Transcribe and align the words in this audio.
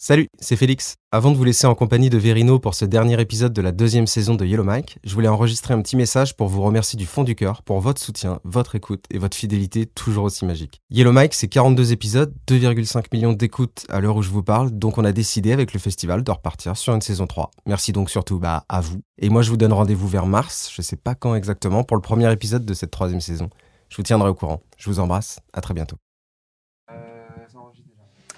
Salut, 0.00 0.28
c'est 0.38 0.54
Félix. 0.54 0.94
Avant 1.10 1.32
de 1.32 1.36
vous 1.36 1.42
laisser 1.42 1.66
en 1.66 1.74
compagnie 1.74 2.08
de 2.08 2.18
Verino 2.18 2.60
pour 2.60 2.76
ce 2.76 2.84
dernier 2.84 3.20
épisode 3.20 3.52
de 3.52 3.60
la 3.60 3.72
deuxième 3.72 4.06
saison 4.06 4.36
de 4.36 4.46
Yellow 4.46 4.62
Mike, 4.62 5.00
je 5.02 5.12
voulais 5.12 5.26
enregistrer 5.26 5.74
un 5.74 5.82
petit 5.82 5.96
message 5.96 6.36
pour 6.36 6.46
vous 6.46 6.62
remercier 6.62 6.96
du 6.96 7.04
fond 7.04 7.24
du 7.24 7.34
cœur 7.34 7.64
pour 7.64 7.80
votre 7.80 8.00
soutien, 8.00 8.38
votre 8.44 8.76
écoute 8.76 9.06
et 9.10 9.18
votre 9.18 9.36
fidélité 9.36 9.86
toujours 9.86 10.22
aussi 10.22 10.46
magique. 10.46 10.82
Yellow 10.90 11.10
Mike, 11.10 11.34
c'est 11.34 11.48
42 11.48 11.90
épisodes, 11.90 12.32
2,5 12.46 13.06
millions 13.12 13.32
d'écoutes 13.32 13.86
à 13.88 13.98
l'heure 13.98 14.14
où 14.14 14.22
je 14.22 14.30
vous 14.30 14.44
parle, 14.44 14.70
donc 14.70 14.98
on 14.98 15.04
a 15.04 15.10
décidé 15.10 15.50
avec 15.50 15.72
le 15.72 15.80
festival 15.80 16.22
de 16.22 16.30
repartir 16.30 16.76
sur 16.76 16.94
une 16.94 17.02
saison 17.02 17.26
3. 17.26 17.50
Merci 17.66 17.90
donc 17.90 18.08
surtout 18.08 18.38
bah, 18.38 18.66
à 18.68 18.80
vous. 18.80 19.00
Et 19.20 19.30
moi 19.30 19.42
je 19.42 19.50
vous 19.50 19.56
donne 19.56 19.72
rendez-vous 19.72 20.06
vers 20.06 20.26
mars, 20.26 20.70
je 20.72 20.80
sais 20.80 20.94
pas 20.94 21.16
quand 21.16 21.34
exactement, 21.34 21.82
pour 21.82 21.96
le 21.96 22.02
premier 22.02 22.32
épisode 22.32 22.64
de 22.64 22.72
cette 22.72 22.92
troisième 22.92 23.20
saison. 23.20 23.50
Je 23.88 23.96
vous 23.96 24.04
tiendrai 24.04 24.28
au 24.28 24.34
courant. 24.34 24.62
Je 24.76 24.88
vous 24.88 25.00
embrasse, 25.00 25.40
à 25.52 25.60
très 25.60 25.74
bientôt. 25.74 25.96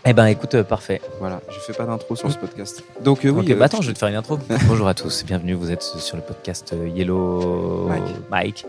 Eh 0.07 0.15
ben 0.15 0.27
écoute, 0.27 0.55
euh, 0.55 0.65
parfait. 0.65 1.01
Voilà, 1.19 1.43
je 1.51 1.59
fais 1.61 1.75
pas 1.75 1.85
d'intro 1.85 2.17
sur 2.17 2.33
ce 2.33 2.39
podcast. 2.39 2.83
Donc 3.03 3.25
euh, 3.25 3.31
oui. 3.31 3.45
Ok, 3.45 3.51
euh, 3.51 3.57
bah 3.57 3.67
attends, 3.67 3.83
je 3.83 3.89
vais 3.89 3.93
te 3.93 3.99
faire 3.99 4.09
une 4.09 4.15
intro. 4.15 4.39
Bonjour 4.67 4.89
à 4.89 4.95
tous, 4.95 5.25
bienvenue. 5.27 5.53
Vous 5.53 5.71
êtes 5.71 5.83
sur 5.83 6.17
le 6.17 6.23
podcast 6.23 6.73
euh, 6.73 6.89
Yellow 6.89 7.87
Mike. 7.87 8.17
Mike, 8.31 8.67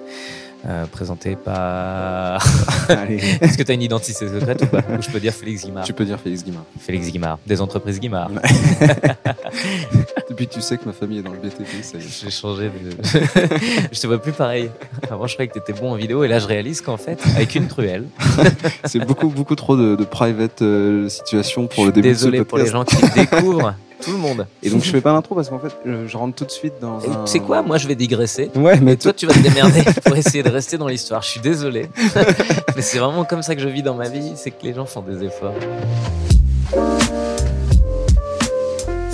euh, 0.67 0.85
présenté 0.85 1.35
par. 1.35 2.43
Est-ce 2.89 3.57
que 3.57 3.63
tu 3.63 3.71
as 3.71 3.73
une 3.73 3.81
identité 3.81 4.27
secrète 4.27 4.61
ou 4.61 4.67
pas 4.67 4.83
Ou 4.97 5.01
je 5.01 5.09
peux 5.09 5.19
dire 5.19 5.33
Félix 5.33 5.65
Guimard. 5.65 5.83
tu 5.83 5.93
peux 5.93 6.05
dire 6.05 6.19
Félix 6.19 6.43
Guimard. 6.43 6.65
Félix 6.79 7.11
Guimard, 7.11 7.39
des 7.47 7.61
entreprises 7.61 7.99
Guimard. 7.99 8.29
Depuis 10.29 10.47
que 10.47 10.53
tu 10.53 10.61
sais 10.61 10.77
que 10.77 10.85
ma 10.85 10.93
famille 10.93 11.19
est 11.19 11.23
dans 11.23 11.31
le 11.31 11.39
BTP, 11.39 11.81
ça 11.81 11.97
y 11.97 12.01
est. 12.01 12.21
J'ai 12.23 12.29
changé 12.29 12.69
de. 12.69 12.91
je 13.91 13.99
te 13.99 14.07
vois 14.07 14.21
plus 14.21 14.33
pareil. 14.33 14.69
Avant, 15.09 15.25
je 15.25 15.33
croyais 15.33 15.47
que 15.47 15.53
tu 15.53 15.59
étais 15.59 15.73
bon 15.73 15.91
en 15.91 15.95
vidéo 15.95 16.23
et 16.23 16.27
là, 16.27 16.37
je 16.39 16.47
réalise 16.47 16.81
qu'en 16.81 16.97
fait, 16.97 17.19
avec 17.35 17.55
une 17.55 17.67
truelle. 17.67 18.05
C'est 18.85 19.05
beaucoup, 19.05 19.29
beaucoup 19.29 19.55
trop 19.55 19.75
de, 19.75 19.95
de 19.95 20.03
private 20.03 20.61
euh, 20.61 21.09
situation 21.09 21.67
pour 21.67 21.85
le 21.85 21.91
début 21.91 22.09
désolé 22.09 22.37
de 22.39 22.43
ce 22.43 22.47
pour 22.47 22.59
les 22.59 22.67
gens 22.67 22.85
qui 22.85 22.97
découvrent 23.15 23.73
tout 24.01 24.11
le 24.11 24.17
monde. 24.17 24.45
Et 24.63 24.69
donc 24.69 24.83
je 24.83 24.89
fais 24.89 25.01
pas 25.01 25.13
l'intro 25.13 25.35
parce 25.35 25.49
qu'en 25.49 25.59
fait, 25.59 25.71
je, 25.85 26.17
rentre 26.17 26.35
tout 26.35 26.45
de 26.45 26.51
suite 26.51 26.73
dans 26.81 26.97
un. 26.97 27.23
Tu 27.25 27.31
sais 27.31 27.39
quoi 27.39 27.61
Moi, 27.61 27.77
je 27.77 27.87
vais 27.87 27.95
digresser. 27.95 28.49
Ouais, 28.55 28.79
mais 28.79 28.93
Et 28.93 28.97
toi, 28.97 29.13
tu 29.13 29.25
vas 29.25 29.33
te 29.33 29.39
démerder 29.39 29.83
pour 30.05 30.15
essayer 30.15 30.43
de 30.43 30.49
rester 30.49 30.77
dans 30.77 30.87
l'histoire. 30.87 31.21
Je 31.21 31.29
suis 31.29 31.39
désolé. 31.39 31.89
Mais 32.75 32.81
c'est 32.81 32.99
vraiment 32.99 33.23
comme 33.25 33.41
ça 33.41 33.55
que 33.55 33.61
je 33.61 33.67
vis 33.67 33.83
dans 33.83 33.95
ma 33.95 34.09
vie, 34.09 34.33
c'est 34.35 34.51
que 34.51 34.63
les 34.63 34.73
gens 34.73 34.85
font 34.85 35.01
des 35.01 35.23
efforts. 35.23 35.53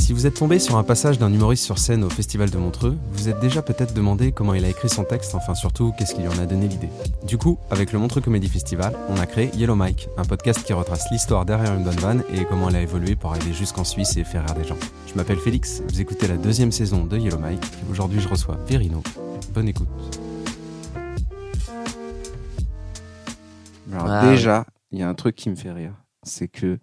Si 0.07 0.13
vous 0.13 0.25
êtes 0.25 0.35
tombé 0.35 0.57
sur 0.57 0.78
un 0.78 0.85
passage 0.85 1.19
d'un 1.19 1.34
humoriste 1.34 1.66
sur 1.66 1.79
scène 1.79 2.01
au 2.06 2.09
Festival 2.09 2.50
de 2.50 2.57
Montreux, 2.57 2.97
vous 3.12 3.28
êtes 3.28 3.41
déjà 3.41 3.62
peut-être 3.62 3.94
demandé 3.94 4.31
comment 4.31 4.53
il 4.53 4.63
a 4.63 4.69
écrit 4.69 4.88
son 4.88 5.03
texte, 5.03 5.35
enfin 5.35 5.53
surtout 5.53 5.91
qu'est-ce 5.97 6.16
qui 6.16 6.22
lui 6.22 6.29
en 6.29 6.40
a 6.40 6.45
donné 6.45 6.69
l'idée. 6.69 6.88
Du 7.25 7.38
coup, 7.38 7.57
avec 7.72 7.91
le 7.91 8.00
Montreux 8.00 8.22
Comedy 8.22 8.47
Festival, 8.47 8.95
on 9.09 9.18
a 9.18 9.25
créé 9.25 9.51
Yellow 9.53 9.75
Mike, 9.75 10.07
un 10.16 10.23
podcast 10.23 10.63
qui 10.63 10.72
retrace 10.72 11.12
l'histoire 11.12 11.44
derrière 11.44 11.73
une 11.73 11.84
bonne 11.84 11.97
vanne 11.97 12.23
et 12.34 12.45
comment 12.45 12.69
elle 12.69 12.78
a 12.78 12.81
évolué 12.84 13.18
pour 13.18 13.31
arriver 13.31 13.51
jusqu'en 13.51 13.84
Suisse 13.84 14.16
et 14.16 14.23
faire 14.23 14.45
rire 14.45 14.56
des 14.56 14.63
gens. 14.63 14.78
Je 15.07 15.13
m'appelle 15.16 15.40
Félix, 15.40 15.81
vous 15.90 16.00
écoutez 16.00 16.29
la 16.29 16.38
deuxième 16.38 16.72
saison 16.72 17.03
de 17.03 17.18
Yellow 17.18 17.39
Mike, 17.39 17.66
et 17.66 17.91
aujourd'hui 17.91 18.22
je 18.22 18.29
reçois 18.29 18.56
Verino. 18.66 19.03
Bonne 19.53 19.68
écoute. 19.68 19.89
Alors 23.91 24.07
Ah, 24.07 24.29
déjà, 24.29 24.66
il 24.91 25.00
y 25.00 25.03
a 25.03 25.09
un 25.09 25.16
truc 25.16 25.35
qui 25.35 25.50
me 25.50 25.56
fait 25.57 25.74
rire, 25.74 25.95
c'est 26.24 26.47
que 26.47 26.79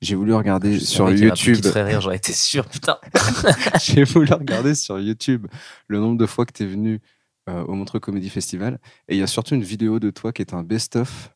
j'ai 0.00 0.14
voulu 0.14 0.34
regarder 0.34 0.78
sur 0.78 1.10
YouTube. 1.10 1.58
Rire, 1.74 2.00
j'aurais 2.00 2.16
été 2.16 2.32
sûr, 2.32 2.66
putain. 2.66 2.98
j'ai 3.82 4.04
voulu 4.04 4.32
regarder 4.32 4.74
sur 4.74 4.98
YouTube 5.00 5.46
le 5.88 5.98
nombre 5.98 6.18
de 6.18 6.26
fois 6.26 6.46
que 6.46 6.52
tu 6.52 6.62
es 6.64 6.66
venu 6.66 7.00
euh, 7.48 7.64
au 7.64 7.74
Montreux 7.74 8.00
Comedy 8.00 8.28
Festival. 8.30 8.78
Et 9.08 9.14
il 9.16 9.18
y 9.18 9.22
a 9.22 9.26
surtout 9.26 9.54
une 9.54 9.62
vidéo 9.62 9.98
de 9.98 10.10
toi 10.10 10.32
qui 10.32 10.42
est 10.42 10.54
un 10.54 10.62
best-of, 10.62 11.30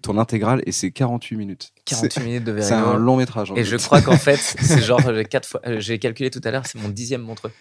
ton 0.00 0.16
intégrale, 0.18 0.62
et 0.66 0.72
c'est 0.72 0.90
48 0.90 1.36
minutes. 1.36 1.72
48 1.84 2.24
minutes 2.24 2.44
de 2.44 2.56
C'est 2.58 2.68
c'est 2.68 2.74
un 2.74 2.96
long 2.96 3.16
métrage. 3.16 3.50
en 3.50 3.54
Et 3.54 3.64
fait. 3.64 3.64
je 3.64 3.76
crois 3.76 4.00
qu'en 4.00 4.16
fait, 4.16 4.36
c'est 4.60 4.80
genre, 4.80 5.00
j'ai 5.14 5.24
quatre 5.26 5.46
fois, 5.46 5.60
euh, 5.66 5.78
j'ai 5.78 5.98
calculé 5.98 6.30
tout 6.30 6.40
à 6.44 6.50
l'heure, 6.50 6.64
c'est 6.66 6.78
mon 6.80 6.88
dixième 6.88 7.20
montreux. 7.20 7.52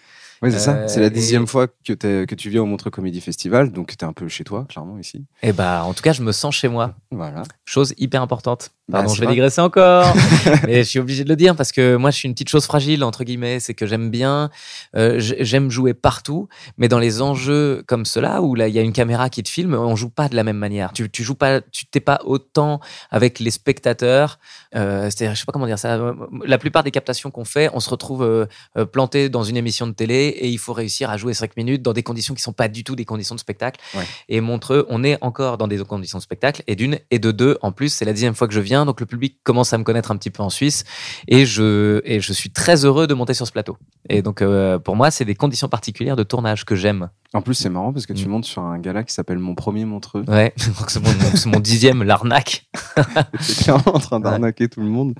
Ouais, 0.41 0.51
c'est 0.51 0.59
ça. 0.59 0.73
Euh, 0.73 0.87
C'est 0.87 0.99
la 0.99 1.07
et- 1.07 1.09
dixième 1.09 1.47
fois 1.47 1.67
que, 1.67 2.33
tu 2.35 2.49
viens 2.49 2.61
au 2.63 2.65
Montreux 2.65 2.91
Comedy 2.91 3.21
Festival, 3.21 3.71
donc 3.71 3.95
tu 3.97 4.03
es 4.05 4.07
un 4.07 4.13
peu 4.13 4.27
chez 4.27 4.43
toi, 4.43 4.65
clairement, 4.67 4.97
ici. 4.97 5.25
Et 5.41 5.53
bah, 5.53 5.83
en 5.85 5.93
tout 5.93 6.01
cas, 6.01 6.11
je 6.13 6.21
me 6.21 6.31
sens 6.33 6.55
chez 6.55 6.67
moi. 6.67 6.95
Voilà. 7.11 7.43
Chose 7.65 7.93
hyper 7.97 8.21
importante. 8.21 8.71
Bah, 8.89 8.99
Pardon, 8.99 9.13
je 9.13 9.19
vais 9.21 9.27
vrai. 9.27 9.35
digresser 9.35 9.61
encore. 9.61 10.13
mais 10.67 10.83
je 10.83 10.89
suis 10.89 10.99
obligé 10.99 11.23
de 11.23 11.29
le 11.29 11.37
dire 11.37 11.55
parce 11.55 11.71
que 11.71 11.95
moi, 11.95 12.11
je 12.11 12.17
suis 12.17 12.27
une 12.27 12.33
petite 12.33 12.49
chose 12.49 12.65
fragile, 12.65 13.03
entre 13.05 13.23
guillemets. 13.23 13.61
C'est 13.61 13.73
que 13.73 13.85
j'aime 13.85 14.09
bien, 14.09 14.49
euh, 14.97 15.15
j'aime 15.19 15.69
jouer 15.69 15.93
partout, 15.93 16.49
mais 16.77 16.89
dans 16.89 16.99
les 16.99 17.21
enjeux 17.21 17.83
comme 17.87 18.03
cela, 18.05 18.41
où 18.41 18.55
là, 18.55 18.67
il 18.67 18.73
y 18.73 18.79
a 18.79 18.81
une 18.81 18.91
caméra 18.91 19.29
qui 19.29 19.41
te 19.41 19.47
filme, 19.47 19.73
on 19.73 19.95
joue 19.95 20.09
pas 20.09 20.27
de 20.27 20.35
la 20.35 20.43
même 20.43 20.57
manière. 20.57 20.91
Tu, 20.91 21.09
tu 21.09 21.23
joues 21.23 21.35
pas, 21.35 21.61
tu 21.61 21.85
t'es 21.85 22.01
pas 22.01 22.19
autant 22.25 22.81
avec 23.09 23.39
les 23.39 23.51
spectateurs. 23.51 24.37
Euh, 24.75 25.09
C'est-à-dire, 25.09 25.33
je 25.33 25.39
sais 25.39 25.45
pas 25.45 25.53
comment 25.53 25.65
dire 25.65 25.79
ça. 25.79 25.97
La 26.45 26.57
plupart 26.57 26.83
des 26.83 26.91
captations 26.91 27.31
qu'on 27.31 27.45
fait, 27.45 27.69
on 27.73 27.79
se 27.79 27.89
retrouve 27.89 28.23
euh, 28.23 28.47
euh, 28.77 28.85
planté 28.85 29.29
dans 29.29 29.43
une 29.43 29.55
émission 29.55 29.87
de 29.87 29.93
télé 29.93 30.15
et 30.15 30.49
il 30.49 30.57
faut 30.59 30.73
réussir 30.73 31.09
à 31.09 31.15
jouer 31.15 31.33
5 31.33 31.55
minutes 31.55 31.81
dans 31.83 31.93
des 31.93 32.03
conditions 32.03 32.33
qui 32.33 32.41
sont 32.41 32.51
pas 32.53 32.67
du 32.67 32.83
tout 32.83 32.97
des 32.97 33.05
conditions 33.05 33.35
de 33.35 33.39
spectacle. 33.39 33.79
Ouais. 33.95 34.03
Et 34.27 34.41
Montreux, 34.41 34.85
on 34.89 35.05
est 35.05 35.17
encore 35.21 35.57
dans 35.57 35.67
des 35.69 35.77
conditions 35.85 36.17
de 36.17 36.23
spectacle. 36.23 36.63
Et 36.67 36.75
d'une, 36.75 36.99
et 37.11 37.19
de 37.19 37.31
deux, 37.31 37.57
en 37.61 37.71
plus, 37.71 37.89
c'est 37.89 38.03
la 38.03 38.11
dixième 38.11 38.35
fois 38.35 38.47
que 38.47 38.53
je 38.53 38.59
viens, 38.59 38.72
donc 38.85 38.99
le 38.99 39.05
public 39.05 39.37
commence 39.43 39.73
à 39.73 39.77
me 39.77 39.83
connaître 39.83 40.11
un 40.11 40.17
petit 40.17 40.29
peu 40.29 40.43
en 40.43 40.49
Suisse. 40.49 40.83
Et 41.27 41.45
je, 41.45 42.01
et 42.03 42.19
je 42.19 42.33
suis 42.33 42.49
très 42.49 42.83
heureux 42.85 43.07
de 43.07 43.13
monter 43.13 43.33
sur 43.33 43.45
ce 43.47 43.51
plateau. 43.51 43.77
Et 44.09 44.21
donc, 44.21 44.41
euh, 44.41 44.79
pour 44.79 44.95
moi, 44.95 45.11
c'est 45.11 45.25
des 45.25 45.35
conditions 45.35 45.69
particulières 45.69 46.15
de 46.15 46.23
tournage 46.23 46.65
que 46.65 46.75
j'aime. 46.75 47.09
En 47.33 47.41
plus, 47.41 47.53
c'est 47.55 47.69
marrant 47.69 47.93
parce 47.93 48.05
que 48.05 48.13
tu 48.13 48.25
Mm. 48.27 48.29
montes 48.31 48.45
sur 48.45 48.61
un 48.63 48.77
gala 48.79 49.03
qui 49.03 49.13
s'appelle 49.13 49.39
Mon 49.39 49.55
Premier 49.55 49.85
Montreux. 49.85 50.23
Ouais, 50.27 50.53
donc 50.79 50.89
c'est 50.89 50.99
mon, 51.01 51.09
c'est 51.35 51.47
mon 51.49 51.59
dixième, 51.59 52.03
l'arnaque. 52.03 52.65
T'es 52.95 53.53
clairement 53.63 53.95
en 53.95 53.99
train 53.99 54.19
d'arnaquer 54.19 54.67
tout 54.69 54.81
le 54.81 54.87
monde. 54.87 55.13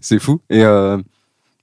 C'est 0.00 0.18
fou. 0.18 0.40
Et 0.50 0.62
euh, 0.62 0.98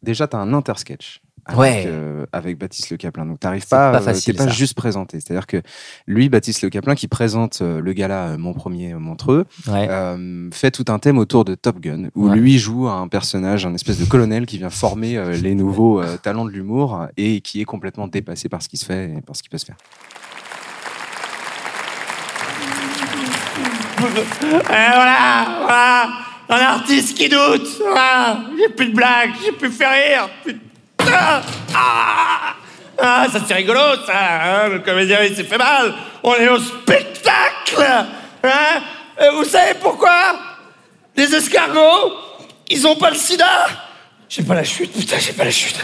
déjà, 0.03 0.27
tu 0.27 0.36
as 0.36 0.39
un 0.39 0.53
intersketch. 0.53 1.21
Avec, 1.47 1.59
Ouais. 1.59 1.83
euh, 1.86 2.25
avec 2.33 2.57
Baptiste 2.57 2.89
Le 2.89 2.97
Caplin. 2.97 3.25
Donc, 3.27 3.39
t'arrives 3.39 3.68
pas, 3.68 3.92
pas 3.92 3.97
euh, 4.00 4.01
facile, 4.01 4.36
pas 4.36 4.45
ça. 4.45 4.50
juste 4.50 4.74
présenté. 4.74 5.19
C'est-à-dire 5.19 5.45
que 5.45 5.62
lui, 6.07 6.27
Baptiste 6.27 6.63
Le 6.63 6.69
Caplin, 6.71 6.95
qui 6.95 7.07
présente 7.07 7.59
euh, 7.62 7.80
le 7.81 7.94
gala 7.94 8.30
euh, 8.30 8.38
Mon 8.39 8.53
Premier 8.53 8.95
Montreux, 8.95 9.45
Ouais. 9.68 9.88
euh, 9.89 10.50
fait 10.51 10.71
tout 10.71 10.86
un 10.88 10.97
thème 10.97 11.19
autour 11.19 11.45
de 11.45 11.53
Top 11.53 11.80
Gun, 11.80 12.09
où 12.15 12.30
Ouais. 12.30 12.36
lui 12.36 12.57
joue 12.57 12.88
un 12.88 13.07
personnage, 13.07 13.65
un 13.68 13.75
espèce 13.75 14.00
de 14.00 14.06
colonel 14.06 14.47
qui 14.47 14.57
vient 14.57 14.71
former 14.71 15.18
euh, 15.18 15.38
les 15.38 15.53
nouveaux 15.53 16.01
euh, 16.01 16.18
talents 16.18 16.45
de 16.45 16.50
l'humour 16.51 17.06
et 17.15 17.42
qui 17.42 17.62
est 17.62 17.65
complètement 17.65 18.07
dépassé 18.07 18.50
par 18.50 18.63
ce 18.63 18.68
qui 18.69 18.77
se 18.77 18.86
fait 18.86 19.12
et 19.18 19.21
par 19.21 19.36
ce 19.36 19.44
qui 19.44 19.50
peut 19.50 19.59
se 19.59 19.65
faire. 19.65 19.77
Et 23.98 24.62
voilà, 24.62 25.45
voilà, 25.62 26.07
un 26.50 26.57
artiste 26.75 27.18
qui 27.18 27.30
doute. 27.30 27.68
Voilà, 27.81 28.39
j'ai 28.57 28.69
plus 28.74 28.88
de 28.89 28.95
blagues, 28.95 29.31
j'ai 29.44 29.51
plus 29.51 29.71
fait 29.71 29.88
rire. 29.88 30.30
Putain, 30.44 30.59
ah, 31.73 32.56
Ah, 33.01 33.25
ça 33.31 33.39
c'est 33.47 33.53
rigolo, 33.53 33.79
ça 34.06 34.13
hein, 34.13 34.69
Le 34.69 34.79
comédien, 34.79 35.19
il 35.23 35.35
s'est 35.35 35.44
fait 35.44 35.57
mal. 35.57 35.94
On 36.23 36.33
est 36.35 36.50
au 36.50 36.59
spectacle 36.59 37.06
Hein. 38.45 38.81
Vous 39.33 39.44
savez 39.45 39.73
pourquoi? 39.81 40.35
Les 41.15 41.33
escargots, 41.33 42.13
ils 42.69 42.85
ont 42.85 42.95
pas 42.95 43.09
le 43.09 43.15
sida. 43.15 43.67
J'ai 44.27 44.44
pas 44.44 44.56
la 44.56 44.63
chute, 44.63 44.91
putain, 44.91 45.17
j'ai 45.19 45.33
pas 45.33 45.45
la 45.45 45.51
chute. 45.51 45.79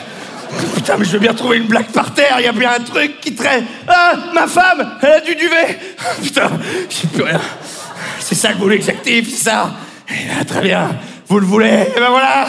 Putain, 0.75 0.97
mais 0.97 1.05
je 1.05 1.11
veux 1.11 1.19
bien 1.19 1.33
trouver 1.33 1.57
une 1.57 1.67
blague 1.67 1.91
par 1.91 2.13
terre, 2.13 2.35
il 2.39 2.45
y 2.45 2.47
a 2.47 2.51
bien 2.51 2.73
un 2.73 2.83
truc 2.83 3.21
qui 3.21 3.33
traîne. 3.33 3.65
Ah, 3.87 4.15
ma 4.33 4.47
femme, 4.47 4.97
elle 5.01 5.11
a 5.11 5.19
du 5.21 5.35
duvet. 5.35 5.79
Putain, 6.21 6.51
j'ai 6.89 7.07
plus 7.07 7.23
rien. 7.23 7.39
C'est 8.19 8.35
ça 8.35 8.49
le 8.49 8.55
boulot 8.55 8.73
exactif, 8.73 9.29
c'est 9.29 9.49
ça? 9.49 9.71
Eh 10.09 10.27
ben, 10.27 10.45
Très 10.45 10.61
bien, 10.61 10.89
vous 11.27 11.39
le 11.39 11.45
voulez, 11.45 11.87
et 11.95 11.99
ben 11.99 12.09
voilà 12.09 12.47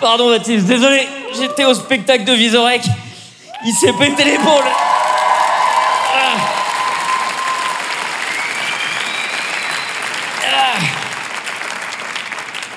Pardon 0.00 0.30
Baptiste, 0.30 0.66
désolé, 0.66 1.06
j'étais 1.38 1.64
au 1.64 1.74
spectacle 1.74 2.24
de 2.24 2.32
Visorek. 2.32 2.82
Il 3.66 3.72
s'est 3.72 3.92
pété 3.92 4.24
l'épaule. 4.24 4.64
Ah. 6.14 6.54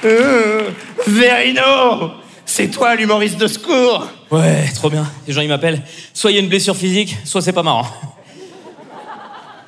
Euh, 0.05 0.69
Verino 1.07 2.11
C'est 2.45 2.69
toi 2.69 2.95
l'humoriste 2.95 3.37
de 3.37 3.47
secours 3.47 4.07
Ouais, 4.29 4.65
trop 4.75 4.89
bien. 4.89 5.05
Les 5.27 5.33
gens 5.33 5.41
ils 5.41 5.49
m'appellent. 5.49 5.81
Soit 6.13 6.31
il 6.31 6.35
y 6.35 6.37
a 6.37 6.41
une 6.41 6.49
blessure 6.49 6.75
physique, 6.75 7.17
soit 7.23 7.41
c'est 7.41 7.53
pas 7.53 7.63
marrant. 7.63 7.87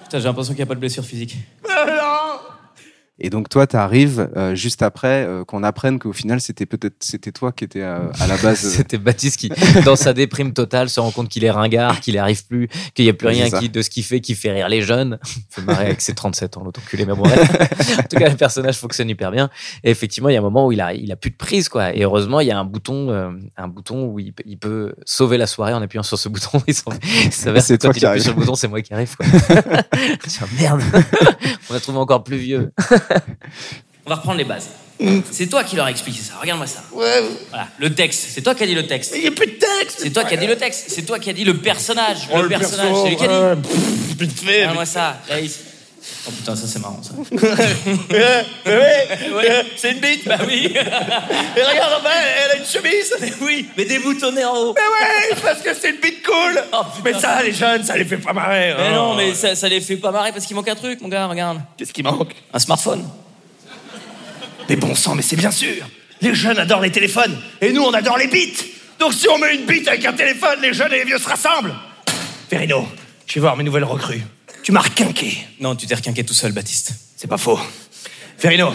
Putain, 0.03 0.19
j'ai 0.19 0.25
l'impression 0.25 0.53
qu'il 0.53 0.59
n'y 0.59 0.63
a 0.63 0.67
pas 0.67 0.75
de 0.75 0.79
blessure 0.79 1.03
physique. 1.03 1.35
Et 3.19 3.29
donc 3.29 3.49
toi, 3.49 3.67
tu 3.67 3.75
arrives 3.75 4.29
juste 4.53 4.81
après 4.81 5.25
euh, 5.25 5.43
qu'on 5.43 5.63
apprenne 5.63 5.99
qu'au 5.99 6.13
final, 6.13 6.39
c'était 6.41 6.65
peut-être 6.65 6.95
c'était 6.99 7.31
toi 7.31 7.51
qui 7.51 7.63
étais 7.65 7.81
euh, 7.81 8.07
à 8.19 8.27
la 8.27 8.37
base. 8.43 8.63
euh, 8.65 8.69
C'était 8.69 8.97
Baptiste 8.97 9.37
qui, 9.39 9.51
dans 9.85 9.95
sa 9.95 10.13
déprime 10.13 10.53
totale, 10.53 10.89
se 10.89 10.99
rend 10.99 11.11
compte 11.11 11.29
qu'il 11.29 11.43
est 11.43 11.51
ringard, 11.51 11.99
qu'il 11.99 12.13
n'y 12.13 12.19
arrive 12.19 12.45
plus, 12.45 12.69
qu'il 12.93 13.05
n'y 13.05 13.11
a 13.11 13.13
plus 13.13 13.27
rien 13.27 13.49
qui, 13.59 13.69
de 13.69 13.81
ce 13.81 13.89
qu'il 13.89 14.03
fait 14.03 14.21
qui 14.21 14.35
fait 14.35 14.51
rire 14.51 14.69
les 14.69 14.81
jeunes. 14.81 15.19
Fait 15.49 15.61
marrer 15.63 15.85
avec 15.87 16.01
ses 16.01 16.15
37 16.15 16.57
ans, 16.57 16.63
l'autre 16.63 16.79
enculé, 16.85 17.05
mais 17.05 17.13
bon, 17.13 17.23
bref. 17.23 17.39
En 17.99 18.03
tout 18.03 18.17
cas, 18.17 18.29
le 18.29 18.35
personnage 18.37 18.77
fonctionne 18.77 19.09
hyper 19.09 19.31
bien. 19.31 19.49
Et 19.83 19.91
effectivement, 19.91 20.29
il 20.29 20.33
y 20.33 20.35
a 20.35 20.39
un 20.39 20.43
moment 20.43 20.65
où 20.67 20.71
il 20.71 20.79
a, 20.81 20.93
il 20.93 21.11
a 21.11 21.15
plus 21.15 21.31
de 21.31 21.35
prise, 21.35 21.69
quoi. 21.69 21.93
Et 21.95 22.03
heureusement, 22.03 22.39
il 22.39 22.47
y 22.47 22.51
a 22.51 22.57
un 22.59 22.63
bouton, 22.65 23.09
euh, 23.09 23.31
un 23.57 23.67
bouton 23.67 24.05
où 24.05 24.19
il, 24.19 24.33
peut- 24.33 24.43
il 24.45 24.57
peut 24.57 24.93
sauver 25.05 25.37
la 25.37 25.47
soirée 25.47 25.73
en 25.73 25.81
appuyant 25.81 26.03
sur 26.03 26.17
ce 26.17 26.29
bouton. 26.29 26.61
Il 26.67 26.73
s'avère 27.33 27.61
C'est 27.61 27.77
toi 27.77 27.91
qui 27.93 28.05
appuie 28.05 28.21
sur 28.21 28.33
le 28.33 28.39
bouton, 28.39 28.55
c'est 28.55 28.67
moi 28.67 28.81
qui 28.81 28.93
arrive, 28.93 29.15
quoi. 29.15 29.25
Merde. 30.57 30.81
On 31.69 31.75
a 31.75 31.79
trouvé 31.79 31.97
encore 31.97 32.23
plus 32.23 32.37
vieux. 32.37 32.71
On 34.05 34.09
va 34.09 34.15
reprendre 34.15 34.37
les 34.37 34.43
bases. 34.45 34.69
C'est 35.31 35.47
toi 35.47 35.63
qui 35.63 35.77
leur 35.77 35.85
as 35.85 35.91
expliqué 35.91 36.19
ça. 36.21 36.33
Regarde-moi 36.41 36.67
ça. 36.67 36.83
Ouais, 36.91 37.21
Voilà, 37.49 37.67
le 37.79 37.93
texte. 37.95 38.25
C'est 38.33 38.41
toi 38.41 38.53
qui 38.53 38.63
as 38.63 38.67
dit 38.67 38.75
le 38.75 38.85
texte. 38.85 39.13
il 39.15 39.21
n'y 39.21 39.27
a 39.27 39.31
plus 39.31 39.45
de 39.45 39.51
texte 39.51 39.99
C'est 39.99 40.09
toi 40.09 40.25
qui 40.25 40.33
as 40.33 40.37
dit 40.37 40.47
le 40.47 40.57
texte. 40.57 40.85
C'est 40.89 41.03
toi 41.03 41.19
qui 41.19 41.29
as 41.29 41.33
dit 41.33 41.45
le 41.45 41.55
personnage. 41.57 42.27
Oh, 42.33 42.41
le, 42.41 42.49
personnage. 42.49 42.87
perso, 42.87 43.03
C'est 43.03 43.09
lui 43.11 43.15
qui 43.15 43.23
a 43.23 43.27
dit. 43.27 43.33
ouais, 43.33 43.55
pff, 43.55 44.17
Vite 44.19 44.39
fait 44.41 44.57
Regarde-moi 44.57 44.85
ça. 44.85 45.21
Là, 45.29 45.39
il- 45.39 45.49
Oh 46.27 46.31
putain, 46.31 46.55
ça 46.55 46.67
c'est 46.67 46.79
marrant 46.79 47.01
ça. 47.01 47.11
Ouais, 48.09 49.65
C'est 49.75 49.91
une 49.91 49.99
bite 49.99 50.27
bah 50.27 50.37
oui. 50.45 50.73
Et 51.57 51.63
regarde 51.63 51.93
en 51.99 52.03
bas, 52.03 52.09
elle 52.13 52.51
a 52.51 52.55
une 52.57 52.65
chemise 52.65 53.13
Mais 53.21 53.33
oui, 53.41 53.67
mais 53.77 53.85
déboutonnée 53.85 54.45
en 54.45 54.55
haut. 54.55 54.75
Mais 54.75 54.81
ouais, 54.81 55.41
parce 55.41 55.61
que 55.61 55.73
c'est 55.73 55.91
une 55.91 55.97
bite 56.01 56.23
cool 56.25 56.63
Oh. 56.73 56.83
Mais 57.03 57.13
ça, 57.13 57.41
les 57.41 57.53
jeunes, 57.53 57.83
ça 57.83 57.97
les 57.97 58.05
fait 58.05 58.17
pas 58.17 58.33
marrer 58.33 58.73
Mais 58.77 58.87
hein. 58.87 58.93
non, 58.93 59.15
mais 59.15 59.33
ça, 59.33 59.55
ça 59.55 59.67
les 59.69 59.81
fait 59.81 59.97
pas 59.97 60.11
marrer 60.11 60.31
parce 60.31 60.45
qu'il 60.45 60.55
manque 60.55 60.67
un 60.67 60.75
truc, 60.75 61.01
mon 61.01 61.07
gars, 61.07 61.25
regarde. 61.27 61.61
Qu'est-ce 61.77 61.93
qui 61.93 62.03
manque? 62.03 62.33
Un 62.53 62.59
smartphone. 62.59 63.07
Mais 64.69 64.75
bon 64.75 64.93
sang, 64.93 65.15
mais 65.15 65.23
c'est 65.23 65.35
bien 65.35 65.51
sûr 65.51 65.73
Les 66.21 66.35
jeunes 66.35 66.59
adorent 66.59 66.81
les 66.81 66.91
téléphones, 66.91 67.35
et 67.59 67.71
nous, 67.71 67.81
on 67.81 67.93
adore 67.93 68.17
les 68.19 68.27
bites 68.27 68.65
Donc 68.99 69.13
si 69.13 69.27
on 69.27 69.39
met 69.39 69.55
une 69.55 69.65
bite 69.65 69.87
avec 69.87 70.05
un 70.05 70.13
téléphone, 70.13 70.59
les 70.61 70.73
jeunes 70.73 70.93
et 70.93 70.99
les 70.99 71.05
vieux 71.05 71.17
se 71.17 71.27
rassemblent 71.27 71.73
Verino, 72.51 72.87
je 73.25 73.35
vais 73.35 73.41
voir 73.41 73.55
mes 73.57 73.63
nouvelles 73.63 73.83
recrues. 73.83 74.23
Tu 74.63 74.71
m'as 74.71 74.81
requinqué. 74.81 75.37
Non, 75.59 75.75
tu 75.75 75.87
t'es 75.87 75.95
requinqué 75.95 76.23
tout 76.23 76.33
seul, 76.33 76.51
Baptiste. 76.51 76.91
C'est 77.15 77.27
pas 77.27 77.37
faux. 77.37 77.59
Verino, 78.39 78.71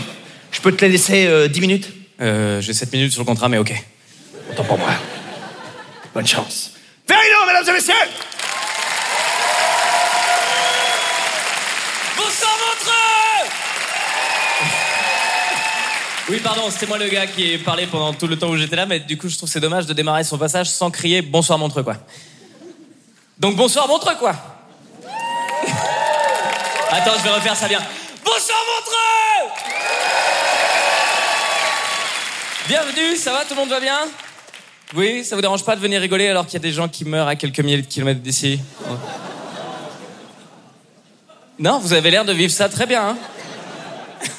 je 0.51 0.61
peux 0.61 0.73
te 0.73 0.85
les 0.85 0.91
laisser 0.91 1.27
euh, 1.27 1.49
10 1.49 1.61
minutes? 1.61 1.89
Euh, 2.21 2.61
j'ai 2.61 2.73
7 2.75 2.93
minutes 2.93 3.13
sur 3.13 3.23
le 3.23 3.27
contrat, 3.27 3.49
mais 3.49 3.59
ok. 3.59 3.73
Autant 4.51 4.65
pour 4.65 4.79
moi. 4.79 4.91
Bonne 6.15 6.27
chance. 6.27 6.73
Verino, 7.09 7.47
mesdames 7.47 7.69
et 7.69 7.73
messieurs 7.73 7.95
Bonsoir, 12.17 12.53
Montreux 12.53 13.51
Oui, 16.31 16.41
pardon, 16.43 16.71
c'était 16.71 16.87
moi 16.87 16.99
le 16.99 17.09
gars 17.09 17.27
qui 17.27 17.53
ai 17.53 17.59
parlé 17.59 17.87
pendant 17.87 18.15
tout 18.15 18.27
le 18.27 18.39
temps 18.39 18.49
où 18.49 18.57
j'étais 18.57 18.77
là, 18.77 18.87
mais 18.87 19.01
du 19.01 19.19
coup, 19.19 19.29
je 19.29 19.37
trouve 19.37 19.49
que 19.49 19.53
c'est 19.53 19.61
dommage 19.61 19.87
de 19.87 19.93
démarrer 19.93 20.25
son 20.25 20.39
passage 20.39 20.71
sans 20.71 20.91
crier 20.91 21.21
bonsoir 21.23 21.59
Montreux, 21.59 21.83
quoi. 21.83 21.97
Donc, 23.39 23.57
bonsoir 23.57 23.89
Montreux, 23.89 24.15
quoi. 24.17 24.54
Attends, 26.97 27.19
je 27.19 27.25
vais 27.25 27.35
refaire 27.35 27.57
ça 27.57 27.67
bien. 27.67 27.81
Bonsoir 28.25 28.59
Montreux 28.77 29.51
Bienvenue, 32.69 33.17
ça 33.17 33.33
va 33.33 33.45
Tout 33.45 33.55
le 33.55 33.57
monde 33.57 33.69
va 33.71 33.81
bien 33.81 33.99
Oui, 34.95 35.25
ça 35.25 35.35
vous 35.35 35.43
dérange 35.43 35.65
pas 35.65 35.75
de 35.75 35.81
venir 35.81 36.01
rigoler 36.01 36.29
alors 36.29 36.47
qu'il 36.47 36.55
y 36.55 36.59
a 36.59 36.61
des 36.61 36.71
gens 36.71 36.89
qui 36.89 37.05
meurent 37.05 37.27
à 37.27 37.35
quelques 37.35 37.59
milliers 37.59 37.83
de 37.83 37.87
kilomètres 37.87 38.21
d'ici 38.21 38.61
Non, 41.59 41.81
vous 41.81 41.95
avez 41.95 42.13
l'air 42.13 42.25
de 42.25 42.33
vivre 42.33 42.53
ça 42.53 42.69
très 42.69 42.87
bien, 42.87 43.09
hein 43.09 43.17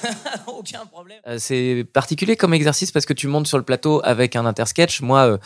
Aucun 0.48 0.86
problème. 0.86 1.18
Euh, 1.28 1.38
c'est 1.40 1.86
particulier 1.94 2.36
comme 2.36 2.54
exercice 2.54 2.92
parce 2.92 3.06
que 3.06 3.14
tu 3.14 3.28
montes 3.28 3.48
sur 3.48 3.58
le 3.58 3.64
plateau 3.64 4.02
avec 4.04 4.36
un 4.36 4.46
intersketch. 4.46 5.02
Moi, 5.02 5.20
euh, 5.26 5.38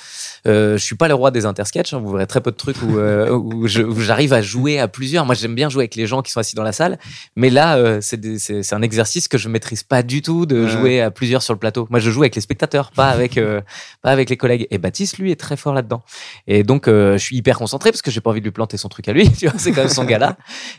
euh, 0.47 0.77
je 0.77 0.83
suis 0.83 0.95
pas 0.95 1.07
le 1.07 1.13
roi 1.13 1.31
des 1.31 1.45
intersketchs. 1.45 1.93
hein. 1.93 1.99
Vous 2.03 2.11
verrez 2.11 2.27
très 2.27 2.41
peu 2.41 2.51
de 2.51 2.55
trucs 2.57 2.81
où, 2.81 2.97
euh, 2.97 3.29
où 3.31 3.67
j'arrive 3.67 4.33
à 4.33 4.41
jouer 4.41 4.79
à 4.79 4.87
plusieurs. 4.87 5.25
Moi, 5.25 5.35
j'aime 5.35 5.55
bien 5.55 5.69
jouer 5.69 5.83
avec 5.83 5.95
les 5.95 6.07
gens 6.07 6.21
qui 6.21 6.31
sont 6.31 6.39
assis 6.39 6.55
dans 6.55 6.63
la 6.63 6.71
salle. 6.71 6.99
Mais 7.35 7.49
là, 7.49 7.77
euh, 7.77 7.99
c'est 8.01 8.73
un 8.73 8.81
exercice 8.81 9.27
que 9.27 9.37
je 9.37 9.49
maîtrise 9.49 9.83
pas 9.83 10.03
du 10.03 10.21
tout 10.21 10.45
de 10.45 10.67
jouer 10.67 11.01
à 11.01 11.11
plusieurs 11.11 11.41
sur 11.41 11.53
le 11.53 11.59
plateau. 11.59 11.87
Moi, 11.89 11.99
je 11.99 12.09
joue 12.11 12.21
avec 12.21 12.35
les 12.35 12.41
spectateurs, 12.41 12.91
pas 12.91 13.09
avec, 13.09 13.37
euh, 13.37 13.61
pas 14.01 14.11
avec 14.11 14.29
les 14.29 14.37
collègues. 14.37 14.67
Et 14.71 14.77
Baptiste, 14.77 15.17
lui, 15.17 15.31
est 15.31 15.35
très 15.39 15.57
fort 15.57 15.73
là-dedans. 15.73 16.01
Et 16.47 16.63
donc, 16.63 16.87
euh, 16.87 17.13
je 17.13 17.23
suis 17.23 17.35
hyper 17.37 17.57
concentré 17.57 17.91
parce 17.91 18.01
que 18.01 18.11
j'ai 18.11 18.21
pas 18.21 18.29
envie 18.29 18.39
de 18.41 18.45
lui 18.45 18.51
planter 18.51 18.77
son 18.77 18.89
truc 18.89 19.07
à 19.07 19.13
lui. 19.13 19.29
Tu 19.39 19.47
vois, 19.47 19.57
c'est 19.57 19.71
quand 19.71 19.81
même 19.81 19.89
son 19.89 20.03
gars-là. 20.05 20.37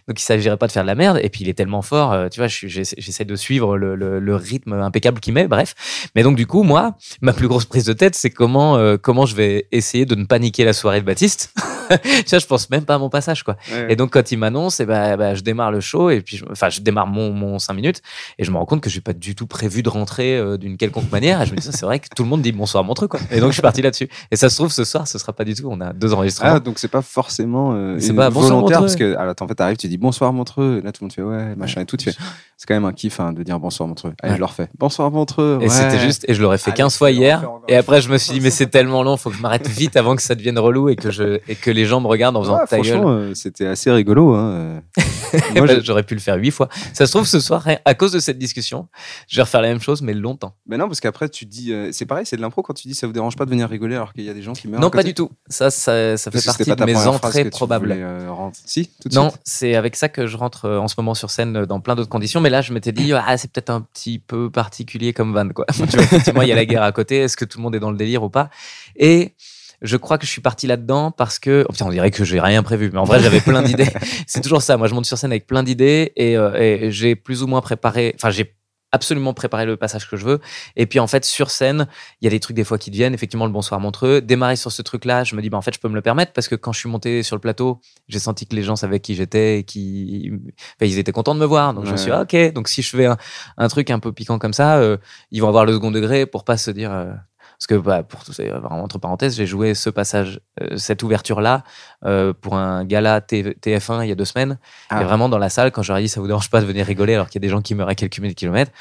Donc, 0.09 0.21
il 0.21 0.25
s'agirait 0.25 0.57
pas 0.57 0.67
de 0.67 0.73
faire 0.73 0.83
de 0.83 0.87
la 0.89 0.95
merde. 0.95 1.19
Et 1.23 1.29
puis, 1.31 1.41
il 1.43 1.49
est 1.49 1.55
tellement 1.55 1.83
fort. 1.83 2.13
euh, 2.13 2.29
tu 2.29 2.41
vois, 2.41 2.49
j'essaie 2.49 3.25
de 3.25 3.37
suivre 3.37 3.70
le, 3.77 3.95
le- 3.97 4.19
le 4.21 4.37
rythme 4.37 4.73
impeccable 4.75 5.21
qu'il 5.21 5.35
met. 5.35 5.47
Bref. 5.49 5.75
Mais 6.15 6.23
donc, 6.23 6.37
du 6.37 6.47
coup, 6.47 6.63
moi, 6.63 6.95
ma 7.21 7.33
plus 7.33 7.49
grosse 7.49 7.65
prise 7.65 7.85
de 7.85 7.93
tête, 7.93 8.15
c'est 8.15 8.31
comment, 8.31 8.77
euh, 8.77 8.97
comment 8.97 9.27
je 9.27 9.35
vais 9.37 9.67
essayer 9.73 10.07
de 10.07 10.15
ne 10.15 10.25
pas 10.25 10.39
niquer 10.39 10.65
la 10.65 10.73
soirée 10.73 11.01
de 11.01 11.07
Baptiste. 11.07 11.53
tu 11.91 12.31
vois, 12.31 12.39
je 12.39 12.47
pense 12.47 12.71
même 12.71 12.85
pas 12.85 12.95
à 12.95 12.99
mon 12.99 13.09
passage, 13.11 13.43
quoi. 13.43 13.57
Ouais. 13.73 13.93
Et 13.93 13.97
donc, 13.97 14.11
quand 14.13 14.31
il 14.33 14.37
m'annonce, 14.39 14.81
eh 14.81 14.87
ben, 14.87 15.17
bah, 15.17 15.35
je 15.35 15.43
démarre 15.43 15.73
le 15.73 15.81
show 15.81 16.11
et 16.11 16.21
puis, 16.21 16.37
je- 16.37 16.45
enfin, 16.51 16.69
je 16.69 16.81
démarre 16.81 17.07
mon, 17.07 17.33
mon 17.33 17.59
5 17.59 17.73
minutes 17.75 18.03
et 18.39 18.45
je 18.45 18.51
me 18.51 18.57
rends 18.57 18.67
compte 18.67 18.81
que 18.81 18.91
j'ai 18.91 19.01
pas 19.01 19.13
du 19.13 19.35
tout 19.35 19.47
prévu 19.47 19.83
de 19.83 19.89
rentrer 19.89 20.37
euh, 20.37 20.57
d'une 20.57 20.77
quelconque 20.77 21.11
manière. 21.11 21.43
Et 21.43 21.47
je 21.47 21.53
me 21.53 21.57
dis, 21.57 21.63
ça, 21.65 21.73
c'est 21.73 21.87
vrai 21.87 21.99
que 21.99 22.07
tout 22.15 22.23
le 22.23 22.29
monde 22.29 22.43
dit 22.43 22.53
bonsoir 22.53 22.85
Montreux, 22.85 23.09
quoi. 23.09 23.21
Et 23.31 23.41
donc, 23.41 23.49
je 23.51 23.55
suis 23.55 23.63
parti 23.63 23.83
là-dessus. 23.83 24.09
Et 24.31 24.37
ça 24.37 24.49
se 24.49 24.57
trouve, 24.57 24.71
ce 24.73 24.85
soir, 24.85 25.07
ce 25.09 25.19
sera 25.19 25.33
pas 25.33 25.45
du 25.45 25.55
tout. 25.55 25.69
On 25.71 25.81
a 25.81 25.93
deux 25.93 26.13
enregistrements. 26.15 26.55
Ah, 26.55 26.61
donc 26.61 26.79
c'est 26.79 26.89
pas 26.89 27.03
forcément 27.03 27.73
euh, 27.75 27.97
C'est 27.99 28.15
pas 28.15 28.29
volontaire 28.29 28.81
parce 28.81 28.97
que 28.97 29.17
alors, 29.17 29.35
en 29.41 29.49
fait 29.49 29.55
t'arrives 29.55 29.77
tu 29.77 29.89
dis 29.89 29.99
bonsoir 29.99 30.33
Montreux 30.33 30.79
et 30.79 30.85
là 30.85 30.93
tout 30.93 31.03
le 31.03 31.07
monde 31.07 31.13
fait 31.13 31.23
ouais 31.23 31.55
machin 31.57 31.81
et 31.81 31.87
tout 31.87 31.97
tu 31.97 32.11
fais 32.11 32.17
c'est 32.57 32.67
quand 32.67 32.75
même 32.75 32.85
un 32.85 32.93
kiff 32.93 33.19
hein, 33.21 33.33
de 33.33 33.43
dire 33.43 33.50
bonsoir 33.59 33.89
Montreux 33.89 34.13
allez 34.23 34.31
Ouais. 34.33 34.37
je 34.37 34.41
le 34.41 34.45
refais 34.47 34.69
bonsoir 34.79 35.11
Montreux 35.11 35.59
Et 35.61 35.65
ouais. 35.65 35.69
c'était 35.69 35.99
juste, 35.99 36.25
et 36.29 36.35
je 36.35 36.43
l'aurais 36.43 36.59
fait 36.59 36.71
Allez, 36.71 36.77
15 36.79 36.97
fois 36.97 37.11
hier. 37.11 37.43
Et 37.69 37.77
après, 37.77 38.01
je 38.01 38.09
me 38.11 38.19
suis 38.19 38.33
dit, 38.35 38.41
mais 38.41 38.51
c'est 38.51 38.67
tellement 38.69 39.03
long, 39.03 39.17
faut 39.17 39.31
que 39.31 39.37
je 39.37 39.43
m'arrête 39.43 39.67
vite 39.69 39.97
avant 39.97 40.17
que 40.17 40.23
ça 40.23 40.35
devienne 40.35 40.59
relou 40.59 40.89
et 40.89 40.97
que, 40.97 41.11
je, 41.11 41.41
et 41.49 41.55
que 41.55 41.71
les 41.71 41.85
gens 41.87 42.01
me 42.01 42.07
regardent 42.07 42.37
en 42.37 42.43
faisant 42.43 42.59
Ouais, 42.59 42.67
ta 42.67 42.77
gueule. 42.77 42.87
franchement 42.87 43.11
euh, 43.11 43.35
c'était 43.35 43.67
assez 43.67 43.91
rigolo 43.91 44.35
hein. 44.35 44.81
Moi, 45.57 45.67
Bah, 45.67 45.75
J'aurais 45.83 46.03
pu 46.03 46.15
le 46.15 46.21
faire 46.21 46.37
huit 46.37 46.51
fois. 46.51 46.69
Ça 46.93 47.07
se 47.07 47.13
trouve, 47.13 47.27
ce 47.27 47.41
soir, 47.41 47.67
à 47.85 47.95
cause 47.95 48.13
de 48.13 48.19
cette 48.19 48.39
discussion, 48.39 48.89
je 49.29 49.37
vais 49.37 49.43
refaire 49.43 49.61
la 49.63 49.69
même 49.69 49.81
chose, 49.81 50.03
mais 50.03 50.15
longtemps. 50.15 50.55
mais 50.67 50.77
non 50.77 50.87
parce 50.87 51.01
qu'après 51.01 51.29
tu 51.29 51.47
dis 51.47 51.73
euh, 51.73 51.91
c'est 51.93 52.07
pareil 52.07 52.27
c'est 52.27 52.37
de 52.37 52.43
l'impro 52.43 52.63
quand 52.63 52.75
tu 52.75 52.89
dis 52.89 52.95
ça 52.95 53.07
vous 53.07 53.13
dérange 53.13 53.37
pas 53.37 53.45
de 53.45 53.51
venir 53.51 53.69
rigoler 53.69 53.95
alors 53.97 54.13
qu'il 54.13 54.25
y 54.25 54.29
a 54.31 54.35
des 54.35 54.43
gens 54.43 54.53
qui 54.53 54.67
meurent 54.69 54.81
Non, 54.81 54.91
pas 54.91 55.03
du 55.03 55.15
tout. 55.15 55.31
Ça, 55.49 55.71
ça, 55.71 56.17
ça 56.17 56.31
fait 56.31 56.45
partie 56.45 56.65
de 56.75 56.85
mes 56.85 56.97
entrées 57.07 57.45
probables. 57.51 57.93
euh, 57.97 58.29
si 58.65 58.91
tout 59.01 59.09
de 59.09 59.15
Non, 59.15 59.31
suite 59.31 59.41
c'est 59.45 59.75
avec 59.77 59.97
ça 59.97 60.09
que 60.09 60.27
je 60.27 60.37
rentre 60.37 60.65
euh, 60.67 60.79
en 60.79 60.89
ce 60.89 60.95
moment 60.99 61.15
sur 61.15 61.31
scène 61.31 61.65
dans 61.65 61.81
plein 61.81 61.95
d'autres 61.95 62.09
conditions. 62.09 62.41
Mais 62.41 62.51
là, 62.51 62.61
je 62.63 62.73
m'étais 62.73 62.93
dit, 62.93 63.13
ah, 63.13 63.37
c'est 63.41 63.51
peut-être 63.51 63.71
un 63.71 63.81
petit 63.81 64.19
peu 64.19 64.51
particulier 64.51 65.13
comme 65.13 65.33
van, 65.33 65.49
quoi. 65.49 65.67
Tu 66.25 66.31
vois, 66.33 66.45
il 66.45 66.49
y 66.49 66.53
a 66.53 66.57
la 66.57 66.67
guerre 66.67 66.83
à 66.83 66.93
côté. 66.93 67.19
Est-ce 67.19 67.37
que 67.37 67.45
tout 67.45 67.59
le 67.59 67.63
monde 67.63 67.75
est 67.75 67.81
dans 67.81 67.91
le 67.91 67.97
délire 67.97 68.23
ou 68.23 68.31
pas? 68.31 68.51
Et 68.97 69.35
je 69.83 69.97
crois 69.97 70.19
que 70.19 70.27
je 70.27 70.31
suis 70.31 70.43
parti 70.43 70.67
là-dedans 70.67 71.11
parce 71.11 71.39
que, 71.39 71.65
oh, 71.69 71.73
putain, 71.73 71.87
on 71.87 71.91
dirait 71.91 72.11
que 72.11 72.25
j'ai 72.25 72.41
rien 72.41 72.63
prévu, 72.63 72.91
mais 72.93 72.99
en 72.99 73.05
vrai, 73.05 73.21
j'avais 73.21 73.41
plein 73.41 73.63
d'idées. 73.63 73.89
C'est 74.27 74.43
toujours 74.43 74.63
ça. 74.63 74.77
Moi, 74.77 74.89
je 74.89 74.95
monte 74.95 75.07
sur 75.07 75.17
scène 75.17 75.33
avec 75.33 75.47
plein 75.47 75.63
d'idées 75.63 76.13
et, 76.17 76.37
euh, 76.37 76.55
et 76.55 76.91
j'ai 76.91 77.17
plus 77.17 77.43
ou 77.43 77.47
moins 77.47 77.61
préparé. 77.61 78.13
Enfin, 78.17 78.31
j'ai 78.31 78.55
absolument 78.93 79.35
préparer 79.35 79.67
le 79.67 79.77
passage 79.77 80.09
que 80.09 80.17
je 80.17 80.25
veux. 80.25 80.41
Et 80.77 80.87
puis 80.87 80.99
en 80.99 81.07
fait, 81.07 81.25
sur 81.25 81.51
scène, 81.51 81.87
il 82.21 82.25
y 82.25 82.29
a 82.29 82.31
des 82.31 82.41
trucs 82.41 82.57
des 82.57 82.65
fois 82.65 82.79
qui 82.79 82.91
deviennent. 82.91 83.15
Effectivement, 83.15 83.47
le 83.47 83.53
bonsoir 83.53 83.81
montreux. 83.81 84.21
Démarrer 84.21 84.57
sur 84.57 84.73
ce 84.73 84.83
truc-là, 84.83 85.25
je 85.25 85.37
me 85.37 85.43
dis, 85.43 85.51
bah, 85.51 85.59
en 85.59 85.63
fait, 85.63 85.75
je 85.75 85.81
peux 85.81 85.89
me 85.89 85.95
le 85.95 86.03
permettre 86.03 86.33
parce 86.33 86.49
que 86.49 86.55
quand 86.57 86.73
je 86.73 86.81
suis 86.81 86.89
monté 86.89 87.23
sur 87.23 87.37
le 87.37 87.41
plateau, 87.41 87.81
j'ai 88.09 88.19
senti 88.19 88.47
que 88.47 88.57
les 88.57 88.63
gens 88.63 88.77
savaient 88.77 89.01
qui 89.01 89.15
j'étais 89.15 89.59
et 89.61 89.65
qui, 89.65 90.31
enfin, 90.77 90.91
ils 90.91 90.99
étaient 90.99 91.13
contents 91.13 91.35
de 91.35 91.41
me 91.41 91.47
voir. 91.47 91.75
Donc 91.75 91.87
je 91.87 91.93
me 91.93 91.97
suis 91.97 92.11
dit, 92.11 92.17
ah, 92.17 92.23
ok. 92.23 92.53
Donc 92.53 92.69
si 92.69 92.83
je 92.83 92.97
fais 92.97 93.07
un, 93.07 93.17
un 93.59 93.69
truc 93.69 93.91
un 93.91 93.99
peu 94.01 94.13
piquant 94.13 94.39
comme 94.39 94.53
ça, 94.53 94.79
euh, 94.79 94.97
ils 95.31 95.41
vont 95.41 95.49
avoir 95.49 95.65
le 95.65 95.73
second 95.75 95.91
degré 95.91 96.27
pour 96.27 96.45
pas 96.45 96.57
se 96.57 96.71
dire. 96.71 96.93
euh, 96.93 97.13
parce 97.61 97.67
que 97.67 97.75
bah, 97.75 98.03
pour 98.03 98.25
tout 98.25 98.33
ça, 98.33 98.43
entre 98.71 98.99
parenthèses, 98.99 99.37
j'ai 99.37 99.45
joué 99.45 99.75
ce 99.75 99.91
passage, 99.91 100.41
euh, 100.63 100.79
cette 100.79 101.03
ouverture-là 101.03 101.63
euh, 102.07 102.33
pour 102.33 102.57
un 102.57 102.87
gala 102.87 103.21
T- 103.21 103.55
TF1 103.61 104.03
il 104.03 104.09
y 104.09 104.13
a 104.13 104.15
deux 104.15 104.25
semaines. 104.25 104.59
Ah. 104.89 105.03
Et 105.03 105.05
vraiment 105.05 105.29
dans 105.29 105.37
la 105.37 105.51
salle, 105.51 105.71
quand 105.71 105.83
j'aurais 105.83 106.01
dit 106.01 106.09
ça 106.09 106.23
vous 106.23 106.27
dérange 106.27 106.49
pas 106.49 106.63
de 106.63 106.67
venir 106.67 106.87
rigoler 106.87 107.13
alors 107.13 107.29
qu'il 107.29 107.39
y 107.43 107.45
a 107.45 107.47
des 107.47 107.51
gens 107.51 107.61
qui 107.61 107.75
meurent 107.75 107.91
à 107.91 107.95
quelques 107.95 108.19
milliers 108.19 108.33
de 108.33 108.39
kilomètres, 108.39 108.73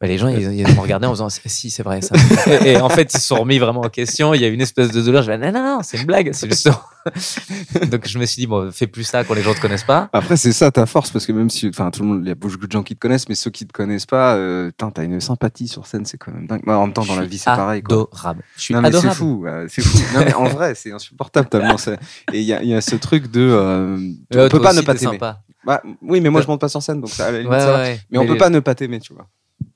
bah, 0.00 0.06
les 0.06 0.18
gens 0.18 0.28
ils, 0.28 0.40
ils 0.52 0.74
m'ont 0.74 0.82
regardé 0.82 1.06
en 1.06 1.10
faisant 1.10 1.28
si 1.28 1.70
c'est 1.70 1.82
vrai 1.82 2.00
ça. 2.02 2.14
et, 2.64 2.72
et 2.72 2.76
en 2.80 2.88
fait 2.88 3.12
ils 3.14 3.18
se 3.20 3.26
sont 3.26 3.36
remis 3.40 3.58
vraiment 3.58 3.80
en 3.82 3.88
question. 3.88 4.34
Il 4.34 4.40
y 4.40 4.44
a 4.44 4.48
une 4.48 4.60
espèce 4.60 4.90
de 4.90 5.00
douleur. 5.02 5.22
Je 5.22 5.30
vais 5.30 5.38
non 5.38 5.52
non 5.52 5.62
non 5.76 5.80
c'est 5.82 5.98
une 5.98 6.06
blague, 6.06 6.30
c'est 6.32 6.48
juste. 6.48 6.68
Donc 7.90 8.06
je 8.06 8.18
me 8.18 8.26
suis 8.26 8.40
dit 8.42 8.46
bon 8.46 8.70
fais 8.70 8.86
plus 8.86 9.04
ça 9.04 9.24
quand 9.24 9.34
les 9.34 9.42
gens 9.42 9.54
te 9.54 9.60
connaissent 9.60 9.82
pas. 9.84 10.08
Après, 10.12 10.36
c'est 10.36 10.52
ça 10.52 10.70
ta 10.70 10.86
force, 10.86 11.10
parce 11.10 11.26
que 11.26 11.32
même 11.32 11.50
si, 11.50 11.68
enfin, 11.68 11.90
tout 11.90 12.02
le 12.02 12.08
monde, 12.08 12.20
il 12.24 12.28
y 12.28 12.30
a 12.30 12.34
beaucoup 12.34 12.56
de 12.66 12.70
gens 12.72 12.82
qui 12.82 12.94
te 12.94 13.00
connaissent, 13.00 13.28
mais 13.28 13.34
ceux 13.34 13.50
qui 13.50 13.66
te 13.66 13.72
connaissent 13.72 14.06
pas, 14.06 14.34
euh, 14.36 14.70
t'as 14.76 15.02
une 15.02 15.20
sympathie 15.20 15.68
sur 15.68 15.86
scène, 15.86 16.04
c'est 16.04 16.16
quand 16.18 16.32
même 16.32 16.46
dingue. 16.46 16.62
Bah, 16.64 16.78
en 16.78 16.84
même 16.86 16.92
temps, 16.92 17.04
dans 17.04 17.16
la 17.16 17.24
vie, 17.24 17.38
c'est 17.38 17.44
pareil, 17.46 17.82
quoi. 17.82 17.96
Adorable. 18.12 18.42
Je 18.56 18.60
suis 18.62 18.74
non, 18.74 18.80
mais 18.82 18.90
c'est 18.92 18.98
adorable. 18.98 19.16
fou, 19.18 19.44
euh, 19.46 19.66
c'est 19.68 19.82
fou. 19.82 19.98
non, 20.14 20.24
mais 20.24 20.34
en 20.34 20.44
vrai, 20.44 20.74
c'est 20.74 20.92
insupportable 20.92 21.48
tellement 21.48 21.76
c'est- 21.78 21.98
Et 22.32 22.40
il 22.40 22.44
y 22.44 22.52
a, 22.52 22.62
il 22.62 22.68
y 22.68 22.74
a 22.74 22.80
ce 22.80 22.94
truc 22.96 23.30
de, 23.30 23.40
euh, 23.40 23.96
on 24.34 24.48
peut 24.48 24.60
pas 24.60 24.72
ne 24.72 24.80
pas 24.82 24.94
t'aimer. 24.94 25.18
Bah, 25.64 25.82
oui, 26.02 26.20
mais 26.20 26.30
moi, 26.30 26.40
je 26.40 26.46
monte 26.46 26.60
pas 26.60 26.68
sur 26.68 26.82
scène, 26.82 27.00
donc 27.00 27.10
ça, 27.10 27.26
à 27.26 27.30
la 27.32 27.38
limite, 27.38 27.52
Ouais, 27.52 27.60
ça 27.60 27.72
va. 27.72 27.78
ouais. 27.82 28.00
Mais 28.10 28.18
on 28.18 28.26
peut 28.26 28.32
les- 28.32 28.38
pas 28.38 28.50
ne 28.50 28.60
pas 28.60 28.74
t'aimer, 28.74 29.00
tu 29.00 29.12
vois. 29.14 29.26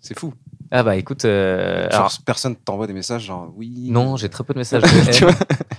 C'est 0.06 0.18
fou. 0.18 0.32
Ah 0.70 0.82
bah 0.82 0.96
écoute, 0.96 1.24
euh, 1.24 1.90
Genre, 1.90 2.00
alors, 2.00 2.12
personne 2.24 2.56
t'envoie 2.56 2.86
des 2.86 2.92
messages 2.92 3.24
genre 3.24 3.52
oui. 3.56 3.88
non, 3.90 4.16
j'ai 4.16 4.28
très 4.28 4.44
peu 4.44 4.52
de 4.52 4.58
messages. 4.58 4.82
de 4.82 4.88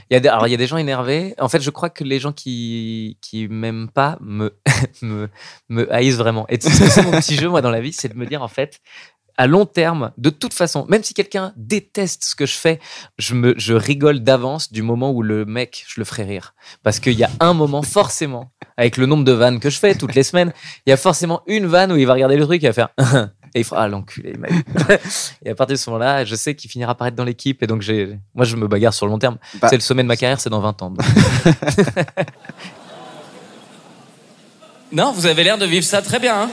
il 0.10 0.13
y 0.13 0.15
a 0.15 0.19
des, 0.19 0.29
alors 0.29 0.48
il 0.48 0.51
y 0.51 0.53
a 0.53 0.57
des 0.57 0.67
gens 0.67 0.77
énervés. 0.77 1.34
En 1.39 1.50
fait, 1.50 1.62
je 1.62 1.69
crois 1.69 1.89
que 1.89 2.03
les 2.03 2.19
gens 2.19 2.31
qui 2.31 3.17
qui 3.22 3.48
m'aiment 3.48 3.89
pas 3.89 4.17
me 4.22 4.57
me 5.01 5.29
me 5.69 5.91
haïssent 5.93 6.17
vraiment. 6.17 6.46
Et 6.50 6.60
c'est 6.60 7.03
mon 7.03 7.12
petit 7.12 7.36
jeu 7.36 7.50
moi 7.50 7.62
dans 7.62 7.72
la 7.72 7.81
vie, 7.81 7.93
c'est 7.93 8.10
de 8.10 8.17
me 8.17 8.25
dire 8.25 8.41
en 8.41 8.48
fait. 8.48 8.81
À 9.39 9.46
long 9.46 9.67
terme, 9.67 10.13
de 10.17 10.31
toute 10.31 10.55
façon, 10.55 10.88
même 10.89 11.03
si 11.03 11.13
quelqu'un 11.13 11.53
déteste 11.55 12.24
ce 12.24 12.34
que 12.34 12.48
je 12.48 12.55
fais, 12.55 12.79
je 13.19 13.36
me, 13.36 13.53
je 13.55 13.75
rigole 13.75 14.22
d'avance 14.22 14.72
du 14.72 14.81
moment 14.81 15.12
où 15.12 15.22
le 15.22 15.46
mec, 15.46 15.86
je 15.88 16.01
le 16.01 16.05
ferai 16.05 16.24
rire. 16.24 16.55
Parce 16.81 17.00
qu'il 17.00 17.13
y 17.13 17.24
a 17.24 17.29
un 17.39 17.53
moment, 17.53 17.84
forcément, 17.84 18.51
avec 18.77 18.98
le 18.98 19.05
nombre 19.05 19.24
de 19.24 19.34
vannes 19.34 19.60
que 19.60 19.69
je 19.69 19.77
fais 19.77 19.93
toutes 19.93 20.15
les 20.15 20.24
semaines, 20.24 20.53
il 20.88 20.89
y 20.89 20.93
a 20.93 20.98
forcément 20.98 21.43
une 21.46 21.67
vanne 21.67 21.91
où 21.91 21.98
il 21.98 22.07
va 22.07 22.13
regarder 22.13 22.36
le 22.36 22.46
truc 22.46 22.63
et 22.63 22.65
il 22.65 22.69
va 22.69 22.74
faire 22.74 22.89
et 23.56 23.60
il 23.60 23.63
fera 23.63 23.84
ah 23.84 23.88
l'enculé 23.88 24.34
et 25.46 25.50
à 25.50 25.56
partir 25.56 25.75
de 25.75 25.80
ce 25.80 25.89
moment-là 25.89 26.25
je 26.25 26.36
sais 26.36 26.56
qu'il 26.56 26.70
finira 26.70 26.96
par 26.96 27.08
être 27.08 27.16
dans 27.16 27.24
l'équipe 27.24 27.62
et 27.63 27.68
donc 27.68 27.82
j'ai 27.82 28.18
moi 28.36 28.46
je 28.46 28.56
me 28.56 28.68
bagarre 28.68 28.94
sur 28.94 29.06
le 29.06 29.12
long 29.12 29.20
terme 29.20 29.38
Bah- 29.62 29.68
c'est 29.70 29.75
le 29.77 29.82
sommet 29.82 30.04
de 30.04 30.08
ma 30.08 30.16
carrière 30.18 30.39
c'est 30.39 30.50
dans 30.50 30.60
20 30.62 30.82
ans. 30.82 30.94
Non, 34.92 35.12
vous 35.12 35.25
avez 35.25 35.44
l'air 35.44 35.58
de 35.58 35.66
vivre 35.66 35.86
ça 35.86 36.01
très 36.01 36.20
bien. 36.20 36.44
hein. 36.44 36.50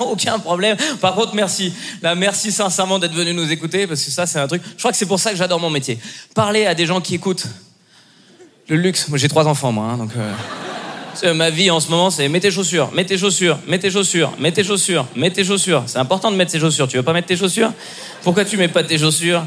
Aucun 0.00 0.38
problème. 0.38 0.76
Par 1.00 1.14
contre, 1.14 1.34
merci. 1.34 1.72
Là, 2.02 2.14
merci 2.14 2.52
sincèrement 2.52 2.98
d'être 2.98 3.14
venu 3.14 3.32
nous 3.32 3.50
écouter 3.50 3.86
parce 3.86 4.04
que 4.04 4.10
ça, 4.10 4.26
c'est 4.26 4.38
un 4.38 4.46
truc. 4.46 4.62
Je 4.74 4.78
crois 4.78 4.90
que 4.90 4.96
c'est 4.96 5.06
pour 5.06 5.18
ça 5.18 5.30
que 5.30 5.36
j'adore 5.36 5.60
mon 5.60 5.70
métier. 5.70 5.98
Parler 6.34 6.66
à 6.66 6.74
des 6.74 6.84
gens 6.86 7.00
qui 7.00 7.14
écoutent. 7.14 7.46
Le 8.68 8.76
luxe. 8.76 9.08
Moi, 9.08 9.16
j'ai 9.16 9.28
trois 9.28 9.46
enfants, 9.46 9.72
moi. 9.72 9.86
hein, 9.86 9.96
donc, 9.96 10.10
euh, 10.16 10.32
ma 11.34 11.50
vie 11.50 11.70
en 11.70 11.80
ce 11.80 11.90
moment, 11.90 12.10
c'est 12.10 12.28
mets 12.28 12.40
tes 12.40 12.50
chaussures, 12.50 12.90
mets 12.92 13.04
tes 13.04 13.18
chaussures, 13.18 13.58
mets 13.66 13.78
tes 13.78 13.90
chaussures, 13.90 14.32
mets 14.38 14.52
tes 14.52 14.64
chaussures, 14.64 15.06
mets 15.16 15.30
tes 15.30 15.44
chaussures. 15.44 15.84
C'est 15.86 15.98
important 15.98 16.30
de 16.30 16.36
mettre 16.36 16.50
ses 16.50 16.60
chaussures. 16.60 16.88
Tu 16.88 16.96
veux 16.96 17.02
pas 17.02 17.12
mettre 17.12 17.28
tes 17.28 17.36
chaussures? 17.36 17.72
Pourquoi 18.22 18.44
tu 18.44 18.56
mets 18.56 18.68
pas 18.68 18.82
tes 18.82 18.98
chaussures? 18.98 19.44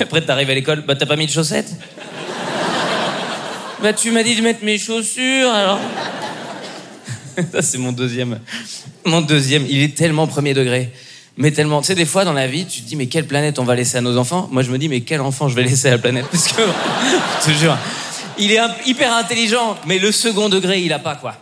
Après, 0.00 0.20
t'arrives 0.20 0.50
à 0.50 0.54
l'école, 0.54 0.84
bah 0.86 0.94
t'as 0.94 1.06
pas 1.06 1.16
mis 1.16 1.26
de 1.26 1.32
chaussettes? 1.32 1.72
Bah 3.82 3.92
tu 3.92 4.10
m'as 4.10 4.22
dit 4.22 4.36
de 4.36 4.42
mettre 4.42 4.64
mes 4.64 4.78
chaussures, 4.78 5.50
alors. 5.50 5.80
Ça, 7.52 7.62
c'est 7.62 7.78
mon 7.78 7.92
deuxième. 7.92 8.38
Mon 9.04 9.20
deuxième, 9.20 9.66
il 9.68 9.82
est 9.82 9.96
tellement 9.96 10.26
premier 10.26 10.54
degré. 10.54 10.92
Mais 11.36 11.50
tellement. 11.50 11.80
Tu 11.80 11.88
sais, 11.88 11.94
des 11.94 12.04
fois 12.04 12.24
dans 12.24 12.32
la 12.32 12.46
vie, 12.46 12.66
tu 12.66 12.82
te 12.82 12.88
dis, 12.88 12.96
mais 12.96 13.06
quelle 13.06 13.26
planète 13.26 13.58
on 13.58 13.64
va 13.64 13.74
laisser 13.74 13.96
à 13.96 14.00
nos 14.00 14.16
enfants? 14.18 14.48
Moi, 14.52 14.62
je 14.62 14.70
me 14.70 14.78
dis, 14.78 14.88
mais 14.88 15.00
quel 15.00 15.20
enfant 15.20 15.48
je 15.48 15.56
vais 15.56 15.62
laisser 15.62 15.88
à 15.88 15.92
la 15.92 15.98
planète? 15.98 16.26
Parce 16.30 16.48
que, 16.48 16.62
je 17.40 17.52
te 17.52 17.58
jure, 17.58 17.76
il 18.38 18.52
est 18.52 18.60
hyper 18.86 19.12
intelligent, 19.14 19.76
mais 19.86 19.98
le 19.98 20.12
second 20.12 20.48
degré, 20.48 20.80
il 20.80 20.92
a 20.92 20.98
pas, 20.98 21.16
quoi. 21.16 21.34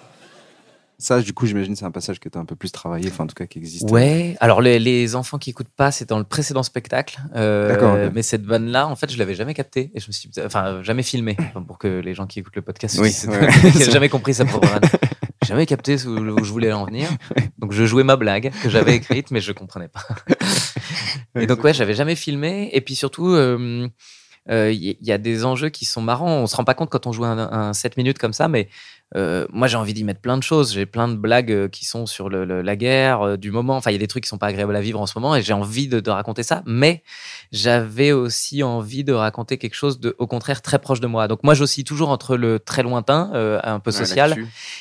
Ça, 1.00 1.22
du 1.22 1.32
coup, 1.32 1.46
j'imagine 1.46 1.74
c'est 1.74 1.86
un 1.86 1.90
passage 1.90 2.20
que 2.20 2.28
t'as 2.28 2.40
un 2.40 2.44
peu 2.44 2.56
plus 2.56 2.70
travaillé, 2.70 3.08
enfin 3.10 3.24
en 3.24 3.26
tout 3.26 3.34
cas 3.34 3.46
qui 3.46 3.58
existe. 3.58 3.90
Ouais, 3.90 4.36
alors 4.38 4.60
les, 4.60 4.78
les 4.78 5.16
enfants 5.16 5.38
qui 5.38 5.48
écoutent 5.48 5.74
pas, 5.74 5.90
c'est 5.90 6.06
dans 6.06 6.18
le 6.18 6.24
précédent 6.24 6.62
spectacle. 6.62 7.18
Euh. 7.34 8.10
Mais 8.14 8.20
cette 8.20 8.44
vanne-là, 8.44 8.86
en 8.86 8.96
fait, 8.96 9.10
je 9.10 9.16
l'avais 9.16 9.34
jamais 9.34 9.54
captée. 9.54 9.90
Et 9.94 10.00
je 10.00 10.08
me 10.08 10.12
suis 10.12 10.28
enfin, 10.44 10.82
jamais 10.82 11.02
filmé. 11.02 11.38
Enfin, 11.38 11.62
pour 11.62 11.78
que 11.78 11.88
les 12.00 12.14
gens 12.14 12.26
qui 12.26 12.40
écoutent 12.40 12.56
le 12.56 12.60
podcast 12.60 12.96
se 12.96 13.00
Oui, 13.00 13.16
ouais. 13.28 13.72
qui 13.72 13.78
n'ont 13.78 13.84
jamais 13.92 14.10
compris 14.10 14.34
sa 14.34 14.44
propre 14.44 14.68
vanne. 14.68 14.82
Jamais 15.42 15.64
capté 15.64 15.96
où, 16.06 16.10
où 16.10 16.44
je 16.44 16.52
voulais 16.52 16.70
en 16.70 16.84
venir. 16.84 17.08
Donc 17.56 17.72
je 17.72 17.86
jouais 17.86 18.04
ma 18.04 18.16
blague 18.16 18.52
que 18.62 18.68
j'avais 18.68 18.94
écrite, 18.94 19.30
mais 19.30 19.40
je 19.40 19.52
comprenais 19.52 19.88
pas. 19.88 20.04
Et 21.40 21.46
donc 21.46 21.64
ouais, 21.64 21.72
j'avais 21.72 21.94
jamais 21.94 22.14
filmé. 22.14 22.68
Et 22.74 22.82
puis 22.82 22.94
surtout, 22.94 23.28
euh, 23.28 23.88
il 24.50 24.82
y, 24.82 24.98
y 25.00 25.12
a 25.12 25.18
des 25.18 25.44
enjeux 25.44 25.68
qui 25.68 25.84
sont 25.84 26.02
marrants. 26.02 26.38
On 26.38 26.46
se 26.46 26.56
rend 26.56 26.64
pas 26.64 26.74
compte 26.74 26.90
quand 26.90 27.06
on 27.06 27.12
joue 27.12 27.24
un, 27.24 27.38
un 27.38 27.72
7 27.72 27.96
minutes 27.96 28.18
comme 28.18 28.32
ça, 28.32 28.48
mais 28.48 28.68
euh, 29.16 29.46
moi 29.52 29.66
j'ai 29.66 29.76
envie 29.76 29.94
d'y 29.94 30.04
mettre 30.04 30.20
plein 30.20 30.36
de 30.38 30.42
choses. 30.42 30.72
J'ai 30.72 30.86
plein 30.86 31.08
de 31.08 31.16
blagues 31.16 31.50
euh, 31.52 31.68
qui 31.68 31.84
sont 31.84 32.06
sur 32.06 32.28
le- 32.28 32.44
le- 32.44 32.62
la 32.62 32.76
guerre 32.76 33.22
euh, 33.22 33.36
du 33.36 33.50
moment. 33.50 33.76
Enfin, 33.76 33.90
il 33.90 33.94
y 33.94 33.96
a 33.96 33.98
des 34.00 34.06
trucs 34.06 34.22
qui 34.24 34.28
sont 34.28 34.38
pas 34.38 34.46
agréables 34.48 34.74
à 34.76 34.80
vivre 34.80 35.00
en 35.00 35.06
ce 35.06 35.18
moment, 35.18 35.34
et 35.34 35.42
j'ai 35.42 35.52
envie 35.52 35.88
de, 35.88 36.00
de 36.00 36.10
raconter 36.10 36.42
ça. 36.42 36.62
Mais 36.66 37.02
j'avais 37.52 38.12
aussi 38.12 38.62
envie 38.62 39.04
de 39.04 39.12
raconter 39.12 39.58
quelque 39.58 39.74
chose 39.74 39.98
de, 40.00 40.14
au 40.18 40.26
contraire, 40.26 40.62
très 40.62 40.78
proche 40.78 41.00
de 41.00 41.06
moi. 41.06 41.26
Donc 41.28 41.42
moi, 41.42 41.54
j'oscille 41.54 41.84
toujours 41.84 42.10
entre 42.10 42.36
le 42.36 42.58
très 42.60 42.82
lointain, 42.82 43.30
euh, 43.34 43.58
un 43.64 43.80
peu 43.80 43.90
social, 43.90 44.34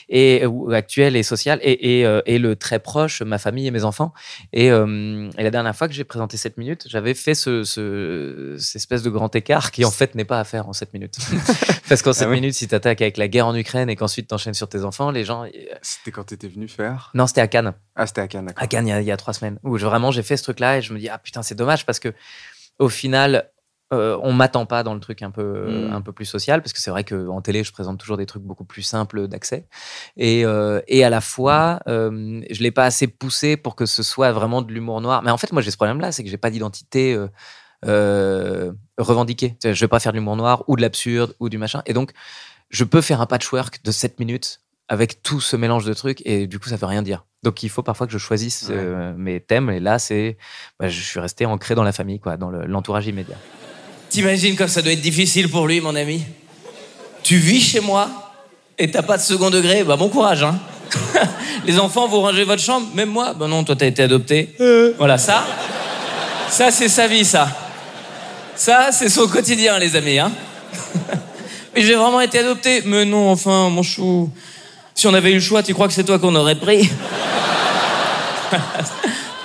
et 0.10 0.46
ou 0.46 0.72
actuel 0.72 1.16
et 1.16 1.24
social 1.24 1.60
et, 1.62 2.00
et, 2.00 2.06
euh, 2.06 2.22
et 2.26 2.38
le 2.40 2.56
très 2.56 2.80
proche 2.80 3.22
ma 3.22 3.38
famille 3.38 3.68
et 3.68 3.72
mes 3.72 3.84
enfants 3.84 4.14
et, 4.54 4.72
euh, 4.72 5.30
et 5.38 5.44
la 5.44 5.50
dernière 5.52 5.76
fois 5.76 5.88
que 5.88 5.94
j'ai 5.94 6.04
présenté 6.04 6.38
7 6.38 6.58
minutes 6.58 6.86
j'avais 6.90 7.14
fait 7.14 7.34
ce, 7.36 7.64
ce- 7.64 8.56
cette 8.60 8.76
espèce 8.78 9.04
de 9.04 9.10
grand 9.10 9.34
écart 9.36 9.72
qui 9.72 9.86
en 9.86 9.92
fait 9.92 10.16
n'est 10.16 10.26
pas 10.26 10.40
à 10.40 10.44
faire 10.44 10.68
en 10.68 10.74
7 10.74 10.94
minutes 10.94 11.18
parce 11.90 12.02
qu'en 12.02 12.14
7 12.14 12.28
oui. 12.28 12.36
minutes 12.36 12.54
si 12.56 12.68
t'attaques 12.68 13.02
avec 13.02 13.18
la 13.18 13.28
guerre 13.28 13.48
en 13.48 13.56
Ukraine 13.56 13.90
et 13.90 13.96
qu'ensuite 13.96 14.19
t'enchaînes 14.28 14.54
sur 14.54 14.68
tes 14.70 14.84
enfants 14.84 15.12
les 15.12 15.24
gens 15.26 15.44
euh, 15.46 15.50
C'était 15.82 16.12
quand 16.12 16.24
t'étais 16.26 16.48
venu 16.48 16.68
faire. 16.68 17.12
non 17.14 17.28
c'était 17.28 17.42
à 17.42 17.48
Cannes 17.48 17.74
Ah, 17.96 18.06
c'était 18.08 18.22
à 18.22 18.28
Cannes, 18.28 18.46
d'accord. 18.48 18.64
à 18.64 18.68
Cannes 18.68 18.88
il 18.88 18.92
y 18.92 18.94
a, 18.94 19.02
il 19.02 19.08
y 19.08 19.12
a 19.12 19.18
trois 19.18 19.34
semaines 19.34 19.60
où 19.64 19.78
je- 19.78 19.86
vraiment 19.86 20.12
j'ai 20.12 20.24
fait 20.24 20.38
ce 20.38 20.44
truc 20.44 20.60
là 20.60 20.78
et 20.78 20.82
je 20.82 20.94
me 20.94 21.00
dis 21.00 21.10
ah 21.10 21.18
putain 21.18 21.42
c'est 21.44 21.56
dommage 21.56 21.86
parce 21.86 22.00
que 22.00 22.14
au 22.80 22.90
final 22.90 23.50
euh, 23.92 24.20
on 24.22 24.34
m'attend 24.34 24.68
pas 24.68 24.84
dans 24.84 24.94
le 24.94 25.00
truc 25.00 25.24
un 25.24 25.32
peu 25.32 25.88
Mm. 25.90 25.94
un 25.94 26.02
peu 26.02 26.12
plus 26.14 26.26
social 26.26 26.62
parce 26.62 26.74
que 26.74 26.80
c'est 26.80 26.92
vrai 26.92 27.04
qu'en 27.04 27.42
télé 27.42 27.64
je 27.64 27.72
présente 27.72 28.00
toujours 28.00 28.18
des 28.18 28.28
trucs 28.28 28.44
beaucoup 28.44 28.64
plus 28.66 28.84
simples 28.84 29.28
d'accès 29.28 29.68
et, 30.16 30.46
euh, 30.46 30.80
et 30.88 31.04
à 31.04 31.10
la 31.10 31.22
fois 31.22 31.80
euh, 31.88 32.40
je 32.52 32.62
l'ai 32.62 32.70
pas 32.72 32.86
assez 32.86 33.08
poussé 33.08 33.58
pour 33.58 33.76
que 33.76 33.88
ce 33.88 34.04
soit 34.04 34.32
vraiment 34.32 34.62
de 34.62 34.72
l'humour 34.72 35.02
noir 35.02 35.24
mais 35.24 35.32
en 35.32 35.38
fait 35.38 35.52
moi 35.52 35.64
j'ai 35.64 35.72
ce 35.72 35.76
problème 35.78 36.00
là 36.02 36.12
c'est 36.12 36.24
que 36.24 36.30
j'ai 36.30 36.38
pas 36.38 36.52
d'identité 36.52 37.16
euh, 37.16 37.28
euh, 37.86 38.74
sais, 39.00 39.74
je 39.74 39.80
vais 39.80 39.88
pas 39.88 40.00
faire 40.00 40.12
de 40.12 40.18
l'humour 40.18 40.36
noir 40.36 40.64
ou 40.68 40.76
de 40.76 40.82
l'absurde 40.82 41.34
ou 41.40 41.50
du 41.50 41.58
machin 41.58 41.82
et 41.86 41.94
donc 41.94 42.12
je 42.70 42.84
peux 42.84 43.02
faire 43.02 43.22
un 43.22 43.26
patchwork 43.26 43.80
de 43.84 43.92
7 43.92 44.20
minutes 44.20 44.62
avec 44.88 45.22
tout 45.22 45.40
ce 45.42 45.56
mélange 45.56 45.86
de 45.86 45.94
trucs 45.94 46.22
et 46.26 46.48
du 46.48 46.60
coup 46.60 46.70
ça 46.70 46.76
veut 46.76 46.86
rien 46.88 47.02
dire. 47.02 47.26
Donc 47.44 47.64
il 47.64 47.70
faut 47.70 47.84
parfois 47.84 48.06
que 48.08 48.14
je 48.14 48.18
choisisse 48.18 48.68
euh, 48.70 49.14
mes 49.16 49.40
thèmes 49.40 49.70
et 49.70 49.80
là 49.80 50.00
c'est 50.00 50.38
bah, 50.80 50.90
je 50.90 51.02
suis 51.02 51.20
resté 51.20 51.46
ancré 51.46 51.76
dans 51.76 51.84
la 51.84 51.92
famille 51.92 52.20
quoi 52.20 52.38
dans 52.38 52.50
le- 52.50 52.66
l'entourage 52.66 53.08
immédiat. 53.08 53.38
T'imagines 54.10 54.56
comme 54.56 54.68
ça 54.68 54.82
doit 54.82 54.92
être 54.94 55.02
difficile 55.02 55.50
pour 55.50 55.68
lui, 55.68 55.80
mon 55.82 55.96
ami? 55.96 56.24
Tu 57.24 57.38
vis 57.38 57.62
chez 57.62 57.80
moi 57.80 58.10
et 58.80 58.90
t'as 58.90 59.04
pas 59.04 59.18
de 59.18 59.22
second 59.22 59.50
degré 59.52 59.84
Bah 59.84 59.96
bon 59.96 60.10
courage, 60.10 60.42
hein. 60.44 60.60
Les 61.66 61.78
enfants, 61.78 62.08
vous 62.08 62.22
rangez 62.22 62.44
votre 62.44 62.62
chambre 62.62 62.88
Même 62.96 63.10
moi? 63.10 63.34
Bah 63.36 63.48
non, 63.48 63.64
toi 63.64 63.76
t'as 63.76 63.86
été 63.86 64.02
adopté. 64.04 64.56
Voilà, 64.98 65.18
ça, 65.20 65.44
ça 66.50 66.72
c'est 66.72 66.90
sa 66.90 67.08
vie, 67.08 67.24
ça. 67.26 67.48
Ça, 68.56 68.90
c'est 68.92 69.08
son 69.10 69.28
quotidien, 69.28 69.78
les 69.80 69.96
amis, 69.96 70.18
hein 70.20 70.32
Mais 71.80 71.86
j'ai 71.86 71.96
vraiment 71.96 72.20
été 72.20 72.40
adopté 72.40 72.82
Mais 72.86 73.06
non, 73.06 73.30
enfin, 73.32 73.70
mon 73.70 73.84
chou... 73.84 74.30
Si 74.96 75.08
on 75.08 75.14
avait 75.14 75.32
eu 75.32 75.36
le 75.36 75.40
choix, 75.40 75.64
tu 75.64 75.74
crois 75.74 75.88
que 75.88 75.94
c'est 75.94 76.04
toi 76.04 76.20
qu'on 76.20 76.36
aurait 76.36 76.60
pris 76.60 76.82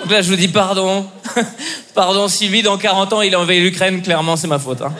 Donc 0.01 0.11
là, 0.11 0.21
je 0.21 0.29
vous 0.29 0.35
dis 0.35 0.49
pardon. 0.49 1.07
pardon, 1.95 2.27
Sylvie, 2.27 2.61
dans 2.61 2.77
40 2.77 3.13
ans, 3.13 3.21
il 3.21 3.33
a 3.33 3.39
envahi 3.39 3.61
l'Ukraine. 3.61 4.01
Clairement, 4.01 4.35
c'est 4.35 4.47
ma 4.47 4.59
faute. 4.59 4.81
hein. 4.81 4.91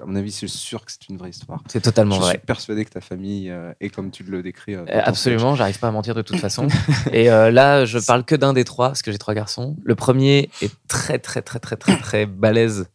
À 0.00 0.06
mon 0.06 0.16
avis, 0.16 0.32
c'est 0.32 0.48
sûr 0.48 0.82
que 0.86 0.90
c'est 0.90 1.06
une 1.10 1.18
vraie 1.18 1.28
histoire. 1.30 1.60
c'est 1.70 1.80
totalement 1.82 2.14
je 2.14 2.20
vrai 2.20 2.30
suis 2.30 2.38
persuadé 2.38 2.84
que 2.86 2.90
ta 2.90 3.00
famille 3.02 3.50
euh, 3.50 3.72
est 3.80 3.90
comme 3.90 4.10
tu 4.10 4.22
le 4.22 4.42
décris. 4.42 4.74
euh, 4.74 4.84
Euh, 4.88 5.00
Absolument, 5.04 5.54
j'arrive 5.54 5.78
pas 5.78 5.88
à 5.88 5.90
mentir 5.90 6.14
de 6.14 6.22
toute 6.22 6.38
façon. 6.38 6.66
Et 7.12 7.30
euh, 7.30 7.50
là, 7.50 7.84
je 7.84 7.98
parle 7.98 8.24
que 8.24 8.36
d'un 8.36 8.54
des 8.54 8.64
trois, 8.64 8.88
parce 8.88 9.02
que 9.02 9.12
j'ai 9.12 9.18
trois 9.18 9.34
garçons. 9.34 9.76
Le 9.84 9.94
premier 9.96 10.48
est 10.62 10.72
très, 10.88 11.18
très, 11.18 11.42
très, 11.42 11.58
très, 11.58 11.76
très, 11.76 11.98
très 11.98 12.24
balèze. 12.24 12.86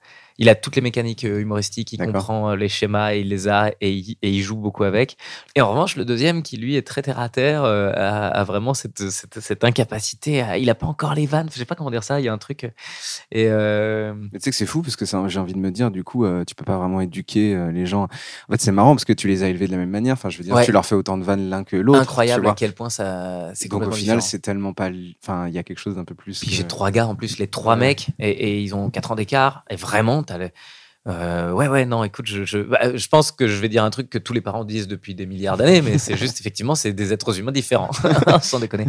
Il 0.41 0.49
a 0.49 0.55
toutes 0.55 0.75
les 0.75 0.81
mécaniques 0.81 1.23
euh, 1.23 1.39
humoristiques, 1.39 1.93
il 1.93 1.99
comprend 1.99 2.49
euh, 2.49 2.55
les 2.55 2.67
schémas, 2.67 3.13
et 3.13 3.19
il 3.19 3.29
les 3.29 3.47
a 3.47 3.71
et 3.79 3.91
il, 3.93 4.17
et 4.23 4.31
il 4.31 4.41
joue 4.41 4.55
beaucoup 4.57 4.83
avec. 4.83 5.15
Et 5.55 5.61
en 5.61 5.69
revanche, 5.69 5.95
le 5.95 6.03
deuxième, 6.03 6.41
qui 6.41 6.57
lui 6.57 6.75
est 6.75 6.81
très 6.81 7.03
terre 7.03 7.19
à 7.19 7.29
terre, 7.29 7.63
euh, 7.63 7.91
a, 7.95 8.27
a 8.27 8.43
vraiment 8.43 8.73
cette, 8.73 9.09
cette, 9.11 9.39
cette 9.39 9.63
incapacité. 9.63 10.41
À, 10.41 10.57
il 10.57 10.67
a 10.71 10.75
pas 10.75 10.87
encore 10.87 11.13
les 11.13 11.27
vannes. 11.27 11.47
Je 11.53 11.57
sais 11.59 11.65
pas 11.65 11.75
comment 11.75 11.91
dire 11.91 12.03
ça. 12.03 12.19
Il 12.19 12.23
y 12.25 12.27
a 12.27 12.33
un 12.33 12.37
truc. 12.39 12.63
Et 13.31 13.45
euh, 13.49 14.13
Mais 14.33 14.39
tu 14.39 14.45
sais 14.45 14.49
que 14.49 14.55
c'est 14.55 14.65
fou 14.65 14.81
parce 14.81 14.95
que 14.95 15.05
j'ai 15.05 15.39
envie 15.39 15.53
de 15.53 15.59
me 15.59 15.69
dire, 15.71 15.91
du 15.91 16.03
coup, 16.03 16.25
euh, 16.25 16.43
tu 16.43 16.55
peux 16.55 16.65
pas 16.65 16.77
vraiment 16.77 17.01
éduquer 17.01 17.55
les 17.71 17.85
gens. 17.85 18.03
En 18.03 18.51
fait, 18.51 18.59
c'est 18.61 18.71
marrant 18.71 18.95
parce 18.95 19.05
que 19.05 19.13
tu 19.13 19.27
les 19.27 19.43
as 19.43 19.49
élevés 19.49 19.67
de 19.67 19.71
la 19.71 19.77
même 19.77 19.89
manière. 19.91 20.13
Enfin, 20.13 20.29
je 20.29 20.37
veux 20.39 20.43
dire, 20.43 20.55
Ouais. 20.55 20.65
tu 20.65 20.71
leur 20.71 20.85
fais 20.85 20.95
autant 20.95 21.17
de 21.17 21.23
vannes 21.23 21.49
l'un 21.49 21.63
que 21.63 21.75
l'autre. 21.77 21.99
incroyable 22.01 22.47
à 22.47 22.53
quel 22.55 22.73
point 22.73 22.89
ça. 22.89 23.51
C'est 23.53 23.69
Donc 23.69 23.83
au 23.85 23.91
final, 23.91 24.21
c'est 24.21 24.39
tellement 24.39 24.73
pas. 24.73 24.89
Enfin, 25.23 25.47
il 25.47 25.53
y 25.53 25.57
a 25.59 25.63
quelque 25.63 25.77
chose 25.79 25.95
d'un 25.95 26.03
peu 26.05 26.15
plus. 26.15 26.39
Puis 26.39 26.49
que- 26.49 26.55
j'ai 26.55 26.63
trois 26.65 26.89
gars 26.91 27.05
en 27.07 27.15
plus, 27.15 27.37
les 27.37 27.47
trois 27.47 27.73
Ouais. 27.75 27.79
mecs, 27.79 28.07
et, 28.19 28.29
et 28.31 28.59
ils 28.61 28.73
ont 28.75 28.89
4 28.89 29.11
ans 29.11 29.15
d'écart. 29.15 29.63
Et 29.69 29.75
vraiment, 29.75 30.23
t'as 30.31 30.37
le. 30.37 30.49
euh, 31.07 31.51
ouais, 31.51 31.67
ouais, 31.67 31.85
non, 31.85 32.03
écoute, 32.03 32.27
je, 32.27 32.43
je, 32.45 32.59
bah, 32.59 32.95
je 32.95 33.07
pense 33.07 33.31
que 33.31 33.47
je 33.47 33.55
vais 33.59 33.69
dire 33.69 33.83
un 33.83 33.89
truc 33.89 34.07
que 34.09 34.19
tous 34.19 34.33
les 34.33 34.41
parents 34.41 34.63
disent 34.63 34.87
depuis 34.87 35.15
des 35.15 35.25
milliards 35.25 35.57
d'années, 35.57 35.81
mais 35.81 35.97
c'est 35.97 36.15
juste, 36.15 36.39
effectivement, 36.41 36.75
c'est 36.75 36.93
des 36.93 37.11
êtres 37.11 37.39
humains 37.39 37.51
différents, 37.51 37.89
sans 38.43 38.59
déconner. 38.59 38.85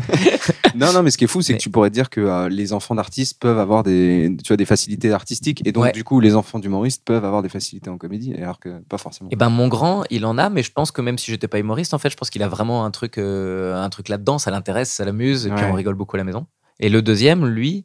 Non, 0.74 0.92
non, 0.92 1.02
mais 1.02 1.10
ce 1.10 1.16
qui 1.16 1.24
est 1.24 1.26
fou, 1.26 1.40
c'est 1.40 1.54
Mais- 1.54 1.58
que 1.58 1.62
tu 1.62 1.70
pourrais 1.70 1.88
dire 1.88 2.10
que 2.10 2.20
euh, 2.20 2.48
les 2.50 2.74
enfants 2.74 2.94
d'artistes 2.94 3.40
peuvent 3.40 3.58
avoir 3.58 3.82
des, 3.82 4.34
tu 4.44 4.48
vois, 4.48 4.58
des 4.58 4.66
facilités 4.66 5.10
artistiques, 5.10 5.62
et 5.66 5.72
donc 5.72 5.84
Ouais. 5.84 5.92
du 5.92 6.04
coup, 6.04 6.20
les 6.20 6.34
enfants 6.34 6.58
d'humoristes 6.58 7.02
peuvent 7.04 7.24
avoir 7.24 7.40
des 7.42 7.48
facilités 7.48 7.88
en 7.88 7.96
comédie, 7.96 8.34
alors 8.34 8.60
que 8.60 8.80
pas 8.90 8.98
forcément. 8.98 9.30
Et 9.32 9.36
ben, 9.36 9.48
mon 9.48 9.68
grand, 9.68 10.04
il 10.10 10.26
en 10.26 10.36
a, 10.36 10.50
mais 10.50 10.62
je 10.62 10.70
pense 10.72 10.90
que 10.92 11.00
même 11.00 11.16
si 11.16 11.30
j'étais 11.30 11.48
pas 11.48 11.58
humoriste, 11.58 11.94
en 11.94 11.98
fait, 11.98 12.10
je 12.10 12.16
pense 12.18 12.28
qu'il 12.28 12.42
a 12.42 12.48
vraiment 12.48 12.84
un 12.84 12.90
truc, 12.90 13.16
euh, 13.16 13.74
un 13.82 13.88
truc 13.88 14.08
là-dedans, 14.10 14.38
ça 14.38 14.50
l'intéresse, 14.50 14.90
ça 14.92 15.04
l'amuse, 15.06 15.46
et 15.46 15.50
puis 15.50 15.64
on 15.64 15.72
rigole 15.72 15.94
beaucoup 15.94 16.16
à 16.16 16.18
la 16.18 16.24
maison. 16.24 16.46
Et 16.78 16.88
le 16.90 17.00
deuxième, 17.00 17.46
lui, 17.46 17.84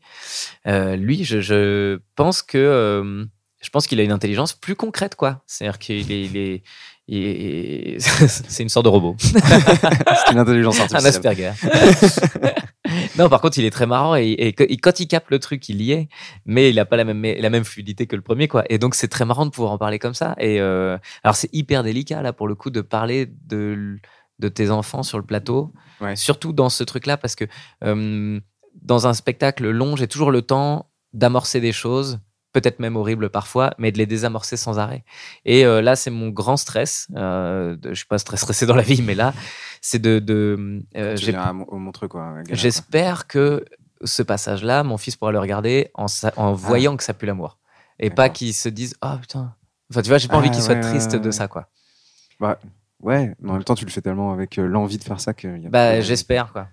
lui, 0.65 1.23
je, 1.23 1.39
je 1.39 1.99
pense 2.15 2.41
que, 2.41 3.25
je 3.67 3.69
pense 3.69 3.85
qu'il 3.85 3.99
a 3.99 4.03
une 4.03 4.13
intelligence 4.13 4.53
plus 4.53 4.75
concrète, 4.77 5.15
quoi. 5.15 5.41
C'est-à-dire 5.45 5.77
qu'il 5.77 6.09
est, 6.09 6.23
il 6.23 6.37
est, 6.37 6.63
il 7.09 7.23
est- 7.25 7.99
c'est 8.47 8.63
une 8.63 8.69
sorte 8.69 8.85
de 8.85 8.89
robot. 8.89 9.17
c'est 9.19 10.31
une 10.31 10.39
intelligence 10.39 10.79
un 10.79 10.83
artificielle. 10.83 11.07
Asperger. 11.09 11.51
non, 13.17 13.27
par 13.27 13.41
contre, 13.41 13.57
il 13.59 13.65
est 13.65 13.71
très 13.71 13.85
marrant 13.85 14.15
et, 14.15 14.29
et 14.31 14.53
que- 14.53 14.63
et 14.63 14.77
quand 14.77 15.01
il 15.01 15.07
capte 15.09 15.29
le 15.31 15.39
truc, 15.39 15.67
il 15.67 15.81
y 15.81 15.91
est, 15.91 16.07
mais 16.45 16.69
il 16.69 16.77
n'a 16.77 16.85
pas 16.85 16.95
la 16.95 17.03
même, 17.03 17.21
la 17.21 17.49
même 17.49 17.65
fluidité 17.65 18.07
que 18.07 18.15
le 18.15 18.21
premier, 18.21 18.47
quoi. 18.47 18.63
Et 18.69 18.77
donc, 18.77 18.95
c'est 18.95 19.09
très 19.09 19.25
marrant 19.25 19.45
de 19.45 19.51
pouvoir 19.51 19.73
en 19.73 19.77
parler 19.77 19.99
comme 19.99 20.13
ça. 20.13 20.33
Et 20.39 20.61
euh, 20.61 20.97
alors, 21.25 21.35
c'est 21.35 21.49
hyper 21.53 21.83
délicat, 21.83 22.21
là, 22.21 22.31
pour 22.31 22.47
le 22.47 22.55
coup, 22.55 22.69
de 22.69 22.79
parler 22.79 23.27
de, 23.47 23.97
de 24.39 24.47
tes 24.47 24.69
enfants 24.71 25.03
sur 25.03 25.17
le 25.17 25.25
plateau, 25.25 25.73
Ouais. 25.99 26.15
surtout 26.15 26.53
dans 26.53 26.69
ce 26.69 26.83
truc-là, 26.85 27.17
parce 27.17 27.35
que 27.35 27.43
euh, 27.83 28.39
dans 28.81 29.07
un 29.07 29.13
spectacle 29.13 29.67
long, 29.69 29.95
j'ai 29.97 30.07
toujours 30.07 30.31
le 30.31 30.41
temps 30.43 30.89
d'amorcer 31.11 31.59
des 31.59 31.71
choses. 31.73 32.19
Peut-être 32.59 32.79
même 32.79 32.95
horribles 32.95 33.29
parfois, 33.29 33.73
mais 33.77 33.91
de 33.91 33.99
les 33.99 34.07
désamorcer 34.07 34.57
sans 34.57 34.79
arrêt. 34.79 35.03
Et 35.45 35.63
euh, 35.63 35.79
là, 35.81 35.95
c'est 35.95 36.09
mon 36.09 36.29
grand 36.29 36.57
stress. 36.57 37.07
Euh, 37.15 37.75
de- 37.75 37.89
je 37.89 37.93
suis 37.93 38.07
pas 38.07 38.17
très 38.17 38.37
stressé 38.37 38.65
dans 38.65 38.73
la 38.75 38.81
vie, 38.81 39.03
mais 39.03 39.13
là, 39.13 39.31
c'est 39.79 39.99
de. 39.99 40.17
de 40.17 40.81
euh, 40.95 41.15
j'ai- 41.15 41.37
au 41.67 42.07
quoi. 42.09 42.33
J'espère 42.49 43.27
que 43.27 43.63
ce 44.03 44.23
passage-là, 44.23 44.81
mon 44.83 44.97
fils 44.97 45.15
pourra 45.15 45.31
le 45.31 45.39
regarder 45.39 45.91
en, 45.93 46.07
en 46.37 46.53
voyant 46.53 46.97
que 46.97 47.03
ça 47.03 47.13
pue 47.13 47.27
l'amour. 47.27 47.59
Et 47.99 48.09
pas 48.09 48.23
Ah. 48.23 48.29
Qu'il 48.29 48.53
se 48.55 48.69
dise 48.69 48.95
Ah 49.01 49.19
putain. 49.21 49.53
Enfin, 49.91 50.01
tu 50.01 50.09
vois, 50.09 50.17
j'ai 50.17 50.27
pas 50.27 50.37
envie 50.37 50.49
Ah, 50.51 50.53
qu'il 50.55 50.63
soit 50.63 50.75
triste 50.79 51.13
ouais, 51.13 51.19
de 51.19 51.29
ça, 51.31 51.47
quoi. 51.47 51.67
Bah, 52.39 52.57
ouais, 53.01 53.35
mais 53.39 53.49
en 53.51 53.53
même 53.53 53.63
temps, 53.63 53.75
tu 53.75 53.85
le 53.85 53.91
fais 53.91 54.01
tellement 54.01 54.31
avec 54.33 54.57
euh, 54.57 54.65
l'envie 54.67 54.97
de 54.97 55.03
faire 55.03 55.19
ça 55.19 55.33
que. 55.33 55.47
y 55.47 55.67
a 55.67 55.69
Bah, 55.69 56.01
j'espère, 56.01 56.51
quoi. 56.53 56.67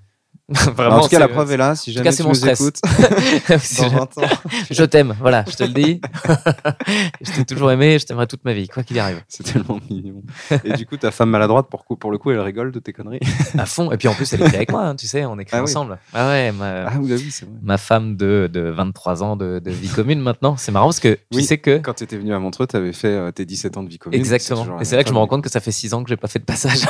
Bah, 0.77 0.91
en 0.91 1.01
tout 1.01 1.09
cas, 1.09 1.19
la 1.19 1.29
preuve 1.29 1.53
est 1.53 1.57
là. 1.57 1.75
Si 1.75 1.91
jamais 1.91 2.05
cas, 2.11 2.15
tu 2.15 2.23
mon 2.23 2.29
nous 2.29 2.35
stress. 2.35 2.61
écoutes, 2.61 2.77
dans 3.49 3.59
je- 3.59 3.89
20 3.89 4.19
ans, 4.19 4.23
je 4.71 4.85
t'aime, 4.85 5.17
voilà, 5.19 5.43
je 5.49 5.57
te 5.57 5.65
le 5.65 5.71
dis. 5.73 6.03
je 7.23 7.33
t'ai 7.33 7.45
toujours 7.47 7.71
aimé, 7.71 7.99
je 7.99 8.05
t'aimerai 8.05 8.27
toute 8.27 8.45
ma 8.45 8.53
vie, 8.53 8.69
quoi 8.69 8.83
qu'il 8.83 8.99
arrive. 8.99 9.23
c'est 9.27 9.43
tellement 9.43 9.81
mignon. 9.89 10.23
Et 10.65 10.75
du 10.75 10.85
coup, 10.85 10.99
ta 10.99 11.11
femme 11.11 11.31
maladroite, 11.31 11.69
pour, 11.99 12.11
le 12.11 12.19
coup, 12.19 12.31
elle 12.31 12.41
rigole 12.41 12.73
de 12.73 12.79
tes 12.79 12.93
conneries? 12.93 13.21
À 13.57 13.65
fond. 13.65 13.91
Et 13.91 13.97
puis 13.97 14.07
en 14.07 14.15
plus, 14.15 14.31
elle 14.35 14.43
écrit 14.43 14.57
avec 14.57 14.71
moi, 14.71 14.83
hein, 14.83 14.97
tu 14.97 15.07
sais, 15.07 15.25
on 15.25 15.39
écrit 15.39 15.57
Ah 15.57 15.61
oui. 15.61 15.71
ensemble. 15.71 15.99
Ah 16.13 16.29
ouais, 16.29 16.53
ma, 16.53 16.89
Ah 16.89 16.93
oui, 17.01 17.09
bah 17.09 17.15
oui, 17.17 17.31
vrai. 17.41 17.51
ma 17.63 17.79
femme 17.79 18.17
de, 18.17 18.51
de 18.53 18.69
23 18.69 19.23
ans 19.23 19.37
de, 19.37 19.61
de 19.61 19.71
vie 19.71 19.89
commune 19.89 20.21
maintenant. 20.21 20.57
C'est 20.59 20.73
marrant 20.73 20.87
parce 20.89 21.01
que 21.01 21.19
tu 21.33 21.41
sais 21.41 21.57
que. 21.57 21.79
Quand 21.79 21.95
tu 21.95 22.05
étais 22.05 22.19
venu 22.19 22.35
à 22.35 22.39
Montreux, 22.39 22.67
tu 22.67 22.77
avais 22.77 22.93
fait 22.93 23.09
euh, 23.09 23.31
tes 23.31 23.47
17 23.47 23.79
ans 23.79 23.83
de 23.83 23.89
vie 23.89 23.99
commune. 23.99 24.19
Exactement. 24.21 24.79
Et 24.79 24.85
c'est 24.85 24.97
là 24.97 25.05
que 25.05 25.09
je 25.09 25.15
me 25.15 25.19
rends 25.19 25.27
compte 25.27 25.43
que 25.43 25.51
ça 25.51 25.61
fait 25.61 25.73
6 25.73 25.95
ans 25.95 26.03
que 26.03 26.11
j'ai 26.11 26.19
pas 26.19 26.29
fait 26.29 26.39
de 26.39 26.45
passage 26.45 26.83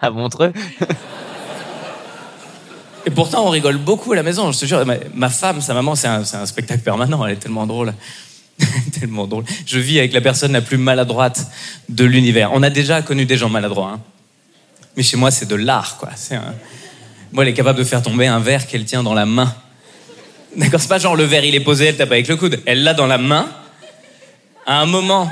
à 0.00 0.10
Montreux. 0.10 0.52
Et 3.06 3.10
pourtant, 3.10 3.46
on 3.46 3.50
rigole 3.50 3.78
beaucoup 3.78 4.12
à 4.12 4.16
la 4.16 4.22
maison. 4.22 4.50
Je 4.50 4.58
te 4.58 4.66
jure, 4.66 4.84
ma, 5.14 5.28
femme, 5.28 5.60
sa 5.60 5.74
maman, 5.74 5.94
c'est 5.94 6.08
un, 6.08 6.46
spectacle 6.46 6.82
permanent. 6.82 7.24
Elle 7.26 7.34
est 7.34 7.36
tellement 7.36 7.66
drôle. 7.66 7.92
tellement 8.98 9.26
drôle. 9.26 9.44
Je 9.66 9.78
vis 9.78 9.98
avec 9.98 10.12
la 10.12 10.20
personne 10.20 10.52
la 10.52 10.60
plus 10.60 10.78
maladroite 10.78 11.46
de 11.88 12.04
l'univers. 12.04 12.50
On 12.52 12.62
a 12.62 12.70
déjà 12.70 13.02
connu 13.02 13.26
des 13.26 13.36
gens 13.36 13.48
maladroits. 13.50 13.92
hein. 13.94 14.00
Mais 14.96 15.02
chez 15.02 15.16
moi, 15.16 15.30
c'est 15.30 15.46
de 15.46 15.56
l'art, 15.56 15.98
quoi. 15.98 16.10
Moi, 17.32 17.42
elle 17.42 17.50
est 17.50 17.54
capable 17.54 17.78
de 17.78 17.84
faire 17.84 18.00
tomber 18.00 18.26
un 18.26 18.38
verre 18.38 18.66
qu'elle 18.66 18.84
tient 18.84 19.02
dans 19.02 19.14
la 19.14 19.26
main. 19.26 19.54
D'accord 20.56 20.80
C'est 20.80 20.88
pas 20.88 20.98
genre 20.98 21.16
le 21.16 21.24
verre, 21.24 21.44
il 21.44 21.54
est 21.54 21.60
posé, 21.60 21.86
elle 21.86 21.96
tape 21.96 22.12
avec 22.12 22.28
le 22.28 22.36
coude. 22.36 22.60
Elle 22.64 22.84
l'a 22.84 22.94
dans 22.94 23.06
la 23.06 23.18
main. 23.18 23.48
À 24.66 24.80
un 24.80 24.86
moment, 24.86 25.28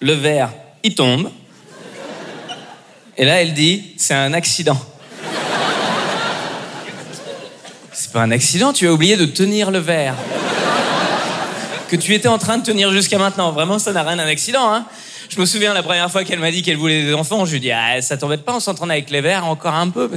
le 0.00 0.12
verre, 0.12 0.52
il 0.84 0.94
tombe. 0.94 1.30
Et 3.16 3.24
là, 3.24 3.40
elle 3.40 3.54
dit, 3.54 3.94
c'est 3.96 4.14
un 4.14 4.34
accident. 4.34 4.78
C'est 7.92 8.05
pas 8.16 8.22
un 8.22 8.30
accident, 8.30 8.72
tu 8.72 8.88
as 8.88 8.92
oublié 8.94 9.18
de 9.18 9.26
tenir 9.26 9.70
le 9.70 9.78
verre. 9.78 10.14
Que 11.88 11.96
tu 11.96 12.14
étais 12.14 12.28
en 12.28 12.38
train 12.38 12.56
de 12.56 12.62
tenir 12.64 12.90
jusqu'à 12.90 13.18
maintenant. 13.18 13.52
Vraiment, 13.52 13.78
ça 13.78 13.92
n'a 13.92 14.02
rien 14.02 14.16
d'un 14.16 14.26
accident, 14.26 14.72
hein. 14.72 14.86
Je 15.28 15.38
me 15.38 15.44
souviens 15.44 15.74
la 15.74 15.82
première 15.82 16.10
fois 16.10 16.24
qu'elle 16.24 16.38
m'a 16.38 16.50
dit 16.50 16.62
qu'elle 16.62 16.78
voulait 16.78 17.02
des 17.04 17.12
enfants, 17.12 17.44
je 17.44 17.50
lui 17.50 17.56
ai 17.58 17.60
dit, 17.60 17.70
ah, 17.72 18.00
ça 18.00 18.16
t'embête 18.16 18.42
pas, 18.42 18.54
on 18.54 18.60
s'entraîne 18.60 18.90
avec 18.90 19.10
les 19.10 19.20
verres 19.20 19.44
encore 19.44 19.74
un 19.74 19.90
peu. 19.90 20.08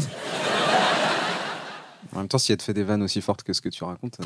En 2.16 2.20
même 2.20 2.28
temps, 2.30 2.38
si 2.38 2.54
elle 2.54 2.58
te 2.58 2.64
fait 2.64 2.74
des 2.74 2.84
vannes 2.84 3.04
aussi 3.04 3.20
fortes 3.20 3.44
que 3.44 3.52
ce 3.52 3.60
que 3.60 3.68
tu 3.70 3.84
racontes. 3.84 4.16
euh, 4.22 4.26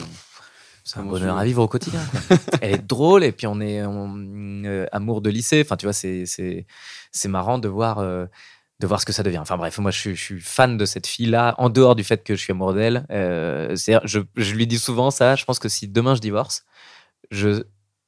C'est 0.84 1.00
un 1.00 1.04
bonheur 1.04 1.36
à 1.38 1.44
vivre 1.44 1.64
au 1.64 1.68
quotidien. 1.68 2.00
quoi. 2.28 2.38
Elle 2.62 2.74
est 2.76 2.86
drôle 2.88 3.24
et 3.24 3.32
puis 3.32 3.48
on 3.48 3.60
est 3.60 3.84
on- 3.84 4.62
euh, 4.66 4.86
amour 4.92 5.22
de 5.22 5.30
lycée. 5.32 5.64
Enfin, 5.66 5.78
tu 5.78 5.86
vois, 5.88 5.94
c'est 5.94 6.26
c'est 6.28 6.66
c'est 7.12 7.28
marrant 7.28 7.58
de 7.58 7.68
voir 7.68 8.00
euh, 8.00 8.26
de 8.84 8.88
voir 8.88 9.00
ce 9.00 9.06
que 9.06 9.14
ça 9.14 9.24
devient. 9.24 9.40
Enfin 9.40 9.58
bref, 9.58 9.80
moi 9.80 9.92
je 9.92 10.12
suis, 10.14 10.42
fan 10.42 10.78
de 10.78 10.86
cette 10.86 11.08
fille-là. 11.08 11.56
En 11.58 11.70
dehors 11.70 11.96
du 11.96 12.04
fait 12.04 12.24
que 12.24 12.36
je 12.36 12.42
suis 12.42 12.52
amoureux 12.52 12.76
d'elle, 12.76 13.06
euh, 13.12 13.76
je, 13.76 14.20
je 14.36 14.54
lui 14.54 14.68
dis 14.68 14.78
souvent 14.78 15.10
ça. 15.10 15.36
Je 15.36 15.46
pense 15.46 15.58
que 15.58 15.70
si 15.70 15.88
demain 15.88 16.16
je 16.16 16.22
divorce, 16.22 16.66
je 17.32 17.64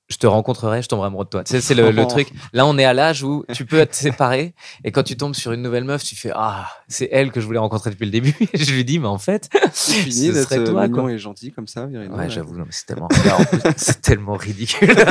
je 0.08 0.18
te 0.18 0.28
rencontrerai, 0.28 0.82
je 0.82 0.88
tomberai 0.88 1.08
amoureux 1.08 1.26
de 1.26 1.30
toi. 1.30 1.44
Tu 1.44 1.52
sais, 1.52 1.62
c'est 1.62 1.74
le, 1.74 1.92
le 1.92 2.06
truc. 2.08 2.30
Là, 2.54 2.66
on 2.66 2.78
est 2.78 2.86
à 2.86 2.94
l'âge 2.94 3.24
où 3.24 3.44
tu 3.54 3.66
peux 3.66 3.80
être 3.80 3.96
séparé 3.96 4.54
et 4.84 4.92
quand 4.92 5.04
tu 5.04 5.18
tombes 5.18 5.36
sur 5.36 5.52
une 5.52 5.62
nouvelle 5.62 5.84
meuf, 5.84 6.04
tu 6.04 6.16
fais 6.16 6.32
ah, 6.34 6.68
c'est 6.88 7.10
elle 7.12 7.32
que 7.32 7.42
je 7.42 7.46
voulais 7.46 7.60
rencontrer 7.60 7.90
depuis 7.90 8.06
le 8.06 8.12
début. 8.12 8.36
Et 8.54 8.64
je 8.64 8.74
lui 8.74 8.86
dis 8.86 9.00
mais 9.00 9.08
en 9.08 9.18
fait, 9.18 9.50
C'est 9.74 9.94
fini 9.94 10.28
ce 10.28 10.44
serait 10.44 10.60
euh, 10.60 10.66
toi 10.66 10.88
mignon 10.88 11.04
quoi. 11.04 11.12
et 11.12 11.18
gentil 11.18 11.52
comme 11.52 11.68
ça, 11.68 11.86
Virino. 11.86 12.16
Ouais, 12.16 12.30
j'avoue, 12.30 12.56
c'est 12.70 12.86
tellement, 12.86 13.08
c'est 13.76 14.02
tellement 14.02 14.36
ridicule. 14.36 14.96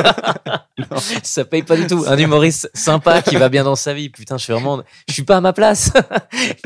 ça 1.23 1.45
paye 1.45 1.63
pas 1.63 1.75
du 1.75 1.87
tout. 1.87 2.03
Un 2.07 2.17
humoriste 2.17 2.69
sympa 2.73 3.21
qui 3.21 3.35
va 3.35 3.49
bien 3.49 3.63
dans 3.63 3.75
sa 3.75 3.93
vie. 3.93 4.09
Putain, 4.09 4.37
je 4.37 4.43
suis 4.43 4.53
vraiment, 4.53 4.81
je 5.07 5.13
suis 5.13 5.23
pas 5.23 5.37
à 5.37 5.41
ma 5.41 5.53
place. 5.53 5.91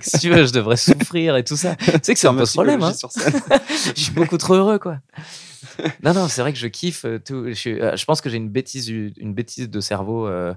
si 0.02 0.20
tu 0.20 0.30
veux, 0.30 0.46
je 0.46 0.52
devrais 0.52 0.78
souffrir 0.78 1.36
et 1.36 1.44
tout 1.44 1.58
ça. 1.58 1.76
Tu 1.76 1.92
sais 2.02 2.14
que 2.14 2.20
c'est 2.20 2.28
un 2.28 2.34
peu 2.36 2.46
ce 2.46 2.54
problème, 2.54 2.84
hein. 2.84 2.94
Je 3.96 4.02
suis 4.02 4.12
beaucoup 4.12 4.38
trop 4.38 4.56
heureux, 4.56 4.80
quoi. 4.80 4.98
Non, 6.04 6.14
non, 6.14 6.28
c'est 6.28 6.42
vrai 6.42 6.54
que 6.54 6.60
je 6.60 6.68
kiffe 6.68 7.06
euh, 7.06 7.20
tout. 7.20 7.46
Je, 7.48 7.54
suis- 7.54 7.80
euh, 7.82 7.96
je 7.96 8.06
pense 8.06 8.22
que 8.22 8.30
j'ai 8.30 8.38
une 8.38 8.50
bêtise, 8.50 8.90
une 8.90 9.34
bêtise 9.34 9.70
de 9.70 9.80
cerveau. 9.82 10.28
euh, 10.28 10.54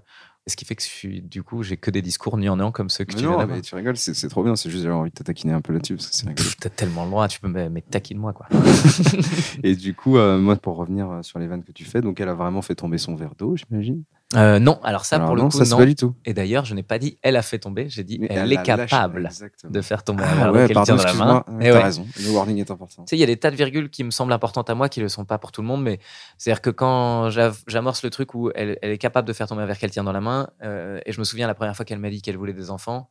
ce 0.48 0.56
qui 0.56 0.64
fait 0.64 0.74
que 0.74 0.82
je 0.82 0.88
suis, 0.88 1.22
du 1.22 1.44
coup, 1.44 1.62
j'ai 1.62 1.76
que 1.76 1.88
des 1.92 2.02
discours 2.02 2.36
gnangnan 2.36 2.72
comme 2.72 2.90
ceux 2.90 3.04
que 3.04 3.12
Mais 3.14 3.20
tu 3.20 3.24
non, 3.24 3.46
mais 3.46 3.60
tu 3.60 3.74
rigoles, 3.76 3.96
c'est 3.96 4.28
trop 4.28 4.42
bien. 4.42 4.56
C'est 4.56 4.70
juste, 4.70 4.82
j'avais 4.82 4.94
envie 4.94 5.10
de 5.10 5.14
te 5.14 5.22
taquiner 5.22 5.52
un 5.52 5.60
peu 5.60 5.72
là-dessus 5.72 5.94
parce 5.94 6.08
que 6.10 6.16
c'est 6.16 6.26
rigolo. 6.26 6.42
Pff, 6.42 6.56
T'as 6.58 6.68
tellement 6.68 7.04
le 7.04 7.10
droit, 7.10 7.28
tu 7.28 7.38
peux 7.38 7.46
me 7.46 7.68
mais 7.68 7.80
taquine-moi, 7.82 8.32
quoi. 8.32 8.48
Et 9.62 9.76
du 9.76 9.94
coup, 9.94 10.16
euh, 10.16 10.38
moi, 10.38 10.56
pour 10.56 10.76
revenir 10.76 11.20
sur 11.22 11.38
les 11.38 11.46
vannes 11.46 11.62
que 11.62 11.70
tu 11.72 11.84
fais, 11.84 12.00
donc 12.00 12.20
elle 12.20 12.28
a 12.28 12.34
vraiment 12.34 12.60
fait 12.62 12.74
tomber 12.74 12.98
son 12.98 13.14
verre 13.14 13.34
d'eau, 13.36 13.56
j'imagine. 13.56 14.02
Euh, 14.34 14.58
non, 14.58 14.80
alors 14.82 15.04
ça, 15.04 15.16
Alors 15.16 15.28
pour 15.28 15.36
le 15.36 15.42
coup, 15.42 15.50
ça 15.50 15.76
non. 15.76 15.84
du 15.84 15.94
tout. 15.94 16.14
Et 16.24 16.32
d'ailleurs, 16.34 16.64
je 16.64 16.74
n'ai 16.74 16.82
pas 16.82 16.98
dit 16.98 17.18
elle 17.22 17.36
a 17.36 17.42
fait 17.42 17.58
tomber, 17.58 17.88
j'ai 17.88 18.04
dit 18.04 18.18
elle, 18.30 18.38
elle 18.38 18.52
est 18.52 18.62
capable 18.62 19.28
de 19.64 19.80
faire 19.82 20.02
tomber 20.04 20.24
un 20.24 20.26
Ah 20.26 20.34
verre 20.44 20.52
ouais, 20.52 20.66
qu'elle 20.66 20.74
pardon, 20.74 20.96
tient 20.96 21.12
dans 21.12 21.18
la 21.18 21.24
main. 21.26 21.44
Eh 21.60 21.64
T'as 21.64 21.72
ouais. 21.72 21.82
raison. 21.82 22.06
Le 22.24 22.30
warning 22.30 22.58
est 22.58 22.70
important. 22.70 23.04
Tu 23.04 23.10
sais, 23.10 23.16
il 23.16 23.20
y 23.20 23.24
a 23.24 23.26
des 23.26 23.36
tas 23.36 23.50
de 23.50 23.56
virgules 23.56 23.90
qui 23.90 24.04
me 24.04 24.10
semblent 24.10 24.32
importantes 24.32 24.70
à 24.70 24.74
moi 24.74 24.88
qui 24.88 25.00
ne 25.00 25.04
le 25.04 25.08
sont 25.08 25.24
pas 25.24 25.38
pour 25.38 25.52
tout 25.52 25.60
le 25.60 25.66
monde, 25.66 25.82
mais 25.82 25.98
c'est-à-dire 26.38 26.62
que 26.62 26.70
quand 26.70 27.30
j'amorce 27.30 28.02
le 28.02 28.10
truc 28.10 28.34
où 28.34 28.50
elle, 28.54 28.78
elle 28.82 28.90
est 28.90 28.98
capable 28.98 29.28
de 29.28 29.32
faire 29.32 29.46
tomber 29.46 29.62
un 29.62 29.66
verre 29.66 29.78
qu'elle 29.78 29.90
tient 29.90 30.04
dans 30.04 30.12
la 30.12 30.20
main, 30.20 30.48
euh, 30.62 31.00
et 31.04 31.12
je 31.12 31.18
me 31.18 31.24
souviens 31.24 31.46
la 31.46 31.54
première 31.54 31.76
fois 31.76 31.84
qu'elle 31.84 31.98
m'a 31.98 32.10
dit 32.10 32.22
qu'elle 32.22 32.36
voulait 32.36 32.52
des 32.52 32.70
enfants, 32.70 33.10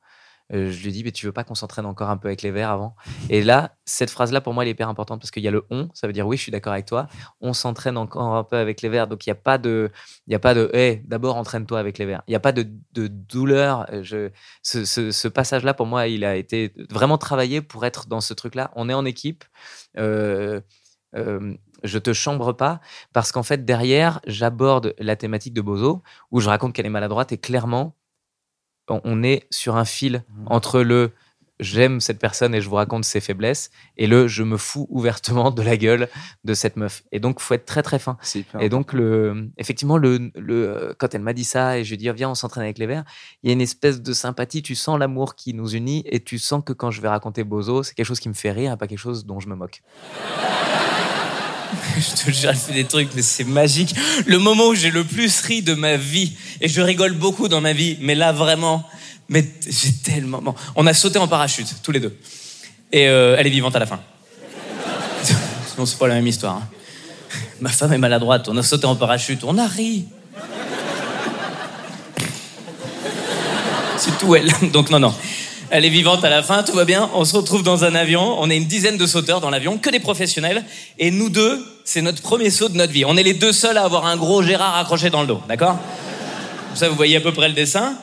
euh, 0.54 0.70
je 0.72 0.84
lui 0.84 0.92
dit, 0.92 1.04
mais 1.04 1.12
tu 1.12 1.26
veux 1.26 1.32
pas 1.32 1.44
qu'on 1.44 1.56
s'entraîne 1.56 1.86
encore 1.86 2.10
un 2.10 2.18
peu 2.18 2.28
avec 2.28 2.42
les 2.42 2.52
verres 2.52 2.72
avant? 2.72 2.96
Et 3.30 3.42
là, 3.44 3.76
cette 3.86 4.10
phrase-là, 4.10 4.42
pour 4.42 4.54
moi, 4.54 4.64
elle 4.64 4.70
est 4.70 4.72
hyper 4.72 4.90
importante 4.90 5.20
parce 5.22 5.32
qu'il 5.32 5.44
y 5.44 5.48
a 5.48 5.52
le 5.52 5.66
on, 5.70 5.90
ça 5.94 6.08
veut 6.08 6.14
dire 6.14 6.28
oui, 6.28 6.38
je 6.38 6.44
suis 6.44 6.52
d'accord 6.52 6.74
avec 6.74 6.86
toi. 6.86 7.08
On 7.40 7.54
s'entraîne 7.54 7.98
encore 7.98 8.36
un 8.36 8.44
peu 8.44 8.58
avec 8.58 8.82
les 8.82 8.90
verres, 8.90 9.08
donc 9.08 9.26
il 9.26 9.30
n'y 9.30 9.34
a 9.34 9.36
pas 9.36 9.58
de, 9.58 9.92
il 10.28 10.34
y 10.34 10.36
a 10.36 10.40
pas 10.40 10.54
de, 10.54 10.70
hé, 10.74 11.04
d'abord 11.06 11.36
entraîne-toi 11.38 11.80
avec 11.80 11.98
les 11.98 12.06
verres. 12.06 12.24
Il 12.28 12.32
n'y 12.32 12.36
a 12.36 12.40
pas 12.40 12.52
de, 12.52 12.68
de 12.94 13.08
douleur. 13.08 13.86
Je, 14.02 14.30
ce, 14.64 14.86
ce- 14.86 15.12
ce 15.12 15.28
passage-là, 15.28 15.74
pour 15.74 15.86
moi, 15.88 16.08
il 16.08 16.24
a 16.26 16.36
été 16.36 16.74
vraiment 16.90 17.18
travaillé 17.18 17.62
pour 17.62 17.86
être 17.86 18.08
dans 18.08 18.22
ce 18.22 18.34
truc-là. 18.34 18.72
On 18.76 18.90
est 18.90 18.94
en 18.94 19.06
équipe. 19.06 19.44
Euh, 19.98 20.62
euh, 21.16 21.54
je 21.84 21.98
te 21.98 22.14
chambre 22.14 22.54
pas 22.54 22.80
parce 23.12 23.32
qu'en 23.34 23.44
fait 23.44 23.66
derrière 23.66 24.22
j'aborde 24.28 24.94
la 24.98 25.18
thématique 25.18 25.54
de 25.54 25.60
Bozo 25.62 26.04
où 26.30 26.40
je 26.40 26.48
raconte 26.48 26.74
qu'elle 26.74 26.86
est 26.86 26.90
maladroite 26.90 27.34
et 27.34 27.38
clairement 27.38 27.96
on- 28.90 29.24
est 29.24 29.48
sur 29.52 29.76
un 29.78 29.86
fil 29.86 30.24
entre 30.48 30.82
le 30.82 31.12
j'aime 31.60 32.02
cette 32.02 32.18
personne 32.18 32.56
et 32.56 32.60
je 32.62 32.68
vous 32.68 32.76
raconte 32.76 33.06
ses 33.06 33.22
faiblesses 33.22 33.70
et 33.96 34.08
le 34.08 34.28
je 34.28 34.42
me 34.42 34.58
fous 34.58 34.88
ouvertement 34.90 35.52
de 35.52 35.62
la 35.62 35.78
gueule 35.78 36.10
de 36.44 36.56
cette 36.56 36.76
meuf. 36.76 37.04
Et 37.12 37.20
donc 37.20 37.40
faut 37.40 37.54
être 37.54 37.66
très 37.66 37.84
très 37.84 38.00
fin. 38.00 38.18
Et 38.60 38.68
donc, 38.68 38.94
le, 38.94 39.52
effectivement, 39.60 39.98
le, 39.98 40.32
le, 40.36 40.96
quand 40.98 41.14
elle 41.14 41.22
m'a 41.22 41.34
dit 41.34 41.44
ça, 41.44 41.78
et 41.78 41.84
je 41.84 41.90
lui 41.90 41.94
ai 41.94 41.98
dit, 41.98 42.10
viens, 42.18 42.32
on 42.32 42.36
s'entraîne 42.36 42.64
avec 42.64 42.80
les 42.80 42.88
verts, 42.88 43.04
il 43.44 43.48
y 43.48 43.52
a 43.52 43.54
une 43.54 43.62
espèce 43.62 44.02
de 44.02 44.12
sympathie, 44.12 44.64
tu 44.64 44.74
sens 44.74 44.98
l'amour 44.98 45.36
qui 45.36 45.54
nous 45.54 45.70
unit, 45.76 46.02
et 46.08 46.20
tu 46.20 46.40
sens 46.40 46.64
que 46.66 46.74
quand 46.74 46.90
je 46.90 47.00
vais 47.00 47.10
raconter 47.10 47.44
Bozo, 47.44 47.84
c'est 47.84 47.94
quelque 47.94 48.08
chose 48.08 48.20
qui 48.20 48.30
me 48.30 48.34
fait 48.34 48.52
rire, 48.52 48.74
et 48.74 48.78
pas 48.78 48.88
quelque 48.88 48.98
chose 48.98 49.28
dont 49.28 49.40
je 49.40 49.48
me 49.48 49.54
moque. 49.56 49.84
Je 51.98 52.26
te 52.26 52.32
jure, 52.32 52.50
elle 52.50 52.56
fait 52.56 52.74
des 52.74 52.86
trucs, 52.86 53.10
mais 53.16 53.22
c'est 53.22 53.44
magique. 53.44 53.96
Le 54.26 54.38
moment 54.40 54.68
où 54.68 54.76
j'ai 54.76 54.92
le 54.92 55.04
plus 55.04 55.42
ri 55.42 55.62
de 55.62 55.74
ma 55.74 55.96
vie, 55.98 56.34
et 56.60 56.68
je 56.68 56.82
rigole 56.82 57.14
beaucoup 57.14 57.48
dans 57.48 57.62
ma 57.62 57.74
vie, 57.74 57.98
mais 58.02 58.16
là 58.16 58.32
vraiment, 58.32 58.88
mais 59.30 59.46
j'ai 59.68 59.94
tellement. 59.94 60.56
on 60.76 60.88
a 60.88 60.94
sauté 60.94 61.20
en 61.20 61.28
parachute, 61.28 61.68
tous 61.84 61.92
les 61.92 62.00
deux. 62.00 62.18
Et 62.92 63.08
euh, 63.08 63.36
elle 63.38 63.48
est 63.48 63.52
vivante 63.52 63.76
à 63.76 63.80
la 63.80 63.86
fin. 63.86 64.00
Sinon, 65.74 65.86
c'est 65.86 65.98
pas 65.98 66.08
la 66.08 66.16
même 66.16 66.28
histoire. 66.28 66.58
hein. 66.58 66.68
Ma 67.62 67.70
femme 67.70 67.94
est 67.94 67.98
maladroite, 67.98 68.50
on 68.50 68.58
a 68.58 68.64
sauté 68.64 68.86
en 68.86 68.96
parachute, 68.96 69.44
on 69.44 69.58
a 69.58 69.68
ri. 69.68 70.06
C'est 73.98 74.18
tout 74.18 74.36
elle. 74.36 74.52
Donc 74.72 74.90
non, 74.90 75.00
non. 75.00 75.14
Elle 75.74 75.86
est 75.86 75.90
vivante 75.90 76.26
à 76.26 76.30
la 76.30 76.44
fin, 76.44 76.64
tout 76.64 76.74
va 76.74 76.84
bien. 76.84 77.10
On 77.14 77.24
se 77.24 77.34
retrouve 77.34 77.64
dans 77.64 77.86
un 77.86 77.96
avion. 77.96 78.36
On 78.42 78.50
est 78.50 78.58
une 78.58 78.66
dizaine 78.66 78.98
de 78.98 79.06
sauteurs 79.06 79.40
dans 79.40 79.50
l'avion, 79.50 79.78
que 79.78 79.90
des 79.90 80.02
professionnels. 80.02 80.66
Et 81.00 81.12
nous 81.12 81.30
deux, 81.30 81.66
c'est 81.86 82.02
notre 82.02 82.22
premier 82.22 82.50
saut 82.50 82.68
de 82.68 82.76
notre 82.76 82.92
vie. 82.92 83.06
On 83.06 83.16
est 83.16 83.24
les 83.24 83.34
deux 83.34 83.54
seuls 83.54 83.78
à 83.78 83.86
avoir 83.86 84.06
un 84.06 84.18
gros 84.18 84.44
Gérard 84.44 84.76
accroché 84.76 85.10
dans 85.10 85.22
le 85.22 85.28
dos, 85.28 85.40
d'accord? 85.48 85.78
Ça, 86.74 86.90
vous 86.90 86.96
voyez 86.96 87.16
à 87.16 87.22
peu 87.22 87.32
près 87.32 87.48
le 87.48 87.54
dessin. 87.54 87.94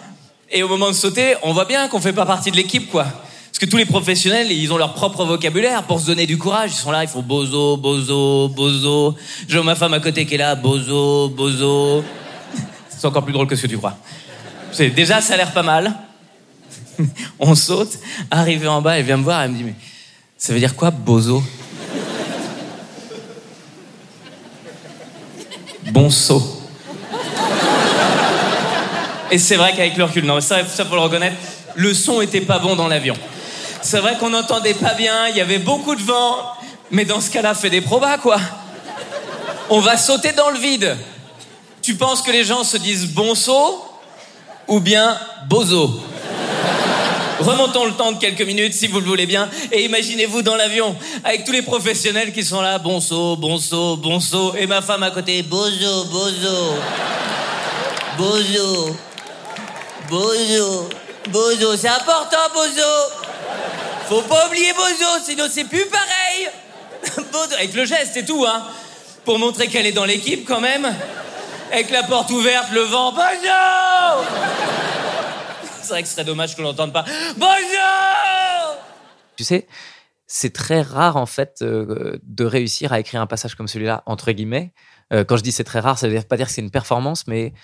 Et 0.50 0.62
au 0.62 0.68
moment 0.68 0.88
de 0.88 0.94
sauter, 0.94 1.34
on 1.42 1.52
voit 1.52 1.66
bien 1.66 1.88
qu'on 1.88 2.00
fait 2.00 2.14
pas 2.14 2.24
partie 2.24 2.50
de 2.50 2.56
l'équipe, 2.56 2.90
quoi. 2.90 3.04
Parce 3.04 3.58
que 3.58 3.66
tous 3.66 3.76
les 3.76 3.84
professionnels, 3.84 4.50
ils 4.50 4.72
ont 4.72 4.78
leur 4.78 4.94
propre 4.94 5.26
vocabulaire 5.26 5.82
pour 5.82 6.00
se 6.00 6.06
donner 6.06 6.24
du 6.24 6.38
courage. 6.38 6.70
Ils 6.72 6.78
sont 6.78 6.90
là, 6.90 7.04
ils 7.04 7.08
font 7.10 7.20
bozo, 7.20 7.76
bozo, 7.76 8.48
bozo. 8.48 9.14
J'ai 9.46 9.62
ma 9.62 9.74
femme 9.74 9.92
à 9.92 10.00
côté 10.00 10.24
qui 10.24 10.36
est 10.36 10.38
là, 10.38 10.54
bozo, 10.54 11.28
bozo. 11.28 12.02
C'est 12.88 13.06
encore 13.06 13.24
plus 13.24 13.34
drôle 13.34 13.46
que 13.46 13.56
ce 13.56 13.62
que 13.62 13.66
tu 13.66 13.76
crois. 13.76 13.98
Déjà, 14.96 15.20
ça 15.20 15.34
a 15.34 15.36
l'air 15.36 15.52
pas 15.52 15.62
mal. 15.62 15.94
On 17.38 17.54
saute, 17.54 17.98
arrivé 18.30 18.66
en 18.66 18.82
bas, 18.82 18.98
elle 18.98 19.04
vient 19.04 19.16
me 19.16 19.24
voir, 19.24 19.42
elle 19.42 19.50
me 19.50 19.56
dit 19.56 19.64
Mais 19.64 19.74
ça 20.36 20.52
veut 20.52 20.58
dire 20.58 20.74
quoi, 20.74 20.90
bozo? 20.90 21.42
Bon 25.90 26.10
saut. 26.10 26.62
Et 29.30 29.38
c'est 29.38 29.56
vrai 29.56 29.72
qu'avec 29.72 29.96
le 29.96 30.04
recul, 30.04 30.24
non, 30.24 30.40
ça, 30.40 30.64
ça 30.66 30.84
faut 30.84 30.94
le 30.94 31.00
reconnaître, 31.00 31.36
le 31.74 31.92
son 31.92 32.20
était 32.20 32.40
pas 32.40 32.58
bon 32.58 32.76
dans 32.76 32.88
l'avion. 32.88 33.14
C'est 33.82 34.00
vrai 34.00 34.16
qu'on 34.18 34.30
n'entendait 34.30 34.74
pas 34.74 34.94
bien, 34.94 35.28
il 35.28 35.36
y 35.36 35.40
avait 35.40 35.58
beaucoup 35.58 35.94
de 35.94 36.02
vent, 36.02 36.52
mais 36.90 37.04
dans 37.04 37.20
ce 37.20 37.30
cas-là, 37.30 37.54
fais 37.54 37.70
des 37.70 37.80
probas, 37.80 38.18
quoi. 38.18 38.38
On 39.70 39.80
va 39.80 39.96
sauter 39.96 40.32
dans 40.32 40.50
le 40.50 40.58
vide. 40.58 40.96
Tu 41.82 41.94
penses 41.94 42.22
que 42.22 42.30
les 42.30 42.44
gens 42.44 42.64
se 42.64 42.78
disent 42.78 43.06
bon 43.06 43.34
saut 43.34 43.84
ou 44.66 44.80
bien 44.80 45.18
bozo? 45.48 46.00
Remontons 47.40 47.84
le 47.84 47.92
temps 47.92 48.12
de 48.12 48.18
quelques 48.18 48.42
minutes 48.42 48.74
si 48.74 48.88
vous 48.88 48.98
le 48.98 49.06
voulez 49.06 49.26
bien 49.26 49.48
et 49.70 49.84
imaginez-vous 49.84 50.42
dans 50.42 50.56
l'avion 50.56 50.96
avec 51.22 51.44
tous 51.44 51.52
les 51.52 51.62
professionnels 51.62 52.32
qui 52.32 52.44
sont 52.44 52.60
là, 52.60 52.78
bon 52.78 53.00
saut, 53.00 53.36
bon 53.36 53.58
saut, 53.58 53.96
bon 53.96 54.18
saut 54.18 54.54
et 54.56 54.66
ma 54.66 54.82
femme 54.82 55.04
à 55.04 55.12
côté, 55.12 55.42
bozo, 55.42 56.04
bozo, 56.06 56.74
bozo, 58.18 58.96
bozo, 60.10 60.88
bozo, 61.28 61.76
c'est 61.76 61.88
important 61.88 62.36
bozo. 62.52 63.28
Faut 64.08 64.22
pas 64.22 64.46
oublier 64.46 64.72
bozo, 64.72 65.22
sinon 65.24 65.44
c'est 65.50 65.64
plus 65.64 65.86
pareil. 65.86 66.48
Bozo, 67.32 67.54
avec 67.54 67.74
le 67.74 67.84
geste 67.84 68.16
et 68.16 68.24
tout, 68.24 68.44
hein, 68.44 68.64
pour 69.24 69.38
montrer 69.38 69.68
qu'elle 69.68 69.86
est 69.86 69.92
dans 69.92 70.06
l'équipe 70.06 70.44
quand 70.48 70.60
même, 70.60 70.92
avec 71.70 71.90
la 71.90 72.02
porte 72.02 72.30
ouverte, 72.30 72.72
le 72.72 72.80
vent, 72.80 73.12
bozo. 73.12 74.87
C'est 75.88 75.94
vrai 75.94 76.02
que 76.02 76.08
ce 76.08 76.14
serait 76.16 76.24
dommage 76.26 76.54
que 76.54 76.60
l'on 76.60 76.68
n'entende 76.68 76.92
pas. 76.92 77.02
Bonjour 77.38 78.76
Tu 79.36 79.44
sais, 79.44 79.66
c'est 80.26 80.52
très 80.52 80.82
rare 80.82 81.16
en 81.16 81.24
fait 81.24 81.62
euh, 81.62 82.18
de 82.24 82.44
réussir 82.44 82.92
à 82.92 83.00
écrire 83.00 83.22
un 83.22 83.26
passage 83.26 83.54
comme 83.54 83.68
celui-là 83.68 84.02
entre 84.04 84.30
guillemets. 84.32 84.74
Euh, 85.14 85.24
quand 85.24 85.38
je 85.38 85.42
dis 85.42 85.50
c'est 85.50 85.64
très 85.64 85.80
rare, 85.80 85.98
ça 85.98 86.06
veut 86.06 86.12
dire- 86.12 86.26
pas 86.26 86.36
dire 86.36 86.46
que 86.46 86.52
c'est 86.52 86.60
une 86.60 86.70
performance, 86.70 87.26
mais 87.26 87.54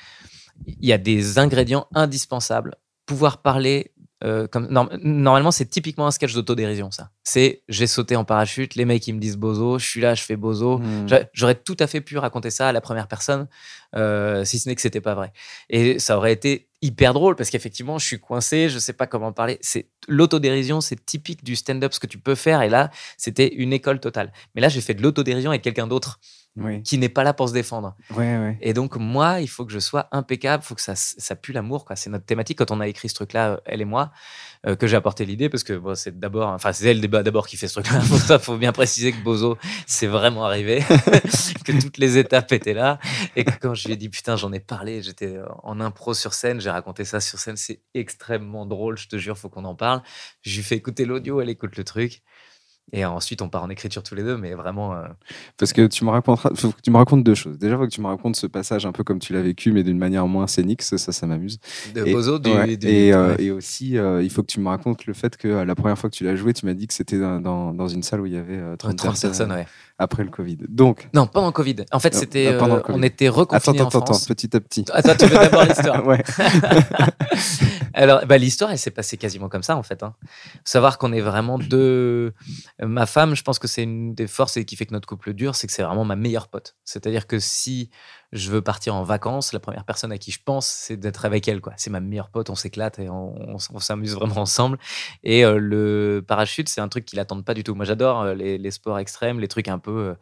il 0.66 0.88
y 0.88 0.94
a 0.94 0.96
des 0.98 1.38
ingrédients 1.38 1.87
indispensables. 1.94 2.76
Pouvoir 3.04 3.42
parler 3.42 3.92
euh, 4.22 4.46
comme 4.46 4.68
norm- 4.68 4.90
normalement 5.03 5.50
c'est 5.50 5.66
typiquement 5.66 6.07
un 6.07 6.11
sketch 6.11 6.35
d'autodérision 6.35 6.90
ça. 6.90 7.11
C'est 7.24 7.62
j'ai 7.68 7.87
sauté 7.87 8.14
en 8.16 8.24
parachute, 8.24 8.74
les 8.77 8.85
mecs 8.85 9.07
ils 9.09 9.12
me 9.14 9.18
disent 9.20 9.37
bozo, 9.37 9.79
je 9.79 9.87
suis 9.87 10.00
là, 10.00 10.14
je 10.14 10.22
fais 10.22 10.37
bozo. 10.37 10.79
Hmm. 10.79 11.09
J'a- 11.09 11.24
J'aurais 11.33 11.57
tout 11.57 11.77
à 11.81 11.87
fait 11.87 12.00
pu 12.00 12.16
raconter 12.18 12.50
ça 12.50 12.68
à 12.68 12.72
la 12.72 12.81
première 12.81 13.09
personne, 13.09 13.48
euh, 13.96 14.44
si 14.44 14.59
ce 14.59 14.68
n'est 14.68 14.74
que 14.74 14.81
c'était 14.81 15.00
pas 15.00 15.14
vrai. 15.14 15.33
Et 15.68 15.98
ça 15.98 16.16
aurait 16.16 16.33
été 16.33 16.68
hyper 16.81 17.14
drôle 17.14 17.35
parce 17.35 17.50
qu'effectivement, 17.50 17.98
je 17.98 18.07
suis 18.07 18.20
coincé, 18.20 18.68
je 18.68 18.79
sais 18.79 18.92
pas 18.92 19.07
comment 19.07 19.33
parler. 19.33 19.59
C'est 19.62 19.88
l'autodérision, 20.07 20.81
c'est 20.81 21.05
typique 21.05 21.42
du 21.42 21.57
stand-up 21.57 21.92
ce 21.94 22.00
que 22.00 22.07
tu 22.07 22.18
peux 22.18 22.35
faire. 22.35 22.61
Et 22.62 22.68
là, 22.68 22.90
c'était 23.16 23.48
une 23.55 23.72
école 23.72 24.00
totale. 24.00 24.33
Mais 24.55 24.61
là, 24.61 24.68
j'ai 24.68 24.81
fait 24.83 24.94
de 24.94 25.03
l'autodérision 25.03 25.50
avec 25.50 25.62
quelqu'un 25.62 25.87
d'autre 25.87 26.20
Oui. 26.57 26.83
qui 26.85 26.99
n'est 26.99 27.09
pas 27.09 27.25
là 27.25 27.35
pour 27.35 27.49
se 27.49 27.53
défendre. 27.53 27.97
Ouais, 28.11 28.38
ouais. 28.38 28.59
Et 28.61 28.75
donc, 28.75 28.97
moi, 28.97 29.40
il 29.40 29.49
faut 29.49 29.64
que 29.64 29.73
je 29.73 29.81
sois 29.81 30.07
impeccable, 30.12 30.62
il 30.62 30.67
faut 30.67 30.77
que 30.77 30.81
ça, 30.81 30.95
ça 30.95 31.35
pue 31.35 31.53
l'amour. 31.53 31.85
quoi. 31.85 31.97
C'est 31.97 32.11
notre 32.11 32.27
thématique 32.27 32.59
quand 32.59 32.71
on 32.71 32.81
a 32.81 32.87
écrit 32.87 33.09
ce 33.09 33.14
truc-là, 33.14 33.51
euh, 33.55 33.57
elle 33.64 33.81
et 33.81 33.85
moi, 33.85 34.12
euh, 34.67 34.77
que 34.77 34.87
j'ai 34.87 34.97
apporté 34.97 35.25
l'idée 35.25 35.49
parce 35.49 35.64
que 35.64 35.73
bon, 35.73 35.97
c'est 35.97 36.17
d'abord, 36.19 36.51
enfin, 36.51 36.73
c'est 36.73 36.87
elle 36.87 37.01
d'abord 37.01 37.49
qui 37.49 37.57
fait 37.57 37.67
ce 37.67 37.81
truc-là. 37.81 37.99
Pour 38.09 38.19
ça, 38.19 38.38
faut 38.38 38.57
bien 38.57 38.71
préciser 38.71 39.12
que 39.12 39.21
Bozo, 39.23 39.59
c'est 39.87 40.07
vraiment 40.07 40.45
arrivé, 40.45 40.81
que 41.64 41.81
toutes 41.81 41.99
les 41.99 42.19
étapes 42.19 42.53
étaient 42.53 42.75
là. 42.75 43.01
Et 43.35 43.45
que 43.45 43.59
quand 43.61 43.75
je 43.75 43.88
lui 43.88 43.95
ai 43.95 43.97
dit, 43.97 44.09
putain, 44.09 44.37
j'en 44.37 44.53
ai 44.53 44.61
parlé, 44.61 45.03
j'étais 45.03 45.38
en 45.64 45.81
impro 45.81 46.14
sur 46.14 46.35
scène, 46.35 46.61
j'ai 46.61 46.71
raconté 46.71 47.05
ça 47.05 47.19
sur 47.21 47.40
scène, 47.40 47.57
c'est 47.57 47.81
extrêmement 47.95 48.64
drôle, 48.64 48.97
je 48.97 49.09
te 49.09 49.17
jure, 49.17 49.37
faut 49.37 49.49
qu'on 49.49 49.64
en 49.64 49.75
parle. 49.75 50.03
Je 50.43 50.57
lui 50.57 50.62
fais 50.62 50.77
écouter 50.77 51.05
l'audio, 51.05 51.40
elle 51.40 51.49
écoute 51.49 51.77
le 51.77 51.83
truc. 51.83 52.23
Et 52.92 53.05
ensuite, 53.05 53.42
on 53.42 53.49
part 53.49 53.62
en 53.64 53.70
écriture 53.70 54.03
tous 54.03 54.14
les 54.14 54.23
deux, 54.23 54.37
mais 54.37 54.55
vraiment. 54.55 54.94
euh, 54.94 55.03
Parce 55.57 55.73
que 55.73 55.87
tu 55.87 56.05
me 56.05 56.11
raconteras, 56.11 56.51
faut 56.55 56.70
que 56.70 56.81
tu 56.83 56.90
me 56.90 56.97
racontes 56.97 57.25
deux 57.25 57.35
choses. 57.35 57.59
Déjà, 57.59 57.77
faut 57.77 57.85
que 57.87 57.90
tu 57.90 58.01
me 58.01 58.07
racontes 58.07 58.37
ce 58.37 58.47
passage 58.47 58.87
un 58.87 58.92
peu 58.92 59.03
comme 59.03 59.18
tu 59.18 59.33
l'as 59.33 59.42
vécu, 59.42 59.73
mais 59.73 59.83
d'une 59.83 59.99
manière 59.99 60.29
moins 60.29 60.47
scénique. 60.47 60.83
Ça, 60.83 60.97
ça, 60.99 61.11
ça 61.11 61.27
m'amuse. 61.27 61.59
de 61.94 62.07
Et- 62.07 62.12
Bozo, 62.12 62.38
du. 62.38 62.51
ouais. 62.51 62.77
du- 62.77 62.87
et, 62.87 63.12
euh, 63.12 63.35
et 63.38 63.51
aussi, 63.51 63.99
euh, 63.99 64.23
il 64.23 64.31
faut 64.31 64.42
que 64.42 64.49
tu 64.53 64.61
me 64.61 64.68
racontes 64.68 65.07
le 65.07 65.14
fait 65.14 65.37
que 65.37 65.49
la 65.49 65.75
première 65.75 65.99
fois 65.99 66.09
que 66.11 66.14
tu 66.14 66.25
l'as 66.25 66.37
joué, 66.37 66.53
tu 66.53 66.66
m'as 66.66 66.75
dit 66.75 66.87
que 66.87 66.94
c'était 66.94 67.18
dans, 67.18 67.88
une 67.88 68.03
salle 68.03 68.20
où 68.20 68.27
il 68.27 68.33
y 68.35 68.37
avait 68.37 68.59
euh, 68.59 68.77
30, 68.77 68.92
Ouais, 68.92 68.97
30 68.97 69.20
personnes, 69.23 69.51
euh, 69.53 69.57
ouais. 69.57 69.66
Après 69.98 70.24
le 70.24 70.30
Covid. 70.30 70.59
Donc, 70.68 71.09
Non, 71.14 71.26
pendant 71.26 71.46
le 71.46 71.52
Covid. 71.52 71.76
En 71.92 72.00
fait, 72.00 72.14
Euh, 72.14 72.18
c'était. 72.18 72.46
euh, 72.48 72.61
euh, 72.61 72.83
on 72.88 73.02
était 73.02 73.26
attends, 73.28 73.37
reconfinés 73.38 73.76
attends, 73.80 73.85
en 73.85 73.88
attends, 73.88 74.07
France. 74.07 74.26
petit 74.26 74.57
à 74.57 74.61
petit. 74.61 74.85
Attends, 74.92 75.14
tu 75.16 75.26
veux 75.26 75.37
d'abord 75.38 75.64
l'histoire 75.64 76.04
ouais. 76.07 76.22
Alors, 77.94 78.26
bah, 78.26 78.38
l'histoire, 78.38 78.70
elle 78.72 78.78
s'est 78.78 78.90
passée 78.90 79.16
quasiment 79.16 79.48
comme 79.48 79.62
ça, 79.62 79.76
en 79.76 79.83
fait. 79.83 80.02
Hein. 80.02 80.14
Savoir 80.64 80.98
qu'on 80.98 81.12
est 81.12 81.20
vraiment 81.20 81.59
deux. 81.59 82.33
Ma 82.83 83.07
femme, 83.07 83.35
je 83.37 83.42
pense 83.42 83.59
que 83.59 83.68
c'est 83.68 83.85
une 83.85 84.14
des 84.14 84.26
forces 84.26 84.57
et 84.57 84.64
qui 84.64 84.74
fait 84.76 84.87
que 84.87 84.92
notre 84.92 85.07
couple 85.09 85.33
dure, 85.33 85.54
c'est 85.54 85.66
que 85.66 85.72
c'est 85.72 85.83
vraiment 85.83 86.04
ma 86.04 86.16
meilleure 86.16 86.48
pote. 86.48 86.74
C'est-à-dire 86.85 87.26
que 87.26 87.38
si 87.38 87.90
je 88.35 88.51
veux 88.51 88.61
partir 88.61 88.97
en 88.97 89.05
vacances, 89.05 89.53
la 89.53 89.61
première 89.61 89.85
personne 89.85 90.11
à 90.11 90.18
qui 90.18 90.33
je 90.33 90.40
pense, 90.44 90.66
c'est 90.66 90.97
d'être 90.97 91.25
avec 91.25 91.47
elle. 91.47 91.61
quoi. 91.61 91.73
C'est 91.77 91.88
ma 91.88 92.01
meilleure 92.01 92.29
pote, 92.29 92.51
on 92.51 92.57
s'éclate 92.57 92.99
et 92.99 93.09
on, 93.09 93.59
s'amuse 93.59 94.14
vraiment 94.14 94.38
ensemble. 94.38 94.77
Et 95.23 95.44
euh, 95.44 95.57
le 95.59 96.23
parachute, 96.27 96.68
c'est 96.68 96.81
un 96.81 96.88
truc 96.88 97.05
qui 97.05 97.14
l'attendent 97.14 97.44
pas 97.44 97.55
du 97.55 97.62
tout. 97.62 97.75
Moi, 97.75 97.85
j'adore 97.85 98.23
euh, 98.23 98.35
les, 98.35 98.70
sports 98.73 98.99
extrêmes, 98.99 99.38
les 99.38 99.49
trucs 99.49 99.68
un 99.68 99.79
peu. 99.79 100.16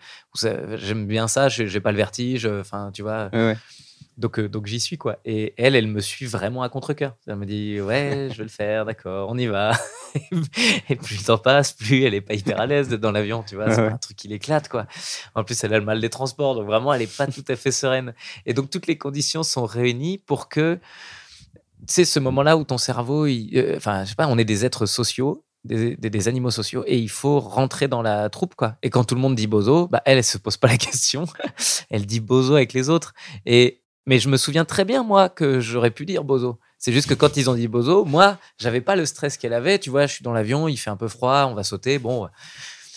euh, 0.45 0.77
J'aime 0.77 1.07
bien 1.07 1.27
ça, 1.27 1.49
j'ai 1.49 1.81
pas 1.81 1.91
le 1.91 1.97
vertige. 1.97 2.47
Enfin, 2.47 2.91
tu 2.93 3.03
vois. 3.03 3.31
Donc, 4.19 4.39
euh, 4.39 4.49
donc 4.49 4.67
j'y 4.67 4.79
suis, 4.79 4.99
quoi. 4.99 5.19
Et 5.25 5.55
elle, 5.57 5.75
elle 5.75 5.87
me 5.87 6.01
suit 6.01 6.27
vraiment 6.27 6.63
à 6.63 6.69
contre-coeur. 6.69 7.17
Elle 7.27 7.37
me 7.37 7.47
dit, 7.47 7.81
ouais, 7.81 8.29
je 8.31 8.37
vais 8.39 8.43
le 8.45 8.49
faire, 8.51 8.85
d'accord, 8.85 9.29
on 9.31 9.39
y 9.39 9.47
va. 9.47 9.73
et 10.91 10.97
plus 10.97 11.19
le 11.19 11.25
temps 11.25 11.39
passe, 11.39 11.73
plus 11.73 12.03
elle 12.05 12.15
est 12.15 12.21
pas 12.21 12.35
hyper 12.35 12.61
à 12.61 12.67
l'aise 12.67 12.89
d'être 12.89 13.01
dans 13.01 13.13
l'avion, 13.13 13.43
tu 13.43 13.55
vois. 13.55 13.71
C'est 13.75 13.81
Ouais, 13.81 13.89
un 13.93 13.97
truc 13.97 14.17
qui 14.17 14.29
l'éclate, 14.29 14.69
quoi. 14.69 14.87
En 15.35 15.45
plus, 15.45 15.63
elle 15.65 15.73
a 15.75 15.79
le 15.79 15.85
mal 15.85 16.01
des 16.01 16.11
transports, 16.11 16.55
donc 16.55 16.67
vraiment, 16.67 16.93
elle 16.93 17.03
est 17.03 17.17
pas 17.17 17.27
tout 17.27 17.45
à 17.49 17.57
fait 17.57 17.73
sereine. 17.73 18.15
Et 18.47 18.53
donc, 18.55 18.69
toutes 18.71 18.87
les 18.87 18.99
conditions 18.99 19.43
sont 19.43 19.65
réunies 19.65 20.19
pour 20.19 20.49
que, 20.49 20.79
tu 21.81 21.95
sais, 21.95 22.05
ce 22.05 22.21
moment-là 22.21 22.57
où 22.57 22.65
ton 22.65 22.79
cerveau, 22.79 23.27
il- 23.27 23.51
euh, 23.57 23.77
enfin, 23.77 24.05
je 24.05 24.11
sais 24.11 24.15
pas, 24.15 24.29
on 24.29 24.39
est 24.39 24.45
des 24.45 24.65
êtres 24.65 24.87
sociaux. 24.87 25.45
Des, 25.65 25.95
des- 25.97 26.11
des 26.11 26.27
animaux 26.27 26.51
sociaux 26.51 26.83
et 26.89 26.99
il 26.99 27.09
faut 27.09 27.39
rentrer 27.39 27.87
dans 27.87 28.03
la 28.03 28.29
troupe 28.31 28.57
quoi 28.57 28.79
et 28.83 28.91
quand 28.91 29.05
tout 29.05 29.15
le 29.15 29.21
monde 29.21 29.37
dit 29.37 29.47
bozo 29.47 29.87
bah 29.87 30.03
elle 30.07 30.19
elle 30.19 30.25
se 30.25 30.37
pose 30.37 30.57
pas 30.57 30.67
la 30.67 30.77
question 30.89 31.25
elle 31.89 32.05
dit 32.05 32.19
bozo 32.19 32.57
avec 32.57 32.73
les 32.73 32.89
autres 32.89 33.15
et 33.47 33.81
mais 34.07 34.19
je 34.19 34.29
me 34.29 34.37
souviens 34.37 34.65
très 34.65 34.85
bien, 34.85 35.03
moi, 35.03 35.29
que 35.29 35.61
j'aurais 35.61 35.91
pu 35.91 36.05
dire 36.07 36.25
Bozo. 36.25 36.59
C'est 36.79 36.93
juste 36.93 37.09
que 37.09 37.15
quand 37.15 37.37
ils 37.37 37.49
ont 37.49 37.55
dit 37.55 37.69
Bozo, 37.69 38.05
moi, 38.05 38.39
j'avais 38.59 38.81
pas 38.81 38.97
le 38.97 39.07
stress 39.07 39.37
qu'elle 39.37 39.53
avait. 39.53 39.79
Tu 39.79 39.91
vois, 39.91 40.07
je 40.07 40.15
suis 40.15 40.25
dans 40.25 40.33
l'avion, 40.33 40.67
il 40.69 40.77
fait 40.77 40.91
un 40.91 40.97
peu 40.97 41.09
froid, 41.09 41.47
on 41.49 41.55
va 41.55 41.63
sauter. 41.63 41.99
Bon, 42.01 42.29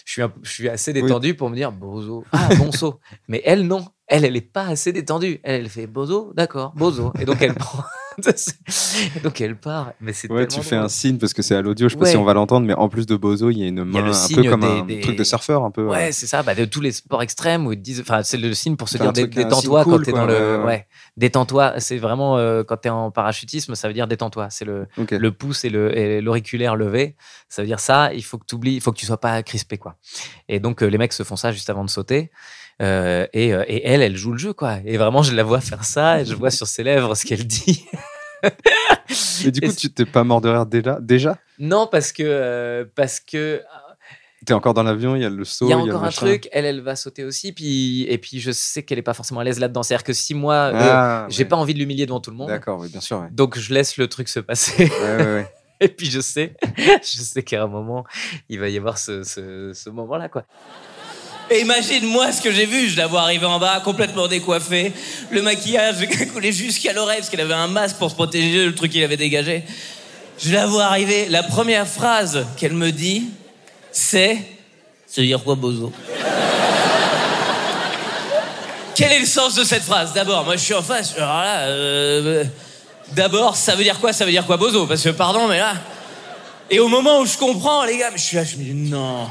je 0.05 0.11
suis, 0.11 0.21
un- 0.23 0.33
je 0.41 0.49
suis 0.51 0.69
assez 0.69 0.91
détendu 0.93 1.35
pour 1.35 1.49
me 1.49 1.55
dire 1.55 1.71
bozo, 1.71 2.23
ah 2.31 2.49
bonzo. 2.57 2.99
Mais 3.27 3.41
elle, 3.45 3.67
non. 3.67 3.85
Elle, 4.07 4.25
elle 4.25 4.35
est 4.35 4.41
pas 4.41 4.65
assez 4.67 4.91
détendue. 4.93 5.39
Elle, 5.43 5.61
elle 5.61 5.69
fait 5.69 5.87
bozo, 5.87 6.31
d'accord, 6.35 6.73
bozo. 6.75 7.11
Et 7.19 7.25
donc, 7.25 7.41
elle 7.41 7.53
prend. 7.55 7.83
Donc, 9.23 9.41
elle 9.41 9.55
part. 9.55 9.93
Mais 9.99 10.13
c'est 10.13 10.31
Ouais, 10.31 10.47
tu 10.47 10.61
fais 10.61 10.75
drôle. 10.75 10.85
un 10.85 10.89
signe 10.89 11.17
parce 11.17 11.33
que 11.33 11.41
c'est 11.41 11.55
à 11.55 11.61
l'audio, 11.61 11.87
je 11.89 11.93
sais 11.93 11.99
pas 11.99 12.05
si 12.05 12.17
on 12.17 12.23
va 12.23 12.33
l'entendre, 12.33 12.65
mais 12.65 12.73
en 12.73 12.89
plus 12.89 13.05
de 13.05 13.15
Bozo, 13.15 13.49
il 13.49 13.57
y 13.59 13.63
a 13.63 13.67
une 13.67 13.79
a 13.79 13.85
main 13.85 14.11
un 14.11 14.27
peu 14.35 14.43
comme 14.49 14.61
des- 14.61 14.67
un 14.67 14.85
des- 14.85 14.99
truc 15.01 15.15
de 15.17 15.23
surfeur, 15.23 15.63
un 15.63 15.71
peu. 15.71 15.85
Ouais, 15.87 16.09
euh. 16.09 16.11
c'est 16.11 16.27
ça. 16.27 16.43
Bah, 16.43 16.55
de 16.55 16.65
tous 16.65 16.81
les 16.81 16.91
sports 16.91 17.21
extrêmes 17.21 17.65
où 17.67 17.71
ils 17.73 17.77
te 17.77 17.83
disent, 17.83 18.01
enfin, 18.01 18.23
c'est 18.23 18.37
le 18.37 18.53
signe 18.53 18.75
pour 18.75 18.89
se 18.89 18.97
dire 18.97 19.11
détends-toi 19.13 19.83
quand 19.83 20.01
t'es 20.01 20.11
dans 20.11 20.25
le, 20.25 20.63
ouais, 20.65 20.87
détends-toi. 21.17 21.79
C'est 21.79 21.97
vraiment 21.97 22.37
euh, 22.37 22.63
quand 22.63 22.77
t'es 22.77 22.89
en 22.89 23.11
parachutisme, 23.11 23.75
ça 23.75 23.87
veut 23.87 23.93
dire 23.93 24.07
détends-toi. 24.07 24.47
C'est 24.49 24.65
le, 24.65 24.87
le 25.11 25.31
pouce 25.31 25.65
et 25.65 25.69
le 25.69 25.97
et 25.97 26.21
l'auriculaire 26.21 26.75
levé. 26.75 27.15
Ça 27.49 27.61
veut 27.61 27.67
dire 27.67 27.79
ça. 27.79 28.13
Il 28.13 28.23
faut 28.23 28.37
que 28.37 28.45
tu 28.47 28.55
oublies, 28.55 28.73
il 28.75 28.81
faut 28.81 28.91
que 28.91 28.97
tu 28.97 29.05
sois 29.05 29.19
pas 29.19 29.41
crispé, 29.43 29.77
quoi. 29.77 29.95
Et 30.49 30.59
donc 30.59 30.81
euh, 30.83 30.87
les 30.87 30.97
mecs 30.97 31.13
se 31.13 31.23
font 31.23 31.35
ça 31.35 31.51
juste 31.51 31.69
avant 31.69 31.83
de 31.83 31.89
sauter. 31.89 32.31
Euh, 32.81 33.25
et, 33.33 33.53
euh, 33.53 33.63
et 33.67 33.87
elle, 33.87 34.01
elle 34.01 34.17
joue 34.17 34.31
le 34.33 34.37
jeu, 34.37 34.53
quoi. 34.53 34.77
Et 34.85 34.97
vraiment, 34.97 35.23
je 35.23 35.33
la 35.33 35.43
vois 35.43 35.61
faire 35.61 35.85
ça 35.85 36.21
et 36.21 36.25
je 36.25 36.33
vois 36.35 36.51
sur 36.51 36.67
ses 36.67 36.83
lèvres 36.83 37.15
ce 37.15 37.25
qu'elle 37.25 37.45
dit. 37.47 37.85
Et 39.45 39.51
du 39.51 39.61
coup, 39.61 39.67
Et- 39.71 39.75
tu 39.75 39.91
t'es 39.91 40.05
pas 40.05 40.23
mort 40.23 40.41
de 40.41 40.49
rire 40.49 40.65
déjà 40.65 40.99
Déjà? 41.01 41.37
Non, 41.57 41.87
parce 41.91 42.11
que 42.11 42.21
euh, 42.23 42.85
parce 42.95 43.19
que 43.19 43.61
T'es 44.45 44.53
encore 44.53 44.75
dans 44.75 44.83
l'avion, 44.83 45.15
il 45.15 45.23
y 45.23 45.25
a 45.25 45.29
le 45.29 45.43
saut. 45.43 45.65
Il 45.65 45.71
y 45.71 45.73
a 45.73 45.77
encore 45.79 46.03
un 46.03 46.09
truc, 46.11 46.47
elle, 46.51 46.65
elle 46.65 46.81
va 46.81 46.95
sauter 46.95 47.23
aussi, 47.23 47.51
puis 47.53 48.03
et 48.03 48.19
puis 48.19 48.39
je 48.39 48.51
sais 48.51 48.83
qu'elle 48.83 48.99
est 48.99 49.03
pas 49.03 49.15
forcément 49.15 49.39
à 49.39 49.43
l'aise 49.43 49.59
là-dedans. 49.59 49.81
C'est-à-dire 49.81 50.03
que 50.03 50.13
si 50.13 50.35
moi, 50.35 50.53
euh, 50.53 50.71
Ah, 50.75 51.25
j'ai 51.29 51.43
ouais. 51.43 51.49
pas 51.49 51.55
envie 51.55 51.73
de 51.73 51.79
l'humilier 51.79 52.05
devant 52.05 52.19
tout 52.19 52.29
le 52.29 52.37
monde, 52.37 52.49
D'accord, 52.49 52.79
oui, 52.79 52.89
bien 52.89 53.01
sûr. 53.01 53.21
Ouais. 53.21 53.29
donc 53.31 53.57
je 53.57 53.73
laisse 53.73 53.97
le 53.97 54.07
truc 54.07 54.27
se 54.29 54.39
passer. 54.39 54.91
Ouais. 55.01 55.51
et 55.79 55.87
puis 55.87 56.11
je 56.11 56.19
sais, 56.19 56.55
je 57.01 57.17
sais 57.21 57.41
qu'à 57.41 57.63
un 57.63 57.67
moment, 57.67 58.03
il 58.49 58.59
va 58.59 58.69
y 58.69 58.77
avoir 58.77 58.99
ce, 58.99 59.23
ce, 59.23 59.71
ce 59.73 59.89
moment-là, 59.89 60.29
quoi. 60.29 60.43
Et 61.51 61.61
imagine-moi 61.61 62.31
ce 62.31 62.41
que 62.41 62.51
j'ai 62.51 62.65
vu. 62.65 62.89
Je 62.89 62.97
la 62.97 63.07
vois 63.07 63.21
arriver 63.21 63.45
en 63.45 63.59
bas, 63.59 63.79
complètement 63.83 64.27
décoiffée. 64.27 64.91
Le 65.29 65.41
maquillage 65.41 65.95
coulait 66.33 66.51
jusqu'à 66.51 66.93
l'oreille 66.93 67.19
parce 67.19 67.29
qu'elle 67.29 67.41
avait 67.41 67.53
un 67.53 67.67
masque 67.67 67.97
pour 67.97 68.09
se 68.09 68.15
protéger 68.15 68.65
le 68.65 68.73
truc 68.73 68.91
qu'il 68.91 69.03
avait 69.03 69.17
dégagé. 69.17 69.63
Je 70.39 70.51
la 70.53 70.65
vois 70.65 70.85
arriver. 70.85 71.27
La 71.29 71.43
première 71.43 71.87
phrase 71.87 72.45
qu'elle 72.57 72.73
me 72.73 72.91
dit, 72.91 73.29
c'est 73.91 74.39
veut 75.21 75.27
dire 75.27 75.43
quoi, 75.43 75.55
bozo? 75.55 75.91
Quel 78.95 79.11
est 79.11 79.19
le 79.19 79.25
sens 79.25 79.55
de 79.55 79.63
cette 79.63 79.83
phrase? 79.83 80.13
D'abord, 80.13 80.45
moi 80.45 80.55
je 80.55 80.61
suis 80.61 80.73
en 80.73 80.81
face. 80.81 81.13
Alors 81.17 81.37
là, 81.37 81.59
euh, 81.67 82.43
d'abord, 83.11 83.55
ça 83.55 83.75
veut 83.75 83.83
dire 83.83 83.99
quoi? 83.99 84.13
Ça 84.13 84.25
veut 84.25 84.31
dire 84.31 84.45
quoi, 84.45 84.57
bozo? 84.57 84.85
Parce 84.87 85.03
que, 85.03 85.09
pardon, 85.09 85.47
mais 85.47 85.59
là. 85.59 85.73
Et 86.69 86.79
au 86.79 86.87
moment 86.87 87.19
où 87.19 87.25
je 87.25 87.37
comprends, 87.37 87.83
les 87.83 87.97
gars, 87.97 88.09
je 88.15 88.21
suis 88.21 88.37
là, 88.37 88.43
je 88.43 88.57
me 88.57 88.63
dis 88.63 88.73
non. 88.73 89.27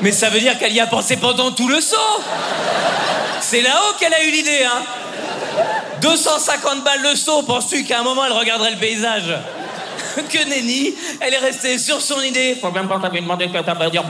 Mais 0.00 0.12
ça 0.12 0.30
veut 0.30 0.40
dire 0.40 0.58
qu'elle 0.58 0.72
y 0.72 0.80
a 0.80 0.86
pensé 0.86 1.16
pendant 1.16 1.50
tout 1.50 1.68
le 1.68 1.80
saut 1.80 1.96
C'est 3.40 3.62
là-haut 3.62 3.94
qu'elle 3.98 4.14
a 4.14 4.22
eu 4.24 4.30
l'idée, 4.30 4.64
hein 4.64 4.82
250 6.00 6.84
balles 6.84 7.02
le 7.02 7.16
saut, 7.16 7.42
penses-tu 7.42 7.84
qu'à 7.84 8.00
un 8.00 8.02
moment 8.02 8.24
elle 8.24 8.32
regarderait 8.32 8.72
le 8.72 8.76
paysage? 8.76 9.34
Que 10.30 10.48
nenni, 10.48 10.94
elle 11.20 11.34
est 11.34 11.38
restée 11.38 11.76
sur 11.76 12.00
son 12.00 12.20
idée. 12.20 12.56
Faut 12.60 12.70
même 12.70 12.86
pas 12.86 12.98
demandé 13.08 13.48
que 13.48 13.58
t'as 13.58 13.74
pas 13.74 13.90
dire. 13.90 14.04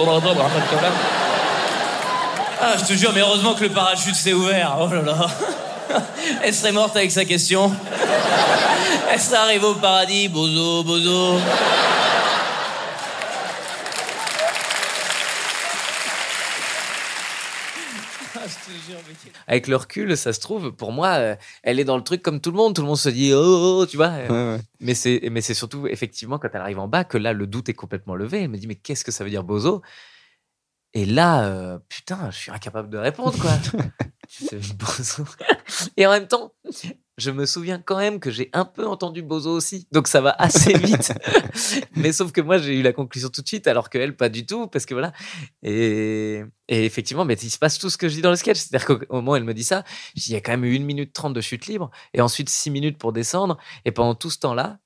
Ah, 2.60 2.74
je 2.78 2.84
te 2.84 2.92
jure, 2.92 3.10
mais 3.14 3.20
heureusement 3.20 3.54
que 3.54 3.64
le 3.64 3.70
parachute 3.70 4.14
s'est 4.14 4.32
ouvert. 4.32 4.76
Oh 4.80 4.88
là 4.92 5.02
là. 5.02 5.26
Elle 6.42 6.54
serait 6.54 6.72
morte 6.72 6.96
avec 6.96 7.10
sa 7.10 7.24
question. 7.24 7.72
Elle 9.12 9.20
serait 9.20 9.36
arrivée 9.36 9.66
au 9.66 9.74
paradis, 9.74 10.28
bozo, 10.28 10.82
bozo. 10.82 11.40
Avec 19.46 19.66
le 19.66 19.76
recul, 19.76 20.16
ça 20.16 20.32
se 20.32 20.40
trouve, 20.40 20.72
pour 20.72 20.92
moi, 20.92 21.14
euh, 21.14 21.36
elle 21.62 21.78
est 21.78 21.84
dans 21.84 21.96
le 21.96 22.02
truc 22.02 22.22
comme 22.22 22.40
tout 22.40 22.50
le 22.50 22.56
monde. 22.56 22.74
Tout 22.74 22.82
le 22.82 22.88
monde 22.88 22.98
se 22.98 23.08
dit, 23.08 23.32
oh, 23.32 23.38
oh, 23.38 23.78
oh, 23.82 23.86
tu 23.86 23.96
vois. 23.96 24.08
Ouais, 24.08 24.28
ouais. 24.30 24.58
Mais 24.80 24.94
c'est, 24.94 25.28
mais 25.30 25.40
c'est 25.40 25.54
surtout, 25.54 25.86
effectivement, 25.86 26.38
quand 26.38 26.48
elle 26.52 26.60
arrive 26.60 26.78
en 26.78 26.88
bas, 26.88 27.04
que 27.04 27.18
là, 27.18 27.32
le 27.32 27.46
doute 27.46 27.68
est 27.68 27.74
complètement 27.74 28.14
levé. 28.14 28.42
Elle 28.42 28.50
me 28.50 28.58
dit, 28.58 28.66
mais 28.66 28.74
qu'est-ce 28.74 29.04
que 29.04 29.12
ça 29.12 29.24
veut 29.24 29.30
dire, 29.30 29.44
bozo? 29.44 29.82
Et 30.94 31.06
là, 31.06 31.44
euh, 31.46 31.78
putain, 31.88 32.30
je 32.30 32.36
suis 32.36 32.50
incapable 32.52 32.88
de 32.88 32.98
répondre, 32.98 33.36
quoi. 33.38 33.50
Bozo. 34.78 35.24
Et 35.96 36.06
en 36.06 36.10
même 36.10 36.28
temps, 36.28 36.52
je 37.16 37.30
me 37.30 37.46
souviens 37.46 37.80
quand 37.80 37.98
même 37.98 38.18
que 38.18 38.30
j'ai 38.30 38.50
un 38.52 38.64
peu 38.64 38.86
entendu 38.86 39.22
bozo 39.22 39.50
aussi. 39.50 39.86
Donc 39.92 40.08
ça 40.08 40.20
va 40.20 40.30
assez 40.38 40.72
vite. 40.78 41.12
mais 41.96 42.12
sauf 42.12 42.32
que 42.32 42.40
moi, 42.40 42.58
j'ai 42.58 42.78
eu 42.78 42.82
la 42.82 42.92
conclusion 42.92 43.28
tout 43.28 43.42
de 43.42 43.46
suite, 43.46 43.66
alors 43.66 43.88
qu'elle, 43.88 44.16
pas 44.16 44.28
du 44.28 44.46
tout, 44.46 44.66
parce 44.66 44.86
que 44.86 44.94
voilà. 44.94 45.12
Et, 45.62 46.42
et 46.68 46.84
effectivement, 46.84 47.24
mais 47.24 47.34
il 47.34 47.50
se 47.50 47.58
passe 47.58 47.78
tout 47.78 47.90
ce 47.90 47.96
que 47.96 48.08
je 48.08 48.14
dis 48.14 48.22
dans 48.22 48.30
le 48.30 48.36
sketch. 48.36 48.58
C'est-à-dire 48.58 48.86
qu'au 48.86 48.98
au 49.08 49.16
moment 49.16 49.32
où 49.32 49.36
elle 49.36 49.44
me 49.44 49.54
dit 49.54 49.64
ça, 49.64 49.84
il 50.14 50.28
y 50.30 50.34
a 50.34 50.40
quand 50.40 50.52
même 50.52 50.64
eu 50.64 50.76
1 50.76 50.80
minute 50.80 51.12
30 51.12 51.34
de 51.34 51.40
chute 51.40 51.66
libre, 51.66 51.90
et 52.12 52.20
ensuite 52.20 52.48
6 52.48 52.70
minutes 52.70 52.98
pour 52.98 53.12
descendre. 53.12 53.58
Et 53.84 53.92
pendant 53.92 54.14
tout 54.14 54.30
ce 54.30 54.38
temps-là, 54.40 54.78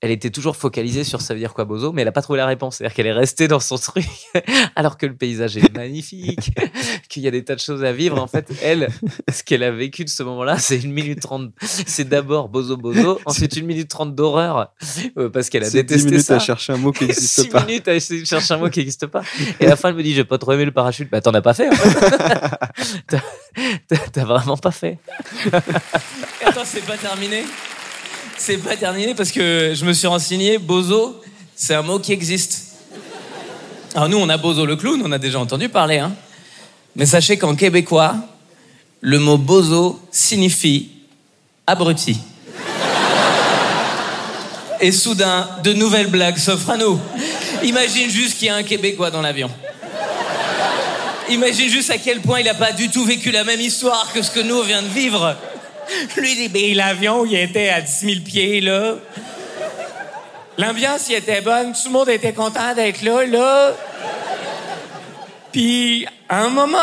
elle 0.00 0.10
était 0.10 0.30
toujours 0.30 0.56
focalisée 0.56 1.02
sur 1.02 1.22
ça 1.22 1.32
veut 1.32 1.40
dire 1.40 1.54
quoi 1.54 1.64
bozo, 1.64 1.92
mais 1.92 2.02
elle 2.02 2.08
n'a 2.08 2.12
pas 2.12 2.20
trouvé 2.20 2.36
la 2.36 2.44
réponse. 2.46 2.76
C'est-à-dire 2.76 2.94
qu'elle 2.94 3.06
est 3.06 3.12
restée 3.12 3.48
dans 3.48 3.60
son 3.60 3.78
truc, 3.78 4.04
alors 4.76 4.98
que 4.98 5.06
le 5.06 5.16
paysage 5.16 5.56
est 5.56 5.74
magnifique, 5.74 6.50
qu'il 7.08 7.22
y 7.22 7.28
a 7.28 7.30
des 7.30 7.42
tas 7.42 7.54
de 7.54 7.60
choses 7.60 7.82
à 7.84 7.92
vivre. 7.92 8.20
En 8.20 8.26
fait, 8.26 8.50
elle, 8.62 8.88
ce 9.32 9.42
qu'elle 9.42 9.62
a 9.62 9.70
vécu 9.70 10.04
de 10.04 10.10
ce 10.10 10.22
moment-là, 10.22 10.58
c'est 10.58 10.78
une 10.78 10.92
minute 10.92 11.20
30. 11.20 11.52
C'est 11.62 12.06
d'abord 12.08 12.48
bozo 12.50 12.76
bozo, 12.76 13.18
ensuite 13.26 13.56
une 13.56 13.64
minute 13.66 13.88
30 13.88 14.14
d'horreur, 14.14 14.72
euh, 15.16 15.30
parce 15.30 15.48
qu'elle 15.48 15.64
a 15.64 15.70
C'est 15.70 15.82
10 15.84 15.86
détesté 15.86 16.10
minutes 16.10 16.26
ça. 16.26 16.36
à 16.36 16.38
chercher 16.38 16.74
un 16.74 16.76
mot 16.76 16.92
qui 16.92 17.06
n'existe 17.06 17.40
6 17.44 17.48
pas. 17.48 17.64
minutes 17.64 17.88
à 17.88 17.94
essayer 17.94 18.20
de 18.20 18.26
chercher 18.26 18.54
un 18.54 18.58
mot 18.58 18.68
qui 18.68 18.80
n'existe 18.80 19.06
pas. 19.06 19.22
Et 19.58 19.66
à 19.66 19.70
la 19.70 19.76
fin, 19.76 19.88
elle 19.88 19.94
me 19.94 20.02
dit 20.02 20.12
J'ai 20.12 20.24
pas 20.24 20.36
trop 20.38 20.52
aimé 20.52 20.66
le 20.66 20.72
parachute. 20.72 21.10
Bah, 21.10 21.20
t'en 21.22 21.32
as 21.32 21.40
pas 21.42 21.54
fait, 21.54 21.68
en 21.68 21.72
fait. 21.72 23.16
T'as 24.12 24.24
vraiment 24.24 24.56
pas 24.58 24.70
fait. 24.70 24.98
Attends, 26.44 26.64
c'est 26.64 26.84
pas 26.84 26.96
terminé? 26.96 27.44
C'est 28.36 28.58
pas 28.58 28.76
terminé 28.76 29.14
parce 29.14 29.30
que 29.30 29.72
je 29.74 29.84
me 29.84 29.92
suis 29.92 30.06
renseigné. 30.06 30.58
Bozo, 30.58 31.20
c'est 31.54 31.74
un 31.74 31.82
mot 31.82 31.98
qui 31.98 32.12
existe. 32.12 32.74
Alors 33.94 34.08
nous, 34.08 34.18
on 34.18 34.28
a 34.28 34.36
Bozo 34.36 34.66
le 34.66 34.76
clown, 34.76 35.00
on 35.04 35.12
a 35.12 35.18
déjà 35.18 35.38
entendu 35.38 35.68
parler. 35.68 35.98
Hein. 35.98 36.12
Mais 36.96 37.06
sachez 37.06 37.38
qu'en 37.38 37.54
québécois, 37.54 38.16
le 39.00 39.18
mot 39.18 39.36
bozo 39.36 40.00
signifie 40.10 40.90
abruti. 41.66 42.18
Et 44.80 44.92
soudain, 44.92 45.48
de 45.62 45.72
nouvelles 45.72 46.08
blagues 46.08 46.38
s'offrent 46.38 46.70
à 46.70 46.76
nous. 46.76 46.98
Imagine 47.62 48.10
juste 48.10 48.38
qu'il 48.38 48.48
y 48.48 48.50
a 48.50 48.56
un 48.56 48.62
Québécois 48.62 49.10
dans 49.10 49.22
l'avion. 49.22 49.50
Imagine 51.30 51.68
juste 51.70 51.90
à 51.90 51.98
quel 51.98 52.20
point 52.20 52.40
il 52.40 52.46
n'a 52.46 52.54
pas 52.54 52.72
du 52.72 52.90
tout 52.90 53.04
vécu 53.04 53.30
la 53.30 53.44
même 53.44 53.60
histoire 53.60 54.12
que 54.12 54.20
ce 54.20 54.30
que 54.30 54.40
nous 54.40 54.56
on 54.56 54.62
vient 54.62 54.82
de 54.82 54.88
vivre. 54.88 55.36
Lui, 56.16 56.74
l'avion, 56.74 57.24
il 57.24 57.36
était 57.36 57.68
à 57.68 57.80
10 57.80 58.00
000 58.00 58.14
pieds, 58.24 58.60
là. 58.60 58.94
L'ambiance, 60.56 61.08
il 61.08 61.16
était 61.16 61.40
bonne. 61.40 61.72
Tout 61.72 61.86
le 61.86 61.90
monde 61.90 62.08
était 62.08 62.32
content 62.32 62.74
d'être 62.74 63.02
là, 63.02 63.26
là. 63.26 63.72
Puis, 65.52 66.06
un 66.30 66.48
moment, 66.48 66.78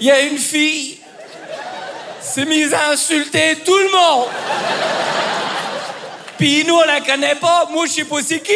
il 0.00 0.06
y 0.06 0.10
a 0.10 0.20
une 0.22 0.38
fille 0.38 0.98
s'est 2.24 2.46
mise 2.46 2.72
à 2.72 2.90
insulter 2.90 3.56
tout 3.64 3.76
le 3.76 3.90
monde. 3.90 4.28
Puis 6.38 6.64
nous, 6.66 6.74
on 6.74 6.84
la 6.84 7.00
connaît 7.00 7.36
pas. 7.36 7.68
Moi, 7.70 7.86
je 7.86 7.92
sais 7.92 8.04
pas 8.04 8.16
c'est 8.22 8.40
qui. 8.40 8.52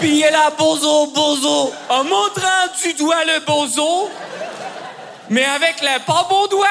Puis 0.00 0.22
elle 0.22 0.34
a 0.34 0.50
bozo, 0.50 1.06
bozo, 1.06 1.72
en 1.88 2.04
montrant 2.04 2.66
du 2.82 2.94
doigt 2.94 3.24
le 3.24 3.44
bozo, 3.44 4.10
mais 5.30 5.44
avec 5.44 5.80
le 5.80 6.04
pas 6.06 6.26
bon 6.28 6.46
doigt. 6.46 6.68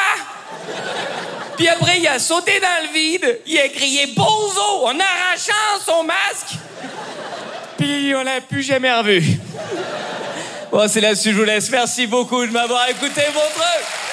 Puis 1.57 1.67
après, 1.67 1.99
il 1.99 2.07
a 2.07 2.19
sauté 2.19 2.59
dans 2.59 2.87
le 2.87 2.93
vide, 2.93 3.39
il 3.47 3.57
a 3.59 3.67
crié 3.69 4.07
bozo 4.15 4.85
en 4.85 4.99
arrachant 4.99 5.83
son 5.83 6.03
masque. 6.03 6.55
Puis 7.77 8.13
on 8.15 8.23
l'a 8.23 8.41
plus 8.41 8.63
jamais 8.63 8.93
revu. 8.93 9.23
Bon, 10.71 10.87
c'est 10.87 11.01
là-dessus 11.01 11.29
que 11.29 11.35
je 11.35 11.39
vous 11.39 11.45
laisse. 11.45 11.69
Merci 11.69 12.07
beaucoup 12.07 12.45
de 12.45 12.51
m'avoir 12.51 12.87
écouté 12.89 13.21
votre. 13.33 14.06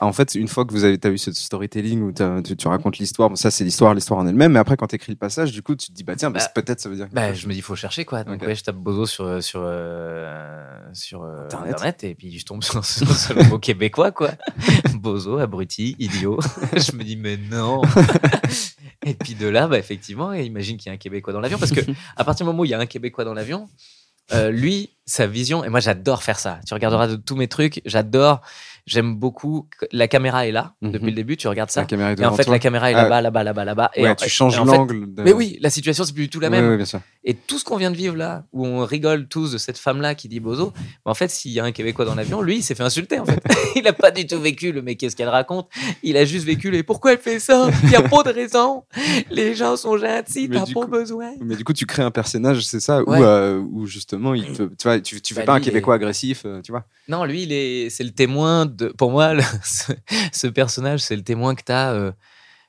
En 0.00 0.12
fait, 0.12 0.34
une 0.34 0.48
fois 0.48 0.64
que 0.64 0.72
vous 0.72 0.84
avez 0.84 0.98
as 1.02 1.08
eu 1.08 1.16
ce 1.16 1.32
storytelling 1.32 2.02
où 2.02 2.12
tu, 2.12 2.56
tu 2.56 2.68
racontes 2.68 2.98
l'histoire, 2.98 3.30
bon, 3.30 3.36
ça 3.36 3.50
c'est 3.50 3.64
l'histoire, 3.64 3.94
l'histoire 3.94 4.20
en 4.20 4.26
elle-même, 4.26 4.52
mais 4.52 4.58
après 4.58 4.76
quand 4.76 4.88
t'écris 4.88 5.12
le 5.12 5.16
passage, 5.16 5.52
du 5.52 5.62
coup 5.62 5.74
tu 5.74 5.88
te 5.88 5.92
dis 5.92 6.04
bah 6.04 6.16
tiens, 6.16 6.30
bah, 6.30 6.40
Bah, 6.40 6.62
peut-être 6.62 6.80
ça 6.80 6.88
veut 6.88 6.96
dire. 6.96 7.08
Bah, 7.12 7.32
je 7.32 7.46
me 7.46 7.52
dis, 7.52 7.58
il 7.58 7.62
faut 7.62 7.76
chercher 7.76 8.04
quoi. 8.04 8.22
Donc, 8.24 8.42
ouais, 8.42 8.54
je 8.54 8.62
tape 8.62 8.76
bozo 8.76 9.06
sur, 9.06 9.42
sur, 9.42 9.62
euh, 9.64 10.78
sur 10.92 11.22
euh, 11.22 11.44
Internet. 11.44 11.74
Internet. 11.74 12.04
et 12.04 12.14
puis 12.14 12.38
je 12.38 12.44
tombe 12.44 12.62
sur, 12.62 12.84
sur, 12.84 13.10
sur 13.16 13.34
le 13.34 13.44
mot 13.44 13.58
québécois 13.58 14.12
quoi. 14.12 14.32
bozo, 14.94 15.38
abruti, 15.38 15.96
idiot. 15.98 16.38
je 16.72 16.94
me 16.96 17.02
dis, 17.02 17.16
mais 17.16 17.38
non. 17.38 17.80
et 19.04 19.14
puis 19.14 19.34
de 19.34 19.48
là, 19.48 19.66
bah, 19.66 19.78
effectivement, 19.78 20.32
imagine 20.34 20.76
qu'il 20.76 20.88
y 20.88 20.90
a 20.90 20.94
un 20.94 20.98
Québécois 20.98 21.32
dans 21.32 21.40
l'avion 21.40 21.58
parce 21.58 21.72
que 21.72 21.80
à 22.16 22.24
partir 22.24 22.44
du 22.44 22.48
moment 22.50 22.62
où 22.62 22.64
il 22.64 22.70
y 22.70 22.74
a 22.74 22.78
un 22.78 22.86
Québécois 22.86 23.24
dans 23.24 23.34
l'avion, 23.34 23.68
euh, 24.32 24.50
lui, 24.50 24.90
sa 25.04 25.26
vision. 25.26 25.64
Et 25.64 25.68
moi, 25.68 25.80
j'adore 25.80 26.22
faire 26.22 26.38
ça. 26.38 26.58
Tu 26.66 26.74
regarderas 26.74 27.06
de 27.06 27.16
tous 27.16 27.36
mes 27.36 27.48
trucs. 27.48 27.80
J'adore. 27.84 28.40
J'aime 28.86 29.16
beaucoup. 29.16 29.68
que- 29.78 29.86
La 29.92 30.06
caméra 30.06 30.46
est 30.46 30.52
là 30.52 30.74
Mhm. 30.80 30.92
depuis 30.92 31.06
le 31.10 31.12
début. 31.16 31.36
Tu 31.36 31.48
regardes 31.48 31.70
ça. 31.70 31.80
La 31.80 31.86
caméra 31.86 32.12
est 32.12 32.20
Et 32.20 32.24
en 32.24 32.32
fait, 32.34 32.44
toi. 32.44 32.52
la 32.52 32.58
caméra 32.60 32.90
est 32.90 32.94
Ah, 32.94 33.02
là-bas, 33.02 33.20
là-bas, 33.20 33.42
là-bas, 33.44 33.64
là-bas. 33.64 33.90
Et 33.96 34.08
en- 34.08 34.14
tu 34.14 34.28
changes 34.28 34.56
l'angle. 34.58 35.12
de- 35.12 35.22
Mais 35.22 35.32
oui, 35.32 35.58
la 35.60 35.70
situation, 35.70 36.04
c'est 36.04 36.12
plus 36.12 36.24
du 36.24 36.30
tout 36.30 36.38
la 36.40 36.50
même. 36.50 36.68
ouais, 36.68 36.76
bien 36.76 36.86
sûr. 36.86 37.00
Et 37.24 37.34
tout 37.34 37.58
ce 37.58 37.64
qu'on 37.64 37.76
vient 37.76 37.90
de 37.90 37.96
vivre 37.96 38.16
là, 38.16 38.44
où 38.52 38.64
on 38.64 38.84
rigole 38.84 39.26
tous 39.26 39.50
de 39.52 39.58
cette 39.58 39.78
femme-là 39.78 40.14
qui 40.14 40.28
dit 40.28 40.38
bozo, 40.38 40.72
bah, 41.04 41.10
en 41.10 41.14
fait, 41.14 41.28
s'il 41.30 41.50
y 41.50 41.58
a 41.58 41.64
un 41.64 41.72
Québécois 41.72 42.04
dans 42.04 42.14
l'avion, 42.14 42.40
lui, 42.42 42.58
il 42.58 42.62
s'est 42.62 42.76
fait 42.76 42.84
insulter 42.84 43.18
en 43.18 43.24
fait. 43.26 43.42
il 43.76 43.82
n'a 43.82 43.92
pas 43.92 44.12
du 44.12 44.24
tout 44.26 44.40
vécu 44.40 44.70
le 44.70 44.82
mec, 44.82 44.98
qu'est-ce 44.98 45.16
qu'elle 45.16 45.28
raconte? 45.28 45.68
Il 46.04 46.16
a 46.16 46.24
juste 46.24 46.44
vécu 46.46 46.70
les 46.70 46.84
pourquoi 46.84 47.12
elle 47.14 47.18
fait 47.18 47.40
ça? 47.40 47.68
Il 47.82 47.88
n'y 47.88 47.96
a 47.96 48.02
pas 48.02 48.22
de 48.22 48.30
raison. 48.32 48.84
Les 49.30 49.54
gens 49.56 49.76
sont 49.76 49.96
gentils, 49.98 50.46
Mais 50.48 50.56
t'as 50.58 50.66
pas 50.66 50.72
coup- 50.82 50.86
besoin. 50.86 51.32
Mais 51.40 51.56
du 51.56 51.64
coup, 51.64 51.72
tu 51.72 51.86
crées 51.86 52.02
un 52.04 52.12
personnage, 52.12 52.64
c'est 52.64 52.80
ça, 52.80 53.02
Ouais. 53.02 53.18
où, 53.18 53.24
euh, 53.24 53.58
où 53.58 53.86
justement, 53.86 54.32
il 54.34 54.44
te, 54.52 54.62
tu 54.62 54.70
vois, 54.84 55.00
tu, 55.00 55.20
tu 55.20 55.34
fais 55.34 55.40
Bah, 55.40 55.46
pas 55.46 55.52
un 55.54 55.56
est- 55.56 55.60
Québécois 55.62 55.96
agressif, 55.96 56.42
euh, 56.46 56.60
tu 56.62 56.70
vois? 56.70 56.84
Non, 57.08 57.24
lui, 57.24 57.42
il 57.42 57.52
est, 57.52 57.90
c'est 57.90 58.04
le 58.04 58.10
témoin 58.12 58.66
Pour 58.96 59.10
moi, 59.10 59.34
ce, 59.64 59.92
ce 60.32 60.46
personnage, 60.46 61.00
c'est 61.00 61.16
le 61.16 61.22
témoin 61.22 61.54
que 61.54 61.62
t'as. 61.62 61.92
Euh, 61.92 62.12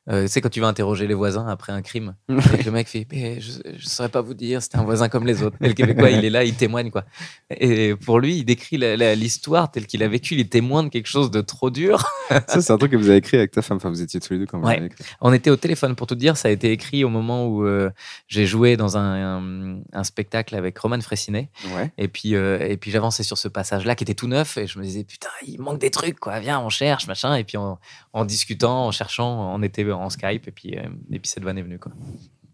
euh, 0.09 0.23
tu 0.23 0.27
sais, 0.29 0.41
quand 0.41 0.49
tu 0.49 0.61
vas 0.61 0.67
interroger 0.67 1.05
les 1.07 1.13
voisins 1.13 1.47
après 1.47 1.73
un 1.73 1.81
crime, 1.81 2.15
et 2.29 2.63
le 2.63 2.71
mec 2.71 2.87
fait 2.87 3.05
Mais 3.11 3.39
Je 3.41 3.51
ne 3.73 3.77
saurais 3.79 4.09
pas 4.09 4.21
vous 4.21 4.33
dire, 4.33 4.61
c'était 4.61 4.77
un 4.77 4.83
voisin 4.83 5.09
comme 5.09 5.25
les 5.25 5.43
autres. 5.43 5.57
Et 5.61 5.67
le 5.67 5.73
Québécois, 5.73 6.09
il 6.09 6.23
est 6.23 6.29
là, 6.29 6.43
il 6.43 6.55
témoigne, 6.55 6.89
quoi. 6.91 7.03
Et 7.49 7.95
pour 7.95 8.19
lui, 8.19 8.37
il 8.37 8.45
décrit 8.45 8.77
l'histoire 9.15 9.69
telle 9.71 9.85
qu'il 9.87 10.03
a 10.03 10.07
vécu. 10.07 10.35
Il 10.35 10.47
témoin 10.49 10.83
de 10.83 10.89
quelque 10.89 11.07
chose 11.07 11.31
de 11.31 11.41
trop 11.41 11.69
dur. 11.69 12.05
ça, 12.47 12.61
c'est 12.61 12.71
un 12.71 12.77
truc 12.77 12.91
que 12.91 12.97
vous 12.97 13.09
avez 13.09 13.17
écrit 13.17 13.37
avec 13.37 13.51
ta 13.51 13.61
femme. 13.61 13.77
Enfin, 13.77 13.89
vous 13.89 14.01
étiez 14.01 14.19
tous 14.19 14.33
les 14.33 14.39
deux 14.39 14.45
quand 14.45 14.59
vous 14.59 14.67
Ouais. 14.67 14.85
écrit. 14.85 15.03
On 15.21 15.33
était 15.33 15.49
au 15.49 15.55
téléphone 15.57 15.95
pour 15.95 16.07
tout 16.07 16.15
dire. 16.15 16.37
Ça 16.37 16.47
a 16.47 16.51
été 16.51 16.71
écrit 16.71 17.03
au 17.03 17.09
moment 17.09 17.45
où 17.47 17.65
euh, 17.65 17.89
j'ai 18.27 18.45
joué 18.45 18.77
dans 18.77 18.97
un, 18.97 19.37
un- 19.39 19.79
un 19.93 20.03
spectacle 20.03 20.55
avec 20.55 20.77
Roman 20.79 20.99
Fressinet. 21.01 21.49
Ouais. 21.75 21.91
Et 21.97 22.07
puis, 22.07 22.35
euh, 22.35 22.59
et 22.59 22.77
puis 22.77 22.91
j'avançais 22.91 23.23
sur 23.23 23.37
ce 23.37 23.47
passage-là 23.47 23.95
qui 23.95 24.03
était 24.03 24.13
tout 24.13 24.27
neuf 24.27 24.57
et 24.57 24.67
je 24.67 24.77
me 24.79 24.83
disais 24.83 25.03
putain 25.03 25.27
il 25.45 25.59
manque 25.59 25.79
des 25.79 25.91
trucs 25.91 26.19
quoi 26.19 26.39
viens 26.39 26.59
on 26.59 26.69
cherche 26.69 27.07
machin 27.07 27.35
et 27.35 27.43
puis 27.43 27.57
en 27.57 28.25
discutant 28.25 28.87
en 28.87 28.91
cherchant 28.91 29.53
on 29.55 29.61
était 29.63 29.83
en 30.01 30.09
Skype 30.09 30.47
et 30.47 30.51
puis 30.51 30.77
euh, 30.77 30.83
et 31.11 31.19
puis 31.19 31.29
cette 31.29 31.43
vanne 31.43 31.57
est 31.57 31.63
venue 31.63 31.79
quoi. 31.79 31.91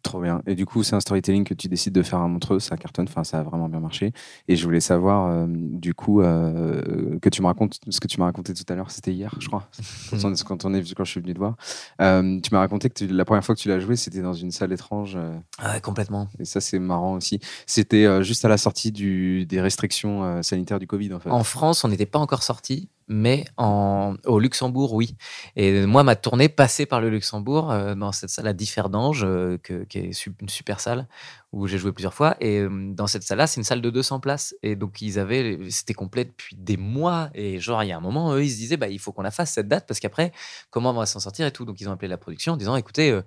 Trop 0.02 0.20
bien. 0.22 0.42
Et 0.46 0.54
du 0.56 0.66
coup, 0.66 0.84
c'est 0.84 0.98
un 0.98 1.00
storytelling 1.00 1.46
que 1.46 1.54
tu 1.54 1.70
décides 1.70 1.94
de 1.94 2.04
faire 2.04 2.20
à 2.20 2.28
Montreux, 2.28 2.60
ça 2.60 2.76
cartonne, 2.76 3.06
enfin, 3.08 3.24
ça 3.24 3.40
a 3.40 3.44
vraiment 3.44 3.70
bien 3.70 3.80
marché. 3.80 4.12
Et 4.50 4.58
je 4.58 4.66
voulais 4.66 4.82
savoir, 4.82 5.32
euh, 5.32 5.46
du 5.48 5.94
coup, 5.94 6.20
euh, 6.22 7.18
que 7.22 7.30
tu 7.30 7.42
me 7.42 7.48
racontes, 7.48 7.80
ce 7.88 8.02
que 8.02 8.08
tu 8.08 8.20
m'as 8.20 8.26
raconté 8.26 8.54
tout 8.54 8.66
à 8.68 8.76
l'heure, 8.76 8.92
c'était 8.92 9.14
hier, 9.14 9.34
je 9.40 9.48
crois, 9.48 9.70
quand, 10.10 10.18
on, 10.26 10.34
quand, 10.46 10.66
on 10.66 10.74
est, 10.74 10.94
quand 10.94 11.06
je 11.06 11.12
suis 11.12 11.22
venu 11.22 11.34
te 11.34 11.40
voir. 11.40 11.56
Euh, 12.02 12.38
tu 12.42 12.50
m'as 12.54 12.60
raconté 12.60 12.90
que 12.90 12.96
tu- 12.96 13.08
la 13.08 13.24
première 13.24 13.46
fois 13.46 13.56
que 13.56 13.62
tu 13.62 13.70
l'as 13.70 13.80
joué, 13.80 13.96
c'était 13.96 14.22
dans 14.22 14.34
une 14.34 14.52
salle 14.52 14.74
étrange. 14.74 15.18
Ah, 15.58 15.80
complètement. 15.80 16.28
et 16.38 16.44
ça, 16.44 16.60
c'est 16.60 16.80
marrant 16.80 17.14
aussi. 17.14 17.40
C'était 17.66 18.22
juste 18.26 18.44
à 18.44 18.50
la 18.50 18.58
sortie 18.58 18.92
du, 18.92 19.46
des 19.46 19.62
restrictions 19.62 20.44
sanitaires 20.44 20.80
du 20.80 20.88
Covid, 20.88 21.14
en 21.14 21.22
fait. 21.22 21.30
En 21.30 21.46
France 21.46 21.86
on 21.86 21.88
n'était 21.88 22.06
pas 22.06 22.20
encore 22.20 22.44
sorti 22.44 22.90
mais 23.08 23.46
en, 23.58 24.16
au 24.26 24.40
Luxembourg 24.40 24.94
oui. 24.94 25.16
Et 25.56 25.86
moi 25.86 26.04
ma 26.04 26.16
tournée 26.16 26.50
passait 26.50 26.86
par 26.86 27.02
le 27.02 27.10
Luxembourg 27.10 27.72
euh, 27.72 27.96
dans 27.96 28.12
cette 28.12 28.30
salle 28.30 28.48
à 28.48 28.54
Differdange 28.54 29.24
euh, 29.24 29.58
qui 29.58 29.98
est 29.98 30.26
une 30.26 30.50
super 30.50 30.80
salle 30.80 31.08
où 31.52 31.68
j'ai 31.68 31.78
joué 31.78 31.92
plusieurs 31.92 32.14
fois. 32.14 32.36
Et 32.40 32.60
euh, 32.60 32.70
dans 32.94 33.08
cette 33.08 33.24
salle 33.24 33.38
là 33.40 33.48
c'est 33.48 33.60
une 33.60 33.66
salle 33.66 33.82
de 33.82 33.90
200 33.90 34.20
places. 34.20 34.56
Et 34.64 34.76
donc 34.76 35.02
ils 35.02 35.20
avaient 35.20 35.60
c'était 35.70 35.94
complet 35.94 36.26
depuis 36.26 36.56
des 36.56 36.78
mois. 36.78 37.30
Et 37.34 37.60
genre 37.60 37.84
il 37.84 37.88
y 37.88 37.92
a 37.92 37.98
un 37.98 38.02
moment 38.02 38.34
eux 38.34 38.44
ils 38.44 38.52
se 38.52 38.58
disaient 38.58 38.78
bah 38.78 38.88
il 38.88 39.00
faut 39.00 39.12
qu'on 39.12 39.24
la 39.24 39.32
fasse 39.32 39.52
cette 39.52 39.68
date 39.68 39.86
parce 39.88 40.00
qu'après 40.00 40.32
comment 40.70 40.92
on 40.92 40.94
va 40.94 41.06
s'en 41.06 41.20
sortir 41.20 41.46
et 41.46 41.52
tout. 41.52 41.66
Donc 41.66 41.82
ils 41.82 41.90
ont 41.90 41.92
appelé 41.92 42.08
la 42.08 42.18
production 42.18 42.54
en 42.54 42.58
disant 42.58 42.76
écoutez 42.76 43.12
euh, 43.12 43.22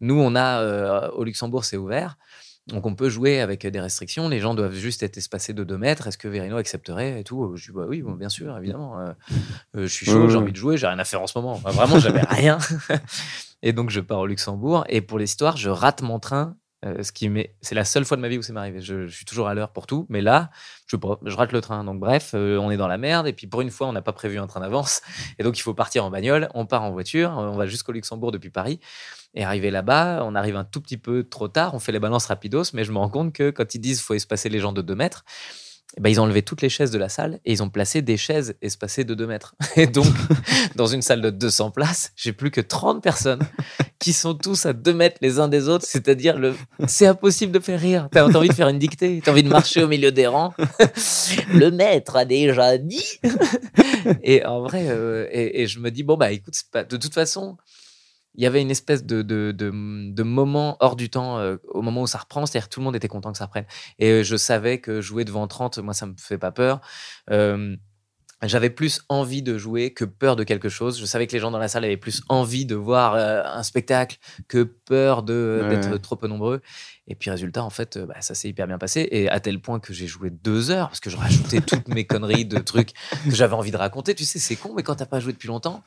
nous 0.00 0.18
on 0.20 0.34
a 0.36 1.10
au 1.10 1.24
Luxembourg 1.24 1.64
c'est 1.64 1.76
ouvert 1.76 2.16
donc 2.68 2.86
on 2.86 2.94
peut 2.94 3.08
jouer 3.08 3.40
avec 3.40 3.66
des 3.66 3.80
restrictions, 3.80 4.28
les 4.28 4.38
gens 4.40 4.54
doivent 4.54 4.74
juste 4.74 5.02
être 5.02 5.16
espacés 5.16 5.52
de 5.52 5.64
2 5.64 5.76
mètres. 5.78 6.06
Est-ce 6.06 6.18
que 6.18 6.28
Verino 6.28 6.56
accepterait 6.56 7.20
et 7.20 7.24
tout? 7.24 7.56
Je 7.56 7.66
dis 7.66 7.72
bah 7.76 7.84
oui, 7.88 8.02
bon, 8.02 8.12
bien 8.12 8.28
sûr, 8.28 8.56
évidemment. 8.56 8.98
Euh, 9.00 9.12
euh, 9.76 9.82
je 9.82 9.86
suis 9.86 10.06
chaud, 10.06 10.22
Ouais, 10.22 10.28
j'ai 10.28 10.36
ouais. 10.36 10.42
envie 10.42 10.52
de 10.52 10.56
jouer, 10.56 10.76
j'ai 10.76 10.86
rien 10.86 10.98
à 10.98 11.04
faire 11.04 11.20
en 11.22 11.26
ce 11.26 11.36
moment. 11.38 11.52
Enfin, 11.52 11.70
vraiment, 11.70 11.98
j'avais 11.98 12.20
rien. 12.28 12.58
et 13.62 13.72
donc 13.72 13.90
je 13.90 14.00
pars 14.00 14.20
au 14.20 14.26
Luxembourg 14.26 14.84
et 14.88 15.00
pour 15.00 15.18
l'histoire, 15.18 15.56
je 15.56 15.70
rate 15.70 16.02
mon 16.02 16.18
train. 16.20 16.56
Euh, 16.84 17.02
ce 17.02 17.12
qui 17.12 17.30
c'est 17.60 17.74
la 17.74 17.84
seule 17.84 18.04
fois 18.04 18.16
de 18.16 18.22
ma 18.22 18.28
vie 18.28 18.38
où 18.38 18.42
c'est 18.42 18.52
m'arrivé. 18.52 18.80
Je, 18.80 19.06
je 19.06 19.14
suis 19.14 19.24
toujours 19.24 19.46
à 19.46 19.54
l'heure 19.54 19.72
pour 19.72 19.86
tout, 19.86 20.06
mais 20.08 20.20
là, 20.20 20.50
je, 20.86 20.96
je 21.24 21.36
rate 21.36 21.52
le 21.52 21.60
train. 21.60 21.84
Donc 21.84 22.00
bref, 22.00 22.32
euh, 22.34 22.58
on 22.58 22.70
est 22.70 22.76
dans 22.76 22.88
la 22.88 22.98
merde. 22.98 23.26
Et 23.28 23.32
puis 23.32 23.46
pour 23.46 23.60
une 23.60 23.70
fois, 23.70 23.86
on 23.86 23.92
n'a 23.92 24.02
pas 24.02 24.12
prévu 24.12 24.38
un 24.38 24.46
train 24.46 24.60
d'avance, 24.60 25.02
et 25.38 25.44
donc 25.44 25.58
il 25.58 25.62
faut 25.62 25.74
partir 25.74 26.04
en 26.04 26.10
bagnole. 26.10 26.48
On 26.54 26.66
part 26.66 26.82
en 26.82 26.90
voiture, 26.90 27.30
on 27.36 27.56
va 27.56 27.66
jusqu'au 27.66 27.92
Luxembourg 27.92 28.32
depuis 28.32 28.50
Paris. 28.50 28.80
Et 29.34 29.44
arrivé 29.44 29.70
là-bas, 29.70 30.22
on 30.24 30.34
arrive 30.34 30.56
un 30.56 30.64
tout 30.64 30.80
petit 30.80 30.98
peu 30.98 31.24
trop 31.24 31.48
tard, 31.48 31.74
on 31.74 31.78
fait 31.78 31.92
les 31.92 32.00
balances 32.00 32.26
rapidos, 32.26 32.64
mais 32.74 32.84
je 32.84 32.92
me 32.92 32.98
rends 32.98 33.08
compte 33.08 33.32
que 33.32 33.50
quand 33.50 33.74
ils 33.74 33.80
disent 33.80 34.02
faut 34.02 34.14
espacer 34.14 34.48
les 34.50 34.58
gens 34.58 34.72
de 34.72 34.82
2 34.82 34.94
mètres, 34.94 35.24
eh 35.96 36.00
ben, 36.00 36.08
ils 36.08 36.20
ont 36.20 36.24
enlevé 36.24 36.42
toutes 36.42 36.62
les 36.62 36.70
chaises 36.70 36.90
de 36.90 36.98
la 36.98 37.08
salle 37.08 37.40
et 37.44 37.52
ils 37.52 37.62
ont 37.62 37.68
placé 37.68 38.00
des 38.00 38.16
chaises 38.16 38.54
espacées 38.62 39.04
de 39.04 39.14
2 39.14 39.26
mètres. 39.26 39.54
Et 39.76 39.86
donc, 39.86 40.06
dans 40.74 40.86
une 40.86 41.02
salle 41.02 41.20
de 41.20 41.30
200 41.30 41.70
places, 41.70 42.12
j'ai 42.16 42.32
plus 42.32 42.50
que 42.50 42.62
30 42.62 43.02
personnes 43.02 43.42
qui 44.02 44.12
sont 44.12 44.34
tous 44.34 44.66
à 44.66 44.72
2 44.72 44.92
mètres 44.92 45.18
les 45.22 45.38
uns 45.38 45.46
des 45.46 45.68
autres, 45.68 45.86
c'est-à-dire 45.86 46.36
le... 46.36 46.56
c'est 46.88 47.06
impossible 47.06 47.52
de 47.52 47.60
faire 47.60 47.78
rire. 47.78 48.08
T'as 48.10 48.24
as 48.24 48.36
envie 48.36 48.48
de 48.48 48.52
faire 48.52 48.68
une 48.68 48.80
dictée, 48.80 49.22
t'as 49.24 49.30
envie 49.30 49.44
de 49.44 49.48
marcher 49.48 49.84
au 49.84 49.88
milieu 49.88 50.10
des 50.10 50.26
rangs. 50.26 50.52
le 51.54 51.70
maître 51.70 52.16
a 52.16 52.24
déjà 52.24 52.76
dit. 52.78 53.20
et 54.24 54.44
en 54.44 54.60
vrai, 54.60 54.88
euh, 54.88 55.28
et, 55.30 55.68
je 55.68 55.78
me 55.78 55.90
dis, 55.90 56.02
bon, 56.02 56.16
bah 56.16 56.32
écoute, 56.32 56.54
pas... 56.72 56.82
de 56.82 56.96
toute 56.96 57.14
façon, 57.14 57.56
il 58.34 58.42
y 58.42 58.46
avait 58.46 58.60
une 58.60 58.72
espèce 58.72 59.04
de, 59.04 59.22
de, 59.22 59.52
de, 59.52 60.22
moment 60.24 60.76
hors 60.80 60.96
du 60.96 61.08
temps 61.08 61.38
euh, 61.38 61.58
au 61.68 61.80
moment 61.80 62.02
où 62.02 62.08
ça 62.08 62.18
reprend, 62.18 62.44
c'est-à-dire 62.44 62.68
tout 62.68 62.80
le 62.80 62.84
monde 62.84 62.96
était 62.96 63.08
content 63.08 63.30
que 63.30 63.38
ça 63.38 63.44
reprenne. 63.44 63.66
Et 64.00 64.10
euh, 64.10 64.22
je 64.24 64.34
savais 64.36 64.78
que 64.78 65.00
jouer 65.00 65.24
devant 65.24 65.46
30, 65.46 65.78
moi, 65.78 65.94
ça 65.94 66.06
me 66.06 66.14
fait 66.18 66.38
pas 66.38 66.50
peur. 66.50 66.80
J'avais 68.48 68.70
plus 68.70 69.02
envie 69.08 69.42
de 69.42 69.56
jouer 69.56 69.92
que 69.92 70.04
peur 70.04 70.34
de 70.36 70.44
quelque 70.44 70.68
chose. 70.68 70.98
Je 71.00 71.04
savais 71.04 71.26
que 71.26 71.32
les 71.32 71.38
gens 71.38 71.50
dans 71.50 71.58
la 71.58 71.68
salle 71.68 71.84
avaient 71.84 71.96
plus 71.96 72.22
envie 72.28 72.66
de 72.66 72.74
voir 72.74 73.14
euh, 73.14 73.42
un 73.44 73.62
spectacle 73.62 74.18
que 74.48 74.62
peur 74.62 75.22
de- 75.22 75.64
d'être 75.68 75.90
ouais. 75.92 75.98
trop 75.98 76.16
peu 76.16 76.26
nombreux. 76.28 76.60
Et 77.08 77.14
puis 77.14 77.30
résultat, 77.30 77.62
en 77.64 77.70
fait, 77.70 77.96
euh, 77.96 78.06
bah, 78.06 78.16
ça 78.20 78.34
s'est 78.34 78.48
hyper 78.48 78.66
bien 78.66 78.78
passé. 78.78 79.06
Et 79.10 79.28
à 79.28 79.38
tel 79.40 79.60
point 79.60 79.80
que 79.80 79.92
j'ai 79.92 80.06
joué 80.06 80.30
deux 80.30 80.70
heures 80.70 80.88
parce 80.88 81.00
que 81.00 81.10
je 81.10 81.16
rajoutais 81.16 81.60
toutes 81.66 81.88
mes 81.88 82.04
conneries 82.06 82.44
de 82.44 82.58
trucs 82.58 82.92
que 83.24 83.34
j'avais 83.34 83.54
envie 83.54 83.70
de 83.70 83.76
raconter. 83.76 84.14
Tu 84.14 84.24
sais, 84.24 84.38
c'est 84.38 84.56
con, 84.56 84.72
mais 84.74 84.82
quand 84.82 84.96
t'as 84.96 85.06
pas 85.06 85.20
joué 85.20 85.32
depuis 85.32 85.48
longtemps, 85.48 85.82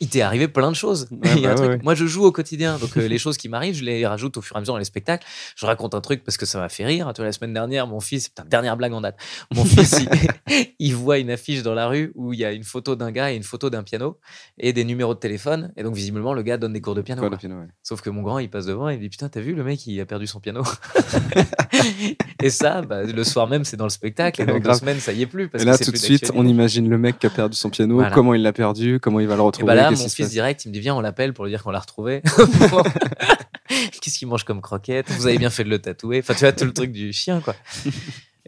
il 0.00 0.08
t'est 0.08 0.20
arrivé 0.20 0.46
plein 0.48 0.70
de 0.70 0.76
choses. 0.76 1.08
Ouais, 1.10 1.18
Il 1.36 1.40
y 1.42 1.46
a 1.46 1.50
un 1.50 1.54
bah 1.54 1.56
truc- 1.56 1.68
ouais, 1.70 1.76
ouais. 1.76 1.80
Moi, 1.82 1.94
je 1.94 2.06
joue 2.06 2.24
au 2.24 2.32
quotidien, 2.32 2.76
donc 2.78 2.96
euh, 2.96 3.06
les 3.08 3.18
choses 3.18 3.36
qui 3.36 3.48
m'arrivent, 3.48 3.74
je 3.76 3.84
les 3.84 4.06
rajoute 4.06 4.36
au 4.36 4.42
fur 4.42 4.56
et 4.56 4.58
à 4.58 4.60
mesure 4.60 4.74
dans 4.74 4.78
les 4.78 4.84
spectacles. 4.84 5.26
Je 5.56 5.64
raconte 5.66 5.94
un 5.94 6.00
truc 6.00 6.22
parce 6.24 6.36
que 6.36 6.44
ça 6.46 6.58
m'a 6.58 6.68
fait 6.68 6.84
rire. 6.84 7.10
Tu 7.14 7.20
vois, 7.22 7.26
la 7.26 7.32
semaine 7.32 7.54
dernière, 7.54 7.86
mon 7.86 8.00
fils, 8.00 8.28
putain, 8.28 8.44
dernière 8.44 8.76
blague 8.76 8.92
en 8.92 9.00
date. 9.00 9.16
Mon 9.54 9.64
fils, 9.66 10.00
il, 10.48 10.66
il 10.78 10.94
voit 10.94 11.18
une 11.18 11.30
affiche 11.30 11.62
dans 11.62 11.74
la 11.74 11.88
rue 11.88 12.12
où 12.14 12.32
il 12.32 12.38
y 12.38 12.44
a 12.44 12.52
une 12.52 12.64
photo 12.64 12.94
d'un 12.96 13.10
gars 13.10 13.32
et 13.32 13.36
une 13.36 13.42
photo 13.42 13.70
d'un 13.70 13.82
piano 13.82 14.18
et 14.58 14.72
des 14.72 14.84
numéros 14.84 15.14
de 15.14 15.18
téléphone. 15.18 15.72
Et 15.76 15.82
donc, 15.82 15.94
visiblement, 15.94 16.34
le 16.34 16.42
gars 16.42 16.58
donne 16.58 16.72
des 16.74 16.80
cours 16.80 16.94
de 16.94 17.02
piano. 17.02 17.26
Quoi, 17.26 17.36
piano, 17.38 17.56
ouais. 17.56 17.66
Sauf 17.82 18.02
que 18.02 18.10
mon 18.10 18.22
grand, 18.22 18.38
il 18.38 18.50
passe 18.50 18.66
devant 18.66 18.90
et 18.90 18.94
il 18.94 19.00
dit 19.00 19.08
Putain, 19.08 19.28
t'as 19.28 19.40
vu, 19.40 19.54
le 19.54 19.64
mec, 19.64 19.86
il 19.86 20.00
a 20.00 20.06
perdu 20.06 20.26
son 20.26 20.40
piano. 20.40 20.62
et 22.42 22.50
ça, 22.50 22.82
bah, 22.82 23.02
le 23.04 23.24
soir 23.24 23.48
même, 23.48 23.64
c'est 23.64 23.76
dans 23.76 23.84
le 23.84 23.90
spectacle. 23.90 24.42
Et 24.42 24.46
dans 24.46 24.58
deux 24.58 24.74
semaines, 24.74 24.98
ça 25.00 25.12
y 25.12 25.22
est 25.22 25.26
plus. 25.26 25.48
Parce 25.48 25.62
Et 25.64 25.66
là, 25.66 25.78
tout 25.78 25.90
de 25.90 25.96
suite, 25.96 26.32
on 26.34 26.46
imagine 26.46 26.88
le 26.88 26.98
mec 26.98 27.18
qui 27.18 27.26
a 27.26 27.30
perdu 27.30 27.56
son 27.56 27.70
piano, 27.70 27.94
Voilà. 27.96 28.10
comment 28.10 28.34
il 28.34 28.42
l'a 28.42 28.52
perdu, 28.52 29.00
comment 29.00 29.20
il 29.20 29.26
va 29.26 29.34
le 29.36 29.40
Et 29.40 29.44
retrouver. 29.44 29.85
Là, 29.90 29.96
mon 29.96 30.08
fils 30.08 30.30
direct, 30.30 30.64
il 30.64 30.68
me 30.68 30.72
dit 30.72 30.80
Viens, 30.80 30.94
on 30.94 31.00
l'appelle 31.00 31.32
pour 31.32 31.44
lui 31.44 31.52
dire 31.52 31.62
qu'on 31.62 31.70
l'a 31.70 31.80
retrouvé. 31.80 32.22
Qu'est-ce 34.00 34.18
qu'il 34.18 34.28
mange 34.28 34.44
comme 34.44 34.60
croquette 34.60 35.10
Vous 35.10 35.26
avez 35.26 35.38
bien 35.38 35.50
fait 35.50 35.64
de 35.64 35.68
le 35.68 35.78
tatouer. 35.78 36.20
Enfin, 36.20 36.34
tu 36.34 36.40
vois, 36.40 36.52
tout 36.52 36.64
le 36.64 36.72
truc 36.72 36.92
du 36.92 37.12
chien, 37.12 37.40
quoi. 37.40 37.54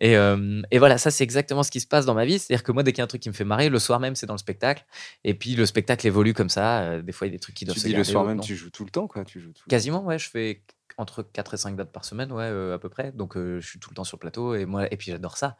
Et, 0.01 0.17
euh, 0.17 0.63
et 0.71 0.79
voilà, 0.79 0.97
ça 0.97 1.11
c'est 1.11 1.25
exactement 1.25 1.65
ce 1.65 1.73
qui 1.73 1.81
se 1.81 1.87
passe 1.89 2.07
dans 2.07 2.15
ma 2.15 2.25
vie. 2.25 2.39
C'est-à-dire 2.39 2.63
que 2.63 2.71
moi, 2.71 2.85
dès 2.85 2.93
qu'il 2.93 2.99
y 2.99 3.01
a 3.01 3.05
un 3.05 3.09
truc 3.09 3.21
qui 3.21 3.29
me 3.29 3.35
fait 3.35 3.45
marrer, 3.45 3.69
le 3.69 3.81
soir 3.81 3.99
même, 3.99 4.15
c'est 4.15 4.27
dans 4.27 4.35
le 4.35 4.39
spectacle. 4.39 4.85
Et 5.25 5.35
puis 5.35 5.57
le 5.57 5.67
spectacle 5.67 6.07
évolue 6.07 6.35
comme 6.35 6.49
ça. 6.51 6.83
Euh, 6.83 7.03
des 7.03 7.11
fois, 7.11 7.27
il 7.27 7.31
y 7.31 7.35
a 7.35 7.37
des 7.37 7.41
trucs 7.41 7.57
qui 7.57 7.65
doivent 7.65 7.75
Tu 7.75 7.81
se 7.81 7.89
dis 7.89 7.95
le 7.95 8.05
soir 8.05 8.25
même, 8.25 8.41
tu 8.41 8.55
joues 8.55 8.71
tout 8.71 8.85
le 8.85 8.91
temps, 8.91 9.09
quoi. 9.09 9.25
Tu 9.25 9.41
joues 9.41 9.53
tout 9.53 9.65
Quasiment, 9.69 10.05
ouais. 10.05 10.17
Je 10.17 10.31
fais 10.31 10.63
entre 10.99 11.23
4 11.23 11.55
et 11.55 11.57
5 11.57 11.77
dates 11.77 11.93
par 11.93 12.05
semaine, 12.05 12.31
ouais, 12.33 12.45
euh, 12.45 12.75
à 12.75 12.79
peu 12.79 12.89
près. 12.89 13.13
Donc 13.13 13.37
euh, 13.37 13.61
je 13.61 13.67
suis 13.67 13.79
tout 13.81 13.91
le 13.91 13.97
temps 13.97 14.05
sur 14.05 14.17
le 14.17 14.21
plateau. 14.21 14.55
Et, 14.55 14.67
moi, 14.67 14.93
et 14.93 14.97
puis 14.97 15.11
j'adore 15.11 15.37
ça. 15.37 15.57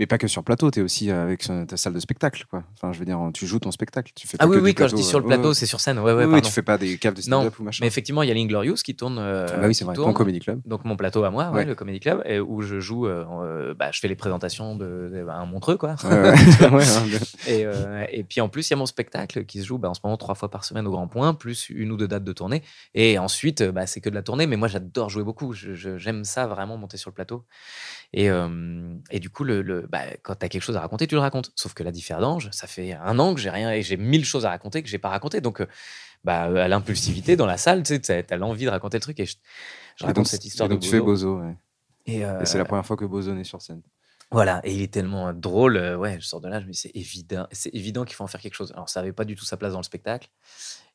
Mais 0.00 0.06
pas 0.06 0.16
que 0.16 0.26
sur 0.28 0.42
plateau, 0.42 0.70
tu 0.70 0.80
es 0.80 0.82
aussi 0.82 1.10
avec 1.10 1.48
euh, 1.50 1.66
ta 1.66 1.76
salle 1.76 1.92
de 1.92 2.00
spectacle, 2.00 2.44
quoi. 2.48 2.64
Enfin, 2.72 2.90
je 2.90 2.98
veux 2.98 3.04
dire, 3.04 3.20
tu 3.34 3.46
joues 3.46 3.58
ton 3.58 3.70
spectacle. 3.70 4.12
Tu 4.16 4.26
fais 4.26 4.38
Ah 4.40 4.44
pas 4.46 4.50
oui, 4.50 4.56
que 4.56 4.62
oui, 4.62 4.70
du 4.70 4.74
quand 4.74 4.88
je 4.88 4.94
dis 4.96 5.04
sur 5.04 5.18
le 5.20 5.26
euh, 5.26 5.28
plateau, 5.28 5.48
ouais, 5.48 5.54
c'est 5.54 5.66
sur 5.66 5.78
scène. 5.78 5.98
Ouais, 5.98 6.14
ouais, 6.14 6.24
pardon. 6.24 6.40
tu 6.40 6.50
fais 6.50 6.62
pas 6.62 6.78
des 6.78 6.96
caves 6.96 7.12
de 7.12 7.20
stand-up 7.20 7.58
ou 7.58 7.64
machin. 7.64 7.80
Mais 7.82 7.86
effectivement, 7.86 8.22
il 8.22 8.28
y 8.28 8.32
a 8.32 8.34
l'Inglorious 8.34 8.76
qui 8.76 8.96
tourne. 8.96 9.18
euh, 9.18 9.46
Ah 9.52 9.58
bah 9.58 9.66
oui, 9.68 9.74
c'est 9.74 9.84
vrai. 9.84 9.94
tourne. 9.94 10.08
Ton 10.08 10.14
comedy 10.14 10.38
club. 10.40 10.62
Donc 10.64 10.86
mon 10.86 10.96
plateau 10.96 11.22
à 11.24 11.30
moi, 11.30 11.50
ouais, 11.50 11.66
le 11.66 11.74
Comedy 11.74 12.00
Club, 12.00 12.22
et 12.24 12.40
où 12.40 12.62
je 12.62 12.80
joue, 12.80 13.06
euh, 13.06 13.74
bah, 13.74 13.90
je 13.92 14.00
fais 14.00 14.08
les 14.08 14.16
présentations 14.16 14.74
de, 14.74 15.10
de- 15.12 15.26
un 15.28 15.44
Montreux, 15.44 15.76
quoi. 15.76 15.96
Hein, 16.02 17.04
et, 17.46 17.66
euh, 17.66 18.04
et 18.10 18.24
puis 18.24 18.40
en 18.40 18.48
plus, 18.48 18.68
il 18.68 18.72
y 18.72 18.74
a 18.74 18.76
mon 18.76 18.86
spectacle 18.86 19.44
qui 19.44 19.60
se 19.60 19.66
joue 19.66 19.76
bah, 19.76 19.90
en 19.90 19.94
ce 19.94 20.00
moment 20.02 20.16
trois 20.16 20.34
fois 20.34 20.50
par 20.50 20.64
semaine 20.64 20.86
au 20.86 20.90
Grand 20.92 21.08
Point, 21.08 21.34
plus 21.34 21.68
une 21.68 21.92
ou 21.92 21.98
deux 21.98 22.08
dates 22.08 22.24
de 22.24 22.32
tournée. 22.32 22.62
Et 22.94 23.18
ensuite, 23.18 23.62
bah, 23.62 23.86
c'est 23.86 24.00
que 24.00 24.08
de 24.08 24.14
la 24.14 24.22
tournée, 24.22 24.46
mais 24.46 24.56
moi 24.56 24.68
j'adore 24.68 25.10
jouer 25.10 25.24
beaucoup. 25.24 25.52
J'aime 25.52 26.24
ça 26.24 26.46
vraiment 26.46 26.78
monter 26.78 26.96
sur 26.96 27.10
le 27.10 27.14
plateau. 27.14 27.44
Et, 28.12 28.28
et 29.10 29.20
du 29.20 29.30
coup, 29.30 29.44
le, 29.44 29.62
le- 29.62 29.86
bah, 29.86 30.02
quand 30.22 30.34
tu 30.34 30.44
as 30.44 30.48
quelque 30.48 30.62
chose 30.62 30.76
à 30.76 30.80
raconter, 30.80 31.06
tu 31.06 31.14
le 31.14 31.20
racontes. 31.20 31.52
Sauf 31.54 31.74
que 31.74 31.82
la 31.82 31.92
d'ange, 31.92 32.48
ça 32.52 32.66
fait 32.66 32.92
un 32.94 33.18
an 33.18 33.34
que 33.34 33.40
j'ai 33.40 33.50
rien 33.50 33.70
et 33.72 33.82
j'ai 33.82 33.96
mille 33.96 34.24
choses 34.24 34.46
à 34.46 34.50
raconter 34.50 34.82
que 34.82 34.88
j'ai 34.88 34.98
pas 34.98 35.10
raconté. 35.10 35.40
Donc, 35.40 35.64
bah, 36.24 36.42
à 36.42 36.68
l'impulsivité 36.68 37.36
dans 37.36 37.46
la 37.46 37.56
salle, 37.56 37.82
tu 37.82 37.98
sais, 38.02 38.32
as 38.32 38.36
l'envie 38.36 38.64
de 38.64 38.70
raconter 38.70 38.96
le 38.96 39.02
truc. 39.02 39.20
Et 39.20 39.26
je, 39.26 39.36
raconte 40.00 40.16
donc, 40.16 40.26
cette 40.28 40.44
histoire 40.44 40.66
et 40.66 40.70
de 40.70 40.74
donc 40.74 40.82
tu 40.82 40.88
fais 40.88 41.00
Bozo. 41.00 41.40
Ouais. 41.40 41.56
Et, 42.06 42.24
euh, 42.24 42.40
Et 42.40 42.46
c'est 42.46 42.58
la 42.58 42.64
première 42.64 42.84
fois 42.84 42.96
que 42.96 43.04
Bozo 43.04 43.36
est 43.36 43.44
sur 43.44 43.62
scène. 43.62 43.82
Voilà, 44.32 44.60
et 44.62 44.72
il 44.72 44.80
est 44.80 44.92
tellement 44.92 45.32
drôle. 45.32 45.76
ouais, 45.98 46.20
je 46.20 46.26
sors 46.26 46.40
de 46.40 46.48
là, 46.48 46.60
je 46.60 46.66
me 46.66 46.70
dis, 46.70 46.78
c'est 46.78 46.94
évident, 46.94 47.48
c'est 47.50 47.74
évident 47.74 48.04
qu'il 48.04 48.14
faut 48.14 48.22
en 48.22 48.28
faire 48.28 48.40
quelque 48.40 48.54
chose. 48.54 48.70
Alors, 48.72 48.88
ça 48.88 49.00
n'avait 49.00 49.12
pas 49.12 49.24
du 49.24 49.34
tout 49.34 49.44
sa 49.44 49.56
place 49.56 49.72
dans 49.72 49.80
le 49.80 49.84
spectacle. 49.84 50.28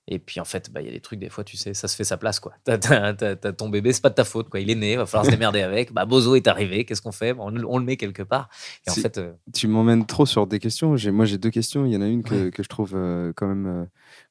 Et 0.08 0.20
puis, 0.20 0.40
en 0.40 0.46
fait, 0.46 0.72
bah, 0.72 0.82
il 0.82 0.86
y 0.86 0.90
a 0.90 0.94
des 0.94 1.00
trucs, 1.00 1.20
des 1.20 1.30
fois, 1.30 1.44
tu 1.44 1.58
sais, 1.58 1.74
ça 1.74 1.88
se 1.88 1.96
fait 1.96 2.04
sa 2.04 2.18
place, 2.18 2.40
quoi. 2.40 2.54
T'as, 2.64 2.78
t'as- 2.78 3.14
t'as- 3.16 3.36
t'as 3.36 3.54
ton 3.54 3.70
bébé, 3.70 3.92
c'est 3.92 4.04
pas 4.04 4.10
de 4.12 4.16
ta 4.16 4.24
faute, 4.24 4.50
quoi. 4.50 4.60
Il 4.60 4.70
est 4.70 4.76
né, 4.76 4.96
va 4.98 5.06
falloir 5.08 5.26
se 5.26 5.32
démerder 5.32 5.62
avec. 5.64 5.94
Bah, 5.94 6.06
Bozo 6.06 6.36
est 6.36 6.48
arrivé, 6.48 6.86
qu'est-ce 6.86 7.02
qu'on 7.02 7.12
fait? 7.12 7.34
Bon, 7.34 7.46
on, 7.48 7.50
le- 7.50 7.66
on 7.68 7.80
le 7.80 7.86
met 7.86 7.98
quelque 7.98 8.22
part. 8.22 8.50
Et 8.86 8.92
en 8.92 8.94
fait, 8.94 9.18
euh, 9.18 9.32
Tu 9.54 9.68
m'emmènes 9.68 10.06
trop 10.06 10.26
sur 10.28 10.46
des 10.46 10.60
questions. 10.60 10.96
J'ai- 10.96 11.10
Moi, 11.12 11.26
j'ai 11.26 11.38
deux 11.40 11.50
questions. 11.50 11.86
Il 11.88 11.92
y 11.94 11.98
en 11.98 12.02
a 12.02 12.08
une 12.08 12.22
que, 12.24 12.50
que 12.50 12.62
je 12.62 12.68
trouve 12.70 12.92
euh, 12.94 13.34
quand 13.36 13.48
même. 13.48 13.66
euh, 13.66 13.86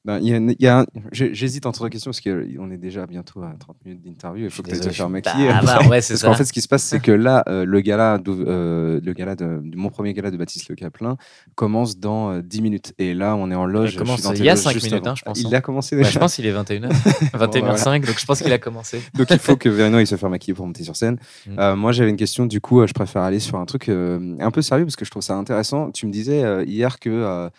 ben, 0.05 0.19
il 0.21 0.55
il 0.59 0.67
un- 0.67 0.85
J'hésite 1.11 1.65
entre 1.65 1.83
deux 1.83 1.89
questions 1.89 2.11
parce 2.11 2.21
qu'on 2.21 2.71
est 2.71 2.77
déjà 2.77 3.05
bientôt 3.05 3.41
à 3.43 3.53
30 3.59 3.75
minutes 3.83 4.01
d'interview. 4.03 4.45
Il 4.45 4.51
faut 4.51 4.63
que 4.63 4.69
tu 4.69 4.79
te 4.79 4.89
faire 4.91 5.09
maquiller. 5.09 5.49
Bah, 5.49 5.61
bah, 5.65 5.87
ouais, 5.89 5.99
c'est 6.01 6.13
parce 6.13 6.23
qu'en 6.23 6.33
fait, 6.35 6.45
ce 6.45 6.53
qui 6.53 6.61
se 6.61 6.67
passe, 6.69 6.83
c'est 6.83 6.99
que 7.01 7.11
là, 7.11 7.43
euh, 7.49 7.65
le 7.65 7.81
gala, 7.81 8.17
le 8.25 9.13
gala 9.13 9.35
de, 9.35 9.61
mon 9.75 9.89
premier 9.89 10.13
gala 10.13 10.31
de 10.31 10.37
Baptiste 10.37 10.69
Le 10.69 10.75
Caplin 10.75 11.17
commence 11.55 11.97
dans 11.97 12.31
euh, 12.31 12.41
10 12.41 12.61
minutes. 12.61 12.93
Et 12.97 13.13
là, 13.13 13.35
on 13.35 13.51
est 13.51 13.55
en 13.55 13.65
loge. 13.65 13.93
Il 13.93 13.97
commence 13.97 14.17
je 14.17 14.21
suis 14.21 14.29
dans 14.29 14.33
il 14.33 14.37
tes 14.39 14.43
y 14.45 14.49
a 14.49 14.53
loges 14.53 14.63
cinq 14.63 14.71
juste 14.73 14.85
minutes, 14.85 15.03
avant. 15.03 15.11
hein, 15.11 15.15
je 15.17 15.23
pense, 15.23 15.39
Il 15.39 15.47
hein. 15.47 15.49
Bah, 15.73 16.09
je 16.09 16.19
pense 16.19 16.35
qu'il 16.35 16.45
est 16.45 16.53
21h, 16.53 16.89
21h05, 17.33 18.01
donc 18.05 18.19
je 18.19 18.25
pense 18.25 18.41
qu'il 18.41 18.53
a 18.53 18.57
commencé. 18.57 19.01
Donc 19.15 19.27
il 19.29 19.39
faut 19.39 19.55
que 19.55 19.69
Verino 19.69 19.99
il 19.99 20.07
se 20.07 20.15
faire 20.15 20.29
maquiller 20.29 20.53
pour 20.53 20.65
monter 20.65 20.83
sur 20.83 20.95
scène. 20.95 21.17
Mm. 21.47 21.59
Euh, 21.59 21.75
moi 21.75 21.91
j'avais 21.91 22.09
une 22.09 22.17
question, 22.17 22.45
du 22.45 22.61
coup 22.61 22.81
euh, 22.81 22.87
je 22.87 22.93
préfère 22.93 23.21
aller 23.21 23.39
sur 23.39 23.57
un 23.57 23.65
truc 23.65 23.89
euh, 23.89 24.35
un 24.39 24.51
peu 24.51 24.61
sérieux 24.61 24.85
parce 24.85 24.95
que 24.95 25.05
je 25.05 25.11
trouve 25.11 25.23
ça 25.23 25.35
intéressant. 25.35 25.91
Tu 25.91 26.05
me 26.05 26.11
disais 26.11 26.63
hier 26.65 26.99
que 26.99 27.49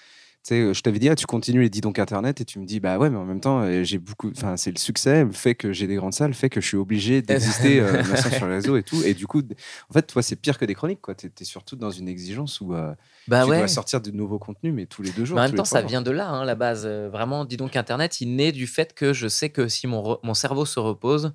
sais, 0.47 0.75
je 0.75 0.81
t'avais 0.81 0.99
dit 0.99 1.09
ah, 1.09 1.15
tu 1.17 1.27
continues 1.27 1.63
les 1.63 1.71
10 1.71 1.81
donc 1.83 1.99
internet 1.99 2.41
et 2.41 2.45
tu 2.45 2.59
me 2.59 2.67
dis 2.67 2.81
bah 2.81 2.99
ouais 2.99 3.11
mais 3.11 3.17
en 3.17 3.25
même 3.25 3.41
temps 3.41 3.61
euh, 3.61 3.83
j'ai 3.85 3.99
beaucoup, 3.99 4.31
enfin 4.31 4.57
c'est 4.57 4.71
le 4.71 4.79
succès, 4.79 5.25
le 5.25 5.33
fait 5.33 5.55
que 5.55 5.73
j'ai 5.73 5.87
des 5.87 5.97
grandes 5.97 6.15
salles, 6.15 6.29
le 6.31 6.35
fait 6.35 6.49
que 6.49 6.61
je 6.61 6.67
suis 6.67 6.77
obligé 6.77 7.23
d'exister 7.23 7.81
euh, 7.81 8.03
sur 8.17 8.47
les 8.47 8.55
réseaux 8.55 8.77
et 8.77 8.83
tout 8.83 9.03
et 9.03 9.15
du 9.15 9.27
coup 9.27 9.43
en 9.91 9.93
fait 9.93 10.07
toi 10.07 10.23
c'est 10.23 10.37
pire 10.37 10.59
que 10.59 10.65
des 10.65 10.75
chroniques 10.75 11.01
quoi. 11.01 11.15
T'es 11.15 11.31
es 11.41 11.45
surtout 11.45 11.77
dans 11.77 11.91
une 11.91 12.09
exigence 12.09 12.61
où 12.61 12.75
euh, 12.75 12.95
Bah 13.29 13.45
tu 13.45 13.51
ouais. 13.51 13.59
dois 13.59 13.69
sortir 13.69 14.01
de 14.01 14.11
nouveaux 14.11 14.39
contenus 14.39 14.73
mais 14.75 14.87
tous 14.87 15.03
les 15.03 15.11
deux 15.11 15.25
jours. 15.25 15.37
Mais 15.37 15.43
en 15.43 15.47
même 15.47 15.55
temps, 15.55 15.65
ça 15.65 15.81
jours. 15.81 15.89
vient 15.89 16.03
de 16.03 16.11
là, 16.11 16.29
hein, 16.29 16.45
la 16.45 16.55
base. 16.55 16.85
Euh, 16.87 17.09
Vraiment, 17.11 17.45
dis 17.45 17.57
donc, 17.57 17.77
Internet, 17.77 18.21
il 18.21 18.37
naît 18.37 18.53
du 18.53 18.67
fait 18.67 18.93
que 18.95 19.13
je 19.13 19.29
sais 19.29 19.51
que 19.51 19.69
si 19.69 19.87
mon, 19.87 20.19
mon 20.23 20.35
cerveau 20.35 20.65
se 20.65 20.79
repose, 20.81 21.33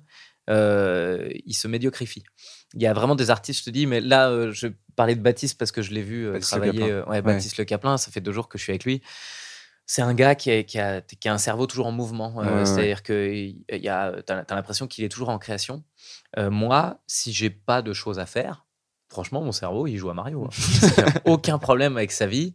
euh, 0.50 1.28
il 1.46 1.54
se 1.54 1.68
médiocrifie. 1.68 2.24
Il 2.74 2.82
y 2.82 2.86
a 2.86 2.92
vraiment 2.92 3.14
des 3.14 3.30
artistes, 3.30 3.60
je 3.60 3.64
te 3.66 3.70
dis, 3.70 3.86
mais 3.86 4.00
là, 4.00 4.30
euh, 4.30 4.52
je 4.52 4.68
parlais 4.96 5.14
de 5.14 5.20
Baptiste 5.20 5.58
parce 5.58 5.72
que 5.72 5.82
je 5.82 5.92
l'ai 5.92 6.02
vu 6.02 6.26
euh, 6.26 6.34
Le 6.34 6.40
travailler. 6.40 6.72
Caplin. 6.72 6.88
euh, 6.88 7.04
ouais, 7.06 7.22
Baptiste 7.22 7.58
Le 7.58 7.64
Caplin, 7.64 7.96
ça 7.98 8.10
fait 8.10 8.20
deux 8.20 8.32
jours 8.32 8.48
que 8.48 8.58
je 8.58 8.62
suis 8.62 8.70
avec 8.72 8.84
lui. 8.84 9.02
C'est 9.84 10.02
un 10.02 10.14
gars 10.14 10.34
qui 10.34 10.50
a, 10.50 10.62
qui, 10.62 10.78
a, 10.78 11.00
qui 11.02 11.28
a 11.28 11.32
un 11.34 11.38
cerveau 11.38 11.66
toujours 11.66 11.86
en 11.86 11.92
mouvement. 11.92 12.40
euh, 12.42 12.60
Ouais. 12.60 12.64
C'est-à-dire 12.66 13.02
que 13.02 13.52
tu 13.68 13.88
as, 13.88 14.14
l'impression 14.50 14.86
qu'il 14.86 15.04
est 15.04 15.08
toujours 15.08 15.28
en 15.28 15.38
création. 15.38 15.82
Moi, 16.38 16.98
si 17.06 17.32
j'ai 17.32 17.50
pas 17.50 17.82
de 17.82 17.92
choses 17.92 18.18
à 18.18 18.26
faire, 18.26 18.64
franchement, 19.12 19.42
mon 19.42 19.52
cerveau, 19.52 19.86
il 19.86 19.96
joue 19.98 20.10
à 20.10 20.14
Mario. 20.14 20.44
hein. 20.44 21.04
Aucun 21.24 21.58
problème 21.58 21.96
avec 21.96 22.10
sa 22.10 22.26
vie. 22.26 22.54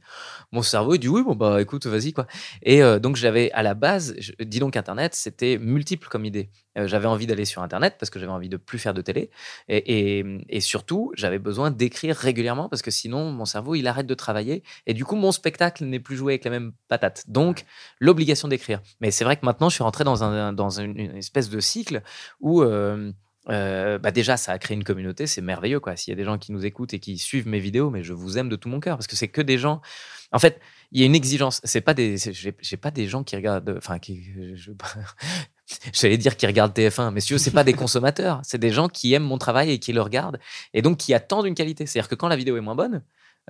Mon 0.52 0.62
cerveau, 0.64 0.96
il 0.96 1.00
dit 1.00 1.08
oui, 1.08 1.24
bon, 1.24 1.36
bah 1.36 1.62
écoute, 1.62 1.86
vas-y, 1.86 2.12
quoi. 2.14 2.26
Et 2.64 2.82
euh, 2.84 3.00
donc, 3.00 3.16
j'avais 3.16 3.52
à 3.52 3.62
la 3.64 3.74
base, 3.76 4.16
je- 4.18 4.32
dis 4.44 4.60
donc 4.60 4.76
Internet, 4.76 5.14
c'était 5.16 5.58
multiple 5.60 6.08
comme 6.10 6.26
idée. 6.26 6.50
Euh, 6.78 6.88
j'avais 6.88 7.08
envie 7.08 7.28
d'aller 7.28 7.46
sur 7.46 7.62
Internet 7.62 7.96
parce 8.00 8.10
que 8.10 8.20
j'avais 8.20 8.32
envie 8.32 8.50
de 8.50 8.58
plus 8.58 8.80
faire 8.80 8.94
de 8.94 9.02
télé. 9.02 9.30
Et, 9.70 10.20
et- 10.20 10.26
et 10.50 10.60
surtout, 10.60 11.12
j'avais 11.16 11.40
besoin 11.40 11.72
d'écrire 11.72 12.16
régulièrement 12.16 12.70
parce 12.70 12.82
que 12.82 12.92
sinon, 12.92 13.32
mon 13.32 13.46
cerveau, 13.46 13.76
il 13.76 13.88
arrête 13.88 14.08
de 14.08 14.14
travailler. 14.16 14.64
Et 14.88 14.94
du 14.94 15.06
coup, 15.06 15.16
mon 15.16 15.32
spectacle 15.32 15.86
n'est 15.86 16.00
plus 16.00 16.16
joué 16.18 16.34
avec 16.34 16.44
la 16.46 16.52
même 16.52 16.72
patate. 16.88 17.24
Donc, 17.28 17.66
l'obligation 18.00 18.48
d'écrire. 18.48 18.82
Mais 19.02 19.12
c'est 19.12 19.24
vrai 19.24 19.38
que 19.38 19.46
maintenant, 19.46 19.70
je 19.70 19.76
suis 19.76 19.84
rentré 19.84 20.04
dans, 20.04 20.24
un, 20.24 20.54
dans 20.54 20.80
une, 20.80 20.98
une 21.00 21.18
espèce 21.18 21.50
de 21.50 21.60
cycle 21.60 22.02
où. 22.40 22.62
euh, 22.64 23.12
euh, 23.50 23.98
bah 23.98 24.12
déjà, 24.12 24.38
ça 24.38 24.52
a 24.52 24.58
créé 24.58 24.76
une 24.76 24.84
communauté, 24.84 25.28
c'est 25.28 25.42
merveilleux 25.42 25.80
quoi. 25.80 25.96
S'il 25.96 26.12
y 26.12 26.14
a 26.14 26.18
des 26.18 26.24
gens 26.24 26.38
qui 26.38 26.52
nous 26.52 26.66
écoutent 26.66 26.94
et 26.94 27.00
qui 27.00 27.18
suivent 27.18 27.48
mes 27.48 27.60
vidéos, 27.60 27.90
mais 27.90 28.04
je 28.04 28.14
vous 28.14 28.38
aime 28.38 28.50
de 28.50 28.56
tout 28.56 28.70
mon 28.70 28.80
cœur 28.80 28.98
parce 28.98 29.08
que 29.08 29.16
c'est 29.16 29.28
que 29.28 29.42
des 29.42 29.58
gens. 29.58 29.82
En 30.32 30.40
fait, 30.40 30.60
il 30.92 31.00
y 31.00 31.04
a 31.04 31.06
une 31.06 31.16
exigence. 31.16 31.62
C'est 31.64 31.82
pas 31.82 31.94
des, 31.94 32.18
j'ai 32.18 32.78
pas 32.78 32.92
des 32.92 33.08
gens 33.08 33.24
qui 33.24 33.36
regardent, 33.36 33.76
enfin 33.78 34.00
qui, 34.00 34.24
je, 34.56 34.72
j'allais 35.94 36.18
dire 36.18 36.36
qui 36.36 36.46
regardent 36.48 36.78
TF1, 36.78 37.12
mais 37.12 37.22
si 37.22 37.28
tu 37.28 37.34
veux, 37.34 37.40
c'est 37.40 37.52
pas 37.52 37.64
des 37.64 37.74
consommateurs, 37.74 38.42
c'est 38.44 38.58
des 38.58 38.72
gens 38.72 38.90
qui 38.90 39.14
aiment 39.14 39.24
mon 39.24 39.38
travail 39.38 39.72
et 39.72 39.80
qui 39.80 39.94
le 39.94 40.02
regardent 40.02 40.40
et 40.74 40.82
donc 40.82 40.98
qui 40.98 41.14
attendent 41.14 41.46
une 41.46 41.56
qualité. 41.56 41.86
C'est-à-dire 41.86 42.10
que 42.10 42.16
quand 42.16 42.28
la 42.28 42.36
vidéo 42.36 42.58
est 42.58 42.62
moins 42.62 42.76
bonne. 42.76 43.02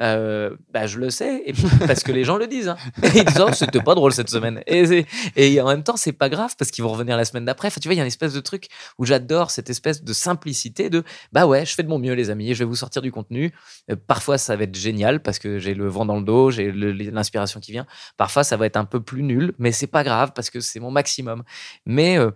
Euh, 0.01 0.55
bah, 0.71 0.85
je 0.87 0.99
le 0.99 1.09
sais 1.09 1.41
et 1.45 1.53
puis- 1.53 1.63
parce 1.87 2.03
que 2.03 2.11
les 2.11 2.23
gens 2.23 2.37
le 2.37 2.47
disent. 2.47 2.67
Hein. 2.69 2.77
Et 3.03 3.07
ils 3.15 3.25
disent 3.25 3.41
oh, 3.41 3.51
c'était 3.53 3.81
pas 3.81 3.95
drôle 3.95 4.13
cette 4.13 4.29
semaine. 4.29 4.61
Et, 4.67 5.05
et 5.35 5.61
en 5.61 5.67
même 5.67 5.83
temps 5.83 5.97
c'est 5.97 6.11
pas 6.13 6.29
grave 6.29 6.55
parce 6.57 6.71
qu'ils 6.71 6.83
vont 6.83 6.91
revenir 6.91 7.17
la 7.17 7.25
semaine 7.25 7.45
d'après. 7.45 7.67
Enfin, 7.69 7.79
tu 7.81 7.87
vois, 7.87 7.93
il 7.95 7.97
y 7.97 7.99
a 7.99 8.03
une 8.03 8.07
espèce 8.07 8.33
de 8.33 8.39
truc 8.39 8.67
où 8.97 9.05
j'adore 9.05 9.51
cette 9.51 9.69
espèce 9.69 10.03
de 10.03 10.13
simplicité 10.13 10.89
de 10.89 11.03
bah 11.31 11.45
ouais, 11.47 11.65
je 11.65 11.73
fais 11.73 11.83
de 11.83 11.89
mon 11.89 11.99
mieux 11.99 12.13
les 12.13 12.29
amis, 12.29 12.53
je 12.53 12.59
vais 12.59 12.65
vous 12.65 12.75
sortir 12.75 13.01
du 13.01 13.11
contenu. 13.11 13.53
Euh, 13.91 13.95
parfois 14.07 14.37
ça 14.37 14.55
va 14.55 14.63
être 14.63 14.75
génial 14.75 15.21
parce 15.21 15.39
que 15.39 15.59
j'ai 15.59 15.73
le 15.73 15.87
vent 15.87 16.05
dans 16.05 16.17
le 16.17 16.23
dos, 16.23 16.51
j'ai 16.51 16.71
l'inspiration 16.71 17.59
qui 17.59 17.71
vient. 17.71 17.85
Parfois 18.17 18.43
ça 18.43 18.57
va 18.57 18.65
être 18.65 18.77
un 18.77 18.85
peu 18.85 19.01
plus 19.01 19.23
nul, 19.23 19.53
mais 19.59 19.71
c'est 19.71 19.87
pas 19.87 20.03
grave 20.03 20.31
parce 20.35 20.49
que 20.49 20.59
c'est 20.59 20.79
mon 20.79 20.91
maximum. 20.91 21.43
Mais 21.85 22.17
euh, 22.17 22.31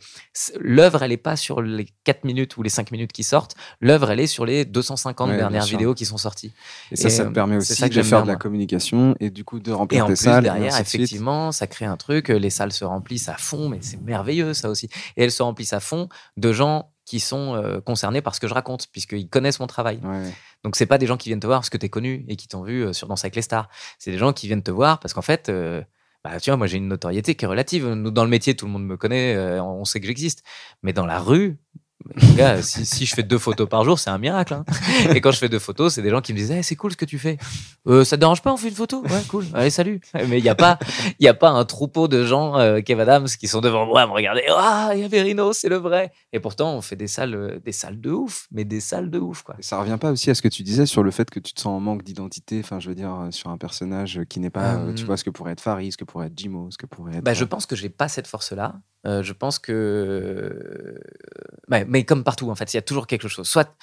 l'œuvre 0.60 1.04
elle 1.04 1.12
est 1.12 1.18
pas 1.18 1.36
sur 1.36 1.62
les 1.62 1.88
4 2.06 2.24
minutes 2.24 2.58
ou 2.58 2.64
les 2.64 2.70
5 2.70 2.92
minutes 2.92 3.12
qui 3.12 3.24
sortent, 3.24 3.56
l'œuvre 3.80 4.12
elle 4.12 4.20
est 4.20 4.28
sur 4.28 4.46
les 4.46 4.66
250 4.66 5.30
Ouais, 5.30 5.38
dernières 5.38 5.66
vidéos 5.66 5.94
qui 5.94 6.06
sont 6.06 6.18
sorties. 6.18 6.52
Et 6.92 6.96
ça, 6.96 7.10
ça 7.10 7.26
te 7.26 7.30
permet 7.30 7.51
c'est 7.60 7.74
aussi 7.74 7.82
ça 7.82 7.90
que 7.90 7.96
de 7.96 8.02
faire 8.04 8.20
bien, 8.20 8.26
de 8.28 8.32
la 8.32 8.36
communication 8.38 9.16
et 9.20 9.30
du 9.30 9.44
coup 9.44 9.60
de 9.60 9.72
Et 9.72 9.74
remplir 9.74 10.06
en 10.06 10.08
tes 10.08 10.14
plus, 10.14 10.24
salles. 10.24 10.44
et 10.46 10.48
derrière, 10.50 10.76
de 10.76 10.82
effectivement, 10.82 11.52
ça 11.52 11.68
crée 11.68 11.86
un 11.86 11.98
truc, 11.98 12.30
euh, 12.30 12.38
les 12.40 12.50
salles 12.50 12.72
se 12.72 12.86
remplissent 12.86 13.28
à 13.30 13.36
fond, 13.36 13.68
mais 13.70 13.80
c'est 13.82 14.02
merveilleux 14.02 14.54
ça 14.54 14.70
aussi. 14.70 14.86
Et 15.18 15.24
elles 15.24 15.32
se 15.32 15.44
remplissent 15.44 15.74
à 15.74 15.80
fond 15.80 16.08
de 16.38 16.54
gens 16.54 16.92
qui 17.06 17.20
sont 17.20 17.56
euh, 17.56 17.82
concernés 17.82 18.22
par 18.22 18.36
ce 18.36 18.40
que 18.40 18.48
je 18.48 18.54
raconte, 18.54 18.88
puisqu'ils 18.92 19.28
connaissent 19.28 19.60
mon 19.60 19.68
travail. 19.68 20.00
Ouais. 20.04 20.32
Donc 20.64 20.76
c'est 20.76 20.86
pas 20.86 20.98
des 20.98 21.08
gens 21.08 21.18
qui 21.18 21.30
viennent 21.30 21.40
te 21.40 21.48
voir 21.48 21.60
parce 21.60 21.70
que 21.70 21.78
tu 21.78 21.88
es 21.88 21.90
connu 21.90 22.24
et 22.28 22.36
qui 22.36 22.48
t'ont 22.48 22.64
vu 22.64 22.86
euh, 22.86 22.94
sur 22.94 23.08
Danse 23.08 23.24
avec 23.26 23.36
les 23.36 23.42
stars. 23.42 23.68
C'est 24.00 24.12
des 24.12 24.18
gens 24.18 24.32
qui 24.32 24.48
viennent 24.48 24.64
te 24.64 24.72
voir 24.72 25.00
parce 25.00 25.14
qu'en 25.14 25.24
fait, 25.24 25.50
euh, 25.50 25.82
bah, 26.24 26.40
tu 26.40 26.52
vois, 26.52 26.58
moi 26.58 26.68
j'ai 26.68 26.78
une 26.78 26.88
notoriété 26.88 27.34
qui 27.36 27.46
est 27.46 27.48
relative. 27.48 27.88
Nous, 27.88 28.12
dans 28.12 28.24
le 28.24 28.30
métier, 28.30 28.56
tout 28.56 28.68
le 28.68 28.72
monde 28.72 28.86
me 28.86 28.96
connaît, 28.96 29.36
euh, 29.36 29.62
on 29.64 29.84
sait 29.86 30.00
que 30.00 30.06
j'existe. 30.06 30.44
Mais 30.84 30.94
dans 30.94 31.08
la 31.08 31.20
rue, 31.20 31.58
mon 32.16 32.34
gars, 32.34 32.62
si, 32.62 32.86
si 32.86 33.06
je 33.06 33.14
fais 33.16 33.24
deux 33.24 33.38
photos 33.38 33.68
par 33.70 33.84
jour, 33.84 33.98
c'est 34.00 34.10
un 34.10 34.18
miracle. 34.18 34.54
hein. 34.54 34.66
Et 35.16 35.22
quand 35.22 35.32
je 35.32 35.38
fais 35.38 35.50
deux 35.50 35.60
photos, 35.60 35.94
c'est 35.94 36.02
des 36.02 36.10
gens 36.10 36.22
qui 36.22 36.34
me 36.34 36.38
disent 36.38 36.52
Eh, 36.52 36.64
c'est 36.64 36.76
cool 36.76 36.92
ce 36.92 36.98
que 36.98 37.06
tu 37.06 37.20
fais. 37.20 37.38
Euh, 37.88 38.04
ça 38.04 38.16
te 38.18 38.20
dérange 38.22 38.42
pas, 38.42 38.52
on 38.54 38.58
fait 38.58 38.70
une 38.70 38.76
photo? 38.76 39.02
Ouais, 39.04 39.22
cool. 39.28 39.46
Allez, 39.54 39.70
salut. 39.70 40.02
Mais 40.28 40.38
il 40.40 40.44
n'y 40.44 40.50
a, 40.50 40.56
pas- 40.56 40.78
y 41.20 41.28
a 41.28 41.34
pas 41.34 41.50
un 41.50 41.66
troupeau 41.66 42.08
de 42.08 42.26
gens, 42.26 42.58
euh, 42.60 42.82
Kev 42.82 43.02
Adams, 43.02 43.28
qui 43.28 43.48
sont 43.48 43.62
devant 43.62 43.86
moi 43.86 44.02
à 44.02 44.08
me 44.08 44.12
regarder 44.14 44.44
Ah, 44.50 44.92
il 44.94 45.02
y 45.02 45.04
a 45.04 45.08
Verino, 45.08 45.54
c'est 45.54 45.70
le 45.70 45.78
vrai. 45.78 46.12
Et 46.34 46.40
pourtant, 46.40 46.76
on 46.76 46.82
fait 46.82 46.96
des 46.96 47.08
salles, 47.08 47.36
euh, 47.36 47.60
des 47.64 47.72
salles 47.72 48.00
de 48.00 48.12
ouf, 48.12 48.48
mais 48.52 48.66
des 48.66 48.80
salles 48.82 49.10
de 49.10 49.20
ouf, 49.20 49.42
quoi. 49.44 49.56
Ça 49.60 49.80
revient 49.80 49.98
pas 50.00 50.12
aussi 50.12 50.30
à 50.30 50.36
ce 50.36 50.42
que 50.42 50.48
tu 50.48 50.64
disais 50.64 50.86
sur 50.86 51.04
le 51.04 51.12
fait 51.12 51.30
que 51.30 51.40
tu 51.40 51.54
te 51.54 51.60
sens 51.62 51.78
en 51.78 51.80
manque 51.80 52.04
d'identité, 52.04 52.62
enfin 52.64 52.80
je 52.80 52.90
veux 52.90 52.96
dire 52.96 53.14
euh, 53.14 53.32
sur 53.32 53.50
un 53.50 53.58
personnage 53.58 54.22
qui 54.30 54.40
n'est 54.40 54.50
pas, 54.50 54.80
tu 54.96 55.04
Euh, 55.04 55.06
vois, 55.06 55.18
ce 55.18 55.24
que 55.24 55.30
pourrait 55.30 55.52
être 55.54 55.62
Farid, 55.62 55.92
ce 55.92 55.98
que 55.98 56.04
pourrait 56.06 56.28
être 56.28 56.38
Jimo, 56.38 56.70
ce 56.72 56.78
que 56.78 56.86
pourrait 56.86 57.16
être. 57.18 57.24
Bah, 57.24 57.34
je 57.34 57.44
pense 57.46 57.66
que 57.66 57.76
j'ai 57.76 57.90
pas 57.90 58.08
cette 58.08 58.28
force-là. 58.28 58.76
Euh, 59.08 59.24
je 59.24 59.34
pense 59.34 59.58
que. 59.60 60.96
Ouais, 61.70 61.86
mais 61.86 62.04
comme 62.06 62.24
partout, 62.24 62.50
en 62.50 62.56
fait, 62.56 62.74
il 62.74 62.78
y 62.78 62.80
a 62.80 62.82
toujours 62.84 63.08
quelque 63.08 63.28
chose. 63.28 63.48
Soit 63.48 63.76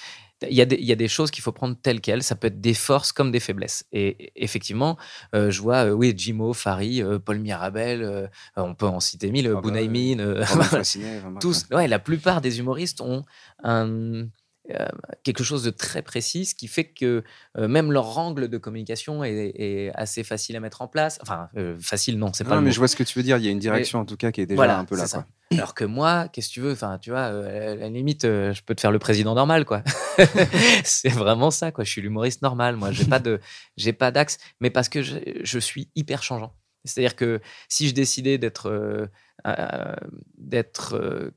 il 0.47 0.53
y, 0.53 0.61
a 0.61 0.65
des- 0.65 0.77
il 0.77 0.85
y 0.85 0.93
a 0.93 0.95
des 0.95 1.09
choses 1.09 1.31
qu'il 1.31 1.43
faut 1.43 1.51
prendre 1.51 1.75
telles 1.81 1.99
quelles. 1.99 2.23
Ça 2.23 2.35
peut 2.35 2.47
être 2.47 2.61
des 2.61 2.73
forces 2.73 3.11
comme 3.11 3.29
des 3.29 3.41
faiblesses. 3.41 3.83
Et 3.91 4.31
effectivement, 4.41 4.97
euh, 5.35 5.51
je 5.51 5.61
vois, 5.61 5.87
euh, 5.87 5.91
oui, 5.91 6.13
Jimo, 6.15 6.53
Fari, 6.53 7.01
Paul 7.25 7.39
Mirabel, 7.39 8.29
on 8.55 8.73
peut 8.75 8.85
en 8.85 9.01
citer 9.01 9.29
mille, 9.31 9.47
Ah 9.47 9.55
bah, 9.55 9.61
Bounaïmin, 9.61 10.19
tous. 11.41 11.65
Ouais, 11.71 11.87
la 11.89 11.99
plupart 11.99 12.39
des 12.39 12.59
humoristes 12.59 13.01
ont 13.01 13.25
un. 13.63 14.27
Euh, 14.71 14.85
quelque 15.23 15.43
chose 15.43 15.63
de 15.63 15.69
très 15.69 16.01
précis, 16.01 16.45
ce 16.45 16.55
qui 16.55 16.67
fait 16.67 16.85
que 16.85 17.23
euh, 17.57 17.67
même 17.67 17.91
leur 17.91 18.17
angle 18.17 18.47
de 18.47 18.57
communication 18.57 19.23
est, 19.23 19.51
est 19.55 19.91
assez 19.95 20.23
facile 20.23 20.55
à 20.55 20.59
mettre 20.59 20.81
en 20.81 20.87
place. 20.87 21.19
Enfin, 21.21 21.49
euh, 21.57 21.77
facile, 21.79 22.17
non, 22.17 22.31
c'est 22.33 22.43
pas 22.43 22.51
Non, 22.51 22.55
le 22.57 22.61
mais 22.61 22.67
mot. 22.69 22.73
je 22.73 22.79
vois 22.79 22.87
ce 22.87 22.95
que 22.95 23.03
tu 23.03 23.17
veux 23.17 23.23
dire. 23.23 23.37
Il 23.37 23.45
y 23.45 23.47
a 23.47 23.51
une 23.51 23.59
direction 23.59 23.99
en 23.99 24.05
tout 24.05 24.17
cas 24.17 24.31
qui 24.31 24.41
est 24.41 24.45
déjà 24.45 24.55
Voilà, 24.55 24.77
un 24.79 24.85
peu 24.85 24.95
là. 24.97 25.07
Quoi. 25.07 25.25
Alors 25.51 25.73
que 25.73 25.83
moi, 25.85 26.27
qu'est-ce 26.27 26.49
que 26.49 26.53
tu 26.53 26.61
veux? 26.61 26.73
Enfin, 26.73 26.97
tu 26.99 27.09
vois, 27.09 27.23
à 27.23 27.75
la 27.75 27.89
limite, 27.89 28.23
je 28.23 28.61
peux 28.63 28.75
te 28.75 28.81
faire 28.81 28.91
le 28.91 28.99
président 28.99 29.35
normal, 29.35 29.65
quoi. 29.65 29.83
c'est 30.83 31.09
vraiment 31.09 31.51
ça, 31.51 31.71
quoi. 31.71 31.83
Je 31.83 31.91
suis 31.91 32.01
l'humoriste 32.01 32.41
normal. 32.41 32.75
Moi, 32.75 32.91
j'ai 32.91 33.05
pas 33.05 33.19
de, 33.19 33.39
j'ai 33.77 33.93
pas 33.93 34.11
d'axe, 34.11 34.37
mais 34.59 34.69
parce 34.69 34.89
que 34.89 35.01
je, 35.01 35.17
je 35.41 35.59
suis 35.59 35.89
hyper 35.95 36.23
changeant. 36.23 36.53
C'est-à-dire 36.85 37.15
que 37.15 37.41
si 37.67 37.87
je 37.87 37.93
décidais 37.93 38.37
d'être, 38.37 38.69
euh, 38.69 39.07
euh, 39.47 39.95
d'être, 40.37 40.95
euh, 40.95 41.31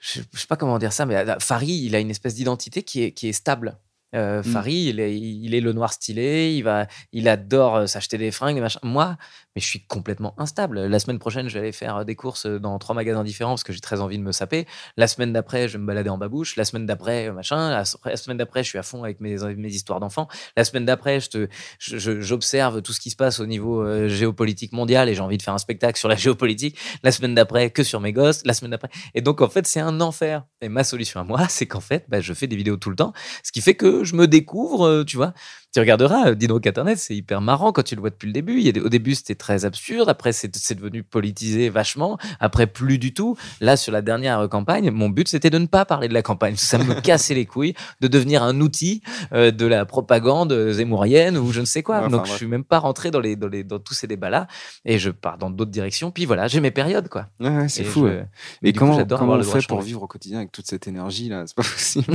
je, 0.00 0.20
je 0.32 0.40
sais 0.40 0.46
pas 0.46 0.56
comment 0.56 0.78
dire 0.78 0.92
ça, 0.92 1.06
mais 1.06 1.16
euh, 1.16 1.38
Farid, 1.38 1.84
il 1.84 1.94
a 1.94 2.00
une 2.00 2.10
espèce 2.10 2.34
d'identité 2.34 2.82
qui 2.82 3.04
est, 3.04 3.12
qui 3.12 3.28
est 3.28 3.32
stable. 3.32 3.78
Euh, 4.16 4.40
Mm. 4.40 4.52
Farid, 4.52 4.86
il 4.88 5.00
est, 5.00 5.16
il 5.16 5.54
est 5.54 5.60
le 5.60 5.72
noir 5.72 5.92
stylé, 5.92 6.56
il, 6.56 6.62
va, 6.62 6.86
il 7.12 7.28
adore 7.28 7.76
euh, 7.76 7.86
s'acheter 7.86 8.18
des 8.18 8.32
fringues. 8.32 8.56
des 8.56 8.60
machins. 8.60 8.80
Moi, 8.82 9.16
mais 9.54 9.62
je 9.62 9.66
suis 9.66 9.84
complètement 9.86 10.34
instable. 10.38 10.86
La 10.86 10.98
semaine 10.98 11.18
prochaine, 11.18 11.48
je 11.48 11.54
vais 11.54 11.60
aller 11.60 11.72
faire 11.72 12.04
des 12.04 12.14
courses 12.14 12.46
dans 12.46 12.78
trois 12.78 12.94
magasins 12.94 13.24
différents 13.24 13.52
parce 13.52 13.64
que 13.64 13.72
j'ai 13.72 13.80
très 13.80 14.00
envie 14.00 14.18
de 14.18 14.22
me 14.22 14.32
saper. 14.32 14.66
La 14.96 15.06
semaine 15.06 15.32
d'après, 15.32 15.68
je 15.68 15.74
vais 15.74 15.78
me 15.78 15.86
balader 15.86 16.10
en 16.10 16.18
babouche. 16.18 16.56
La 16.56 16.64
semaine 16.64 16.86
d'après, 16.86 17.30
machin. 17.32 17.70
La, 17.70 17.84
semaine 17.84 18.36
d'après, 18.36 18.62
je 18.62 18.68
suis 18.68 18.78
à 18.78 18.82
fond 18.82 19.02
avec 19.02 19.20
mes, 19.20 19.34
histoires 19.68 20.00
d'enfants. 20.00 20.28
La 20.56 20.64
semaine 20.64 20.84
d'après, 20.84 21.20
je 21.20 21.30
te, 21.30 21.48
j'observe 21.78 22.82
tout 22.82 22.92
ce 22.92 23.00
qui 23.00 23.10
se 23.10 23.16
passe 23.16 23.40
au 23.40 23.46
niveau 23.46 23.82
euh, 23.82 24.08
géopolitique 24.08 24.72
mondial 24.72 25.08
et 25.08 25.14
j'ai 25.14 25.20
envie 25.20 25.38
de 25.38 25.42
faire 25.42 25.54
un 25.54 25.58
spectacle 25.58 25.98
sur 25.98 26.08
la 26.08 26.16
géopolitique. 26.16 26.78
La 27.02 27.12
semaine 27.12 27.34
d'après, 27.34 27.70
que 27.70 27.82
sur 27.82 28.00
mes 28.00 28.12
gosses. 28.12 28.42
La 28.44 28.54
semaine 28.54 28.70
d'après. 28.70 28.90
Et 29.14 29.20
donc, 29.20 29.40
en 29.40 29.48
fait, 29.48 29.66
c'est 29.66 29.80
un 29.80 30.00
enfer. 30.00 30.44
Et 30.60 30.68
ma 30.68 30.84
solution 30.84 31.20
à 31.20 31.24
moi, 31.24 31.46
c'est 31.48 31.66
qu'en 31.66 31.80
fait, 31.80 32.04
bah, 32.08 32.20
je 32.20 32.32
fais 32.34 32.46
des 32.46 32.56
vidéos 32.56 32.76
tout 32.76 32.90
le 32.90 32.96
temps, 32.96 33.12
ce 33.42 33.52
qui 33.52 33.60
fait 33.60 33.74
que 33.74 34.04
je 34.04 34.14
me 34.14 34.26
découvre, 34.26 34.86
euh, 34.86 35.04
tu 35.04 35.16
vois. 35.16 35.34
Tu 35.72 35.78
regarderas, 35.78 36.30
euh, 36.30 36.34
Dino 36.34 36.56
Internet, 36.56 36.98
c'est 36.98 37.14
hyper 37.14 37.40
marrant 37.40 37.70
quand 37.70 37.84
tu 37.84 37.94
le 37.94 38.00
vois 38.00 38.10
depuis 38.10 38.26
le 38.26 38.32
début. 38.32 38.54
Il 38.58 38.62
y 38.66 38.68
a 38.68 38.72
des- 38.72 38.80
au 38.80 38.88
début, 38.88 39.14
c'était 39.14 39.36
très 39.36 39.64
absurde. 39.64 40.08
Après, 40.08 40.32
c'est 40.32 40.50
devenu 40.74 41.04
politisé 41.04 41.68
vachement. 41.68 42.18
Après, 42.40 42.66
plus 42.66 42.98
du 42.98 43.14
tout. 43.14 43.36
Là, 43.60 43.76
sur 43.76 43.92
la 43.92 44.02
dernière 44.02 44.48
campagne, 44.48 44.90
mon 44.90 45.08
but, 45.08 45.28
c'était 45.28 45.48
de 45.50 45.58
ne 45.58 45.66
pas 45.66 45.84
parler 45.84 46.08
de 46.08 46.14
la 46.14 46.22
campagne. 46.22 46.56
Ça 46.56 46.76
me 46.78 46.94
cassait 47.00 47.34
les 47.34 47.46
couilles 47.46 47.74
de 48.00 48.08
devenir 48.08 48.42
un 48.42 48.60
outil 48.60 49.00
euh, 49.32 49.52
de 49.52 49.64
la 49.64 49.84
propagande 49.84 50.50
euh, 50.50 50.72
zémourienne 50.72 51.38
ou 51.38 51.52
je 51.52 51.60
ne 51.60 51.64
sais 51.66 51.84
quoi. 51.84 52.00
Ouais, 52.00 52.06
enfin, 52.06 52.16
Donc, 52.16 52.26
je 52.26 52.32
suis 52.32 52.46
même 52.48 52.64
pas 52.64 52.80
rentré 52.80 53.12
dans, 53.12 53.20
les, 53.20 53.36
dans, 53.36 53.46
les, 53.46 53.62
dans 53.62 53.78
tous 53.78 53.94
ces 53.94 54.08
débats-là. 54.08 54.48
Et 54.84 54.98
je 54.98 55.10
pars 55.10 55.38
dans 55.38 55.50
d'autres 55.50 55.70
directions. 55.70 56.10
Puis 56.10 56.24
voilà, 56.24 56.48
j'ai 56.48 56.58
mes 56.60 56.72
périodes, 56.72 57.08
quoi. 57.08 57.28
Ouais, 57.38 57.48
ouais, 57.48 57.68
c'est 57.68 57.84
fou. 57.84 58.08
je- 58.08 58.22
Et 58.64 58.72
du 58.72 58.78
coup, 58.80 58.86
comment, 58.86 58.96
comment 59.18 59.32
on 59.34 59.42
fait 59.44 59.58
pour 59.68 59.82
vivre 59.86 60.02
au 60.02 60.08
quotidien 60.08 60.38
avec 60.38 60.50
toute 60.50 60.66
cette 60.66 60.88
énergie 60.88 61.28
là? 61.28 61.44
C'est 61.46 61.54
pas 61.54 61.62
possible. 61.62 62.12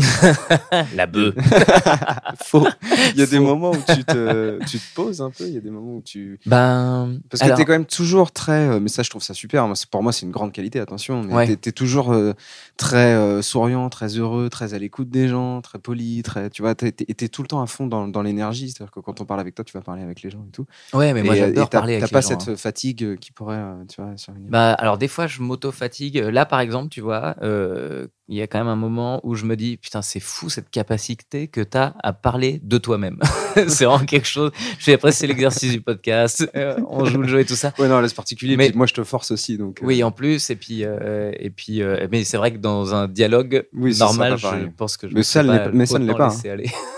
La 0.94 1.06
bœuf. 1.08 1.36
Faux. 2.44 2.68
Il 3.14 3.20
y 3.20 3.22
a 3.22 3.26
des 3.26 3.40
moments 3.46 3.72
où 3.72 3.78
tu 3.96 4.04
te, 4.04 4.60
tu 4.68 4.80
te 4.80 4.94
poses 4.96 5.22
un 5.22 5.30
peu. 5.32 5.46
Il 5.48 5.54
y 5.54 5.58
a 5.58 5.62
des 5.62 5.70
moments 5.70 5.96
où 5.98 6.02
tu. 6.02 6.40
Ben, 6.46 7.20
Parce 7.30 7.40
que 7.42 7.46
alors- 7.46 7.58
tu 7.58 7.62
es 7.62 7.66
quand 7.66 7.74
même 7.74 7.86
toujours 7.86 8.32
très. 8.32 8.68
euh, 8.70 8.80
mais 8.80 8.90
ça, 8.90 9.04
je 9.04 9.10
trouve 9.10 9.24
ça 9.24 9.34
super. 9.34 9.66
C'est- 9.76 9.90
pour 9.90 10.04
moi, 10.04 10.12
c'est 10.12 10.26
une 10.26 10.32
grande 10.32 10.52
qualité, 10.52 10.80
attention. 10.80 11.22
Mais 11.24 11.34
Ouais. 11.34 11.58
tu 11.58 11.70
es, 11.70 11.72
toujours 11.72 12.14
euh, 12.14 12.34
très 12.78 13.14
euh, 13.16 13.42
souriant, 13.42 13.90
très 13.90 14.08
heureux, 14.18 14.50
très 14.50 14.74
à 14.74 14.80
l'écoute 14.80 15.10
des 15.10 15.28
gens, 15.28 15.62
très 15.62 15.80
poli. 15.80 16.22
Très, 16.24 16.50
tu 16.50 16.62
vois, 16.62 16.76
tu 16.76 16.88
es, 16.88 17.28
tout 17.28 17.42
le 17.42 17.48
temps 17.48 17.62
à 17.62 17.68
fond 17.68 17.88
dans, 17.88 18.08
dans 18.08 18.22
l'énergie. 18.22 18.70
C'est-à-dire 18.72 18.92
que 18.92 19.00
quand 19.00 19.22
on 19.22 19.26
parle 19.26 19.40
avec 19.40 19.56
toi, 19.56 19.64
tu 19.66 19.74
vas 19.74 19.82
parler 19.82 20.02
avec 20.04 20.22
les 20.22 20.30
gens 20.30 20.44
et 20.48 20.52
tout. 20.52 20.66
Ouais, 20.94 21.14
mais 21.14 21.24
moi 21.24 21.36
j'adore 21.36 21.70
parler 21.70 21.94
avec 21.96 22.02
T'as 22.02 22.08
les 22.08 22.12
pas 22.12 22.22
gens, 22.22 22.40
cette 22.40 22.50
hein. 22.50 22.56
fatigue 22.58 23.18
qui 23.20 23.32
pourrait, 23.32 23.62
tu 23.90 24.02
vois. 24.02 24.12
Bah, 24.50 24.74
alors 24.74 24.98
des 24.98 25.08
fois 25.08 25.28
je 25.28 25.42
m'auto-fatigue. 25.42 26.18
Là 26.18 26.46
par 26.46 26.60
exemple, 26.60 26.90
tu 26.90 27.02
vois, 27.02 27.36
euh, 27.42 28.08
il 28.28 28.38
y 28.38 28.42
a 28.42 28.48
quand 28.48 28.58
même 28.60 28.68
un 28.68 28.76
moment 28.76 29.20
où 29.24 29.36
je 29.36 29.46
me 29.46 29.56
dis 29.56 29.78
putain 29.78 30.02
c'est 30.02 30.20
fou 30.20 30.50
cette 30.50 30.70
capacité 30.70 31.48
que 31.48 31.62
tu 31.62 31.78
as 31.78 31.96
à 32.02 32.12
parler 32.14 32.60
de 32.64 32.78
toi-même. 32.78 33.20
c'est 33.68 33.86
vraiment 33.86 34.04
quelque 34.06 34.28
chose. 34.28 34.52
Après 34.88 35.12
c'est 35.12 35.28
l'exercice 35.28 35.72
du 35.72 35.82
podcast, 35.82 36.50
euh, 36.56 36.76
on 36.90 37.06
joue 37.06 37.22
le 37.22 37.28
jeu 37.28 37.40
et 37.42 37.46
tout 37.46 37.56
ça. 37.56 37.74
Ouais, 37.78 37.88
non, 37.88 38.00
là, 38.02 38.08
c'est 38.08 38.16
particulier. 38.16 38.58
Mais- 38.58 38.70
Puis 38.70 38.78
moi, 38.78 38.88
je 38.88 38.94
te 38.94 39.04
force 39.04 39.32
aussi. 39.32 39.58
Donc, 39.58 39.82
euh, 39.82 39.86
Oui, 39.86 40.04
en 40.04 40.12
plus, 40.12 40.50
et 40.50 40.56
puis, 40.56 40.84
euh, 40.84 41.32
et 41.40 41.50
puis 41.50 41.82
euh, 41.82 42.08
mais 42.12 42.24
c'est 42.24 42.38
vrai 42.38 42.52
que 42.52 42.58
dans 42.58 42.96
un 42.96 43.08
dialogue 43.08 43.68
Oui, 43.74 43.96
normal, 43.98 44.38
je 44.38 44.68
pense 44.76 44.98
que 44.98 45.08
je 45.08 45.14
Mais 45.14 45.24
ça 45.24 45.44
pas- 45.44 45.70
mais 45.72 45.86
ça 45.86 46.00
ne 46.00 46.06
l'est 46.08 46.14
pas, 46.14 46.28
hein. 46.28 46.30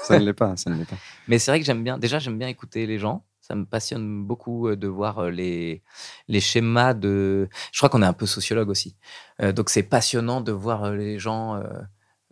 ça 0.04 0.20
ne 0.20 0.24
l'est 0.26 0.34
pas. 0.34 0.56
Ça 0.56 0.70
ne 0.70 0.78
l'est 0.78 0.86
pas. 0.90 0.96
Mais 1.28 1.40
c'est 1.40 1.52
vrai 1.52 1.60
que 1.60 1.66
j'aime 1.66 1.84
bien, 1.84 1.98
déjà, 1.98 2.20
j'aime 2.20 2.38
bien 2.38 2.48
écouter 2.48 2.86
les 2.86 3.00
gens. 3.00 3.24
Ça 3.48 3.56
me 3.56 3.66
passionne 3.66 4.26
beaucoup 4.26 4.76
de 4.76 4.88
voir 4.88 5.30
les, 5.30 5.84
les 6.28 6.42
schémas 6.42 6.94
de. 6.94 7.48
Je 7.72 7.80
crois 7.80 7.90
qu'on 7.90 8.02
est 8.02 8.06
un 8.06 8.14
peu 8.14 8.26
sociologue 8.26 8.70
aussi. 8.70 8.98
Donc, 9.40 9.70
c'est 9.70 9.84
passionnant 9.84 10.42
de 10.42 10.52
voir 10.52 10.92
les 10.92 11.18
gens, 11.18 11.64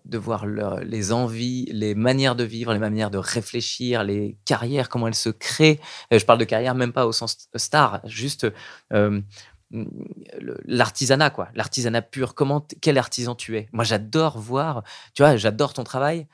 de 0.04 0.18
voir 0.18 0.46
les 0.46 1.14
envies, 1.14 1.68
les 1.72 1.96
manières 1.96 2.36
de 2.36 2.44
vivre, 2.44 2.74
les 2.74 2.80
manières 2.80 3.12
de 3.12 3.18
réfléchir, 3.18 4.04
les 4.04 4.38
carrières, 4.44 4.90
comment 4.90 5.08
elles 5.08 5.16
se 5.16 5.30
créent. 5.30 5.80
Je 6.12 6.26
parle 6.26 6.40
de 6.40 6.44
carrière 6.44 6.76
même 6.76 6.92
pas 6.92 7.08
au 7.08 7.14
sens 7.14 7.48
star, 7.56 8.02
juste. 8.04 8.46
l'artisanat 10.66 11.32
quoi 11.32 11.50
l'artisanat 11.56 12.02
pur 12.02 12.36
comment 12.36 12.66
quel 12.82 12.98
artisan 12.98 13.36
tu 13.36 13.58
es? 13.58 13.68
Moi 13.74 13.84
j'adore 13.84 14.38
voir 14.38 14.84
tu 15.14 15.24
vois 15.24 15.38
j'adore 15.38 15.74
ton 15.74 15.84
travail 15.84 16.28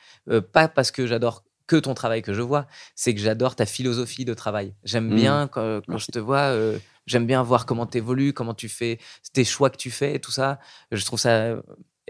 pas 0.51 0.67
parce 0.67 0.91
que 0.91 1.07
j'adore 1.07 1.43
que 1.71 1.77
ton 1.77 1.93
travail 1.93 2.21
que 2.21 2.33
je 2.33 2.41
vois 2.51 2.65
c'est 2.95 3.13
que 3.15 3.21
j'adore 3.21 3.55
ta 3.55 3.65
philosophie 3.65 4.25
de 4.25 4.33
travail. 4.43 4.67
J'aime 4.83 5.07
Mhm. 5.09 5.15
bien 5.15 5.47
quand, 5.47 5.81
je 6.05 6.11
te 6.15 6.19
vois 6.19 6.45
euh, 6.57 6.77
j'aime 7.09 7.25
bien 7.25 7.41
voir 7.43 7.65
comment 7.65 7.85
tu 7.91 7.97
évolues 7.99 8.33
comment 8.33 8.53
tu 8.63 8.67
fais 8.67 8.99
tes 9.31 9.45
choix 9.45 9.69
que 9.69 9.77
tu 9.77 9.89
fais 9.99 10.15
et 10.15 10.19
tout 10.19 10.31
ça. 10.39 10.59
Je 10.91 11.03
trouve 11.05 11.19
ça 11.27 11.33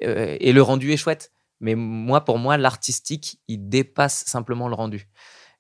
euh, 0.03 0.37
et 0.45 0.51
le 0.51 0.61
rendu 0.63 0.91
est 0.93 0.97
chouette. 0.97 1.31
Mais 1.59 1.75
moi 1.75 2.19
pour 2.25 2.39
moi 2.39 2.57
l'artistique 2.57 3.39
il 3.47 3.69
dépasse 3.69 4.23
simplement 4.25 4.67
le 4.67 4.73
rendu 4.73 5.07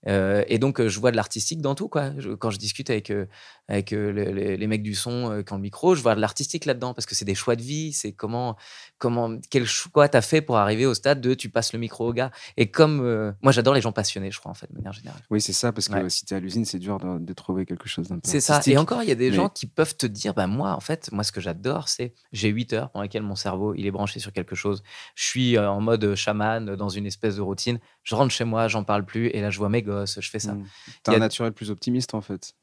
Euh, 0.07 0.43
et 0.47 0.57
donc, 0.57 0.79
euh, 0.79 0.89
je 0.89 0.99
vois 0.99 1.11
de 1.11 1.15
l'artistique 1.15 1.61
dans 1.61 1.75
tout. 1.75 1.87
Quoi. 1.87 2.11
Je- 2.17 2.31
quand 2.31 2.49
je 2.49 2.57
discute 2.57 2.89
avec, 2.89 3.11
euh, 3.11 3.25
avec 3.67 3.93
euh, 3.93 4.11
le- 4.11 4.31
les, 4.31 4.57
les 4.57 4.67
mecs 4.67 4.81
du 4.83 4.95
son 4.95 5.43
qui 5.45 5.53
ont 5.53 5.57
le 5.57 5.61
micro, 5.61 5.93
je 5.95 6.01
vois 6.01 6.15
de 6.15 6.21
l'artistique 6.21 6.65
là-dedans 6.65 6.93
parce 6.93 7.05
que 7.05 7.13
c'est 7.15 7.25
des 7.25 7.35
choix 7.35 7.55
de 7.55 7.61
vie. 7.61 7.93
C'est 7.93 8.11
comment, 8.11 8.55
comment, 8.97 9.37
quel 9.49 9.65
choix 9.65 10.09
tu 10.09 10.17
as 10.17 10.21
fait 10.21 10.41
pour 10.41 10.57
arriver 10.57 10.85
au 10.85 10.93
stade 10.93 11.21
de 11.21 11.33
tu 11.33 11.49
passes 11.49 11.73
le 11.73 11.79
micro 11.79 12.09
au 12.09 12.13
gars. 12.13 12.31
Et 12.57 12.71
comme 12.71 13.35
moi, 13.41 13.51
j'adore 13.51 13.73
les 13.75 13.81
gens 13.81 13.91
passionnés, 13.91 14.31
je 14.31 14.39
crois, 14.39 14.51
en 14.51 14.55
fait, 14.55 14.67
de 14.71 14.75
manière 14.75 14.93
générale. 14.93 15.21
Oui, 15.29 15.39
c'est 15.39 15.53
ça, 15.53 15.71
parce 15.71 15.87
que 15.87 15.93
Ouais. 15.93 16.09
si 16.09 16.25
tu 16.25 16.33
es 16.33 16.37
à 16.37 16.39
l'usine, 16.39 16.65
c'est 16.65 16.79
dur 16.79 16.97
de, 16.99 17.19
de 17.19 17.33
trouver 17.33 17.65
quelque 17.65 17.87
chose 17.87 18.07
d'un 18.09 18.15
peu 18.15 18.21
C'est 18.29 18.41
ça. 18.41 18.59
Et 18.67 18.77
encore, 18.77 19.03
il 19.03 19.09
y 19.09 19.11
a 19.11 19.15
des 19.15 19.29
mais- 19.29 19.35
gens 19.35 19.49
qui 19.49 19.67
peuvent 19.67 19.95
te 19.95 20.05
dire, 20.07 20.33
bah 20.33 20.47
moi, 20.47 20.71
en 20.73 20.79
fait, 20.79 21.11
moi, 21.11 21.23
ce 21.23 21.31
que 21.31 21.41
j'adore, 21.41 21.89
c'est 21.89 22.13
j'ai 22.31 22.49
8 22.49 22.73
heures 22.73 22.89
pendant 22.89 23.03
lesquelles 23.03 23.21
mon 23.23 23.35
cerveau, 23.35 23.73
il 23.75 23.85
est 23.85 23.91
branché 23.91 24.19
sur 24.19 24.33
quelque 24.33 24.55
chose. 24.55 24.81
Je 25.15 25.25
suis 25.25 25.57
en 25.59 25.79
mode 25.81 26.15
chaman, 26.15 26.75
dans 26.75 26.89
une 26.89 27.05
espèce 27.05 27.35
de 27.35 27.41
routine. 27.41 27.79
Je 28.03 28.15
rentre 28.15 28.31
chez 28.33 28.45
moi, 28.45 28.67
j'en 28.67 28.83
parle 28.83 29.05
plus, 29.05 29.27
et 29.27 29.41
là, 29.41 29.49
je 29.49 29.57
vois 29.59 29.69
mes 29.69 29.81
je 30.05 30.29
fais 30.29 30.39
ça. 30.39 30.53
Mm. 30.53 30.65
T'as 31.03 31.11
y 31.11 31.15
un 31.15 31.17
a- 31.17 31.21
naturel 31.21 31.53
plus 31.53 31.69
optimiste, 31.71 32.13
en 32.13 32.21
fait. 32.21 32.53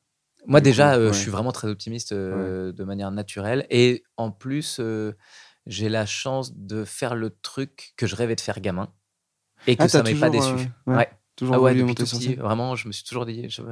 Moi, 0.47 0.61
déjà, 0.61 0.95
coup, 0.95 1.01
euh, 1.01 1.07
ouais. 1.09 1.13
je 1.15 1.19
suis 1.19 1.31
vraiment 1.31 1.53
très 1.53 1.69
optimiste 1.69 2.13
euh, 2.13 2.73
de 2.73 2.85
manière 2.85 3.11
naturelle. 3.11 3.67
Et 3.71 4.05
en 4.17 4.31
plus, 4.31 4.79
euh, 4.81 5.13
j'ai 5.67 5.89
la 5.89 6.07
chance 6.07 6.57
de 6.57 6.85
faire 6.85 7.15
le 7.15 7.31
truc 7.31 7.93
que 7.97 8.07
je 8.07 8.15
rêvais 8.17 8.37
de 8.37 8.41
faire 8.41 8.61
gamin. 8.61 8.93
Et 9.67 9.77
que 9.77 9.83
Ah, 9.83 9.89
ça 9.89 10.03
m'ait 10.03 10.15
pas 10.15 10.31
déçu. 10.31 10.53
ouais, 10.87 10.95
ouais. 10.95 11.11
Toujours 11.37 11.57
Ah 11.57 11.61
ouais, 11.61 11.75
depuis 11.75 11.95
tout 11.95 12.05
petit, 12.05 12.35
vraiment, 12.37 12.77
je 12.77 12.87
me 12.89 12.93
suis 12.93 13.05
toujours 13.05 13.27
dit, 13.27 13.49
je 13.51 13.63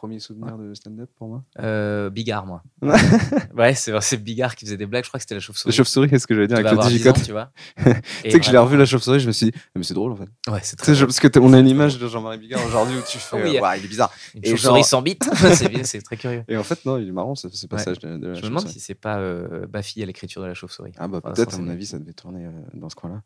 Premier 0.00 0.18
souvenir 0.18 0.56
de 0.56 0.72
stand-up 0.72 1.10
pour 1.18 1.28
moi. 1.28 1.44
euh, 1.58 2.08
Bigard, 2.08 2.46
moi. 2.46 2.62
ouais, 3.54 3.74
c'est 3.74 4.16
Bigard 4.16 4.56
qui 4.56 4.64
faisait 4.64 4.78
des 4.78 4.86
blagues. 4.86 5.04
Je 5.04 5.10
crois 5.10 5.18
que 5.18 5.22
c'était 5.24 5.34
la 5.34 5.40
La 5.40 5.42
chauve-souris. 5.42 5.74
chauve-souris, 5.74 6.08
qu'est-ce 6.08 6.26
que 6.26 6.34
j'allais 6.34 6.46
dire 6.46 6.56
Tu 6.58 6.66
avec 6.66 6.82
le 6.84 6.88
10 6.90 7.08
ans, 7.08 7.12
tu 7.12 7.32
vois. 7.32 7.50
Tu 8.24 8.30
sais 8.30 8.40
que 8.40 8.46
je 8.46 8.50
l'ai 8.50 8.56
revu 8.56 8.78
la 8.78 8.86
chauve-souris, 8.86 9.20
je 9.20 9.26
me 9.26 9.32
suis 9.32 9.50
dit, 9.50 9.58
mais 9.76 9.82
c'est 9.82 9.92
drôle 9.92 10.12
en 10.12 10.16
fait. 10.16 10.28
Ouais, 10.50 10.60
c'est 10.62 10.76
très 10.76 10.94
je- 10.94 11.04
parce 11.04 11.20
que 11.20 11.28
on 11.38 11.52
a 11.52 11.58
une 11.58 11.68
image 11.68 11.98
de 11.98 12.08
Jean-Marie 12.08 12.38
Bigard 12.38 12.64
aujourd'hui 12.66 12.96
où 12.96 13.02
tu 13.06 13.18
fais, 13.18 13.36
Oui. 13.42 13.58
euh, 13.58 13.76
il 13.76 13.84
est 13.84 13.88
bizarre. 13.88 14.10
Une 14.34 14.42
chauve-souris 14.46 14.80
genre- 14.80 14.84
sans 14.86 15.02
bite. 15.02 15.28
c'est 15.84 16.00
très 16.00 16.16
curieux. 16.16 16.44
Et 16.48 16.56
en 16.56 16.62
fait, 16.64 16.82
non, 16.86 16.96
il 16.96 17.08
est 17.08 17.12
marrant 17.12 17.34
ce, 17.34 17.50
ce 17.50 17.66
passage 17.66 17.98
de, 17.98 18.16
de 18.16 18.28
la 18.28 18.34
Je 18.34 18.40
me 18.40 18.46
demande 18.46 18.62
chauve-souris. 18.62 18.72
si 18.72 18.80
c'est 18.80 18.94
pas 18.94 19.18
euh, 19.18 19.66
Bafi 19.66 20.02
à 20.02 20.06
l'écriture 20.06 20.40
de 20.40 20.46
la 20.46 20.54
chauve-souris. 20.54 20.92
Ah 20.96 21.08
bah 21.08 21.20
peut-être, 21.20 21.56
à 21.56 21.58
mon 21.58 21.68
avis, 21.68 21.84
ça 21.84 21.98
devait 21.98 22.14
tourner 22.14 22.46
euh, 22.46 22.50
dans 22.72 22.88
ce 22.88 22.94
coin-là. 22.94 23.20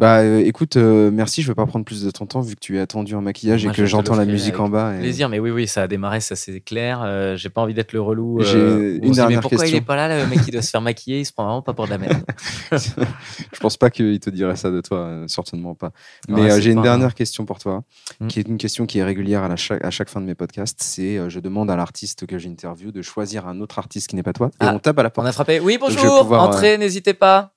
Bah 0.00 0.18
euh, 0.18 0.38
écoute, 0.38 0.76
euh, 0.76 1.10
merci, 1.10 1.42
je 1.42 1.48
vais 1.48 1.56
pas 1.56 1.66
prendre 1.66 1.84
plus 1.84 2.04
de 2.04 2.10
ton 2.12 2.24
temps 2.24 2.40
vu 2.40 2.54
que 2.54 2.60
tu 2.60 2.76
es 2.76 2.80
attendu 2.80 3.16
en 3.16 3.20
maquillage 3.20 3.64
Moi, 3.64 3.72
et 3.72 3.76
que 3.76 3.82
te 3.82 3.86
j'entends 3.86 4.14
la 4.14 4.26
musique 4.26 4.60
en 4.60 4.68
bas. 4.68 4.94
et- 4.94 5.00
Plaisir, 5.00 5.28
mais 5.28 5.40
oui, 5.40 5.50
oui, 5.50 5.66
ça 5.66 5.82
a 5.82 5.88
démarré, 5.88 6.20
ça 6.20 6.36
c'est 6.36 6.60
clair. 6.60 7.00
Euh, 7.04 7.34
J'ai 7.36 7.48
pas 7.48 7.62
envie 7.62 7.74
d'être 7.74 7.92
le 7.92 8.00
relou. 8.00 8.38
J'ai 8.40 8.58
euh, 8.58 8.98
une 8.98 8.98
on 8.98 9.00
se 9.00 9.00
dit, 9.00 9.08
mais 9.08 9.14
dernière 9.16 9.40
pourquoi 9.40 9.66
il 9.66 9.74
est 9.74 9.80
pas 9.80 9.96
là, 9.96 10.22
le 10.22 10.28
mec 10.28 10.40
qui 10.44 10.52
doit 10.52 10.62
se 10.62 10.70
faire 10.70 10.80
maquiller? 10.82 11.18
Il 11.18 11.24
se 11.24 11.32
prend 11.32 11.42
vraiment 11.46 11.62
pas 11.62 11.74
pour 11.74 11.86
de 11.86 11.90
la 11.90 11.98
merde. 11.98 12.22
je 12.70 13.58
pense 13.60 13.76
pas 13.76 13.90
qu'il 13.90 14.20
te 14.20 14.30
dirait 14.30 14.54
ça 14.54 14.70
de 14.70 14.80
toi, 14.80 15.24
certainement 15.26 15.74
pas. 15.74 15.90
Mais 16.28 16.42
Ouais, 16.42 16.60
j'ai 16.60 16.70
une 16.70 16.82
dernière 16.82 17.16
question 17.16 17.44
pour 17.44 17.58
toi, 17.58 17.82
Hmm. 18.20 18.28
qui 18.28 18.38
est 18.38 18.46
une 18.48 18.56
question 18.58 18.86
qui 18.86 19.00
est 19.00 19.04
régulière 19.04 19.42
à, 19.42 19.48
la 19.48 19.56
chaque, 19.56 19.84
à 19.84 19.90
chaque 19.90 20.08
fin 20.10 20.20
de 20.20 20.26
mes 20.26 20.34
podcasts. 20.36 20.80
C'est 20.80 21.18
je 21.28 21.40
demande 21.40 21.70
à 21.72 21.76
l'artiste 21.76 22.24
que 22.26 22.38
j'interviewe 22.38 22.92
de 22.92 23.02
choisir 23.02 23.48
un 23.48 23.60
autre 23.60 23.80
artiste 23.80 24.06
qui 24.08 24.14
n'est 24.14 24.22
pas 24.22 24.32
toi. 24.32 24.46
Et 24.46 24.56
Ah, 24.60 24.72
on 24.74 24.78
tape 24.78 24.98
à 25.00 25.02
la 25.02 25.08
On 25.08 25.10
porte. 25.10 25.26
a 25.26 25.32
frappé. 25.32 25.58
Oui, 25.58 25.76
bonjour, 25.80 26.20
pouvoir, 26.22 26.44
entrez, 26.44 26.78
n'hésitez 26.78 27.14
pas. 27.14 27.52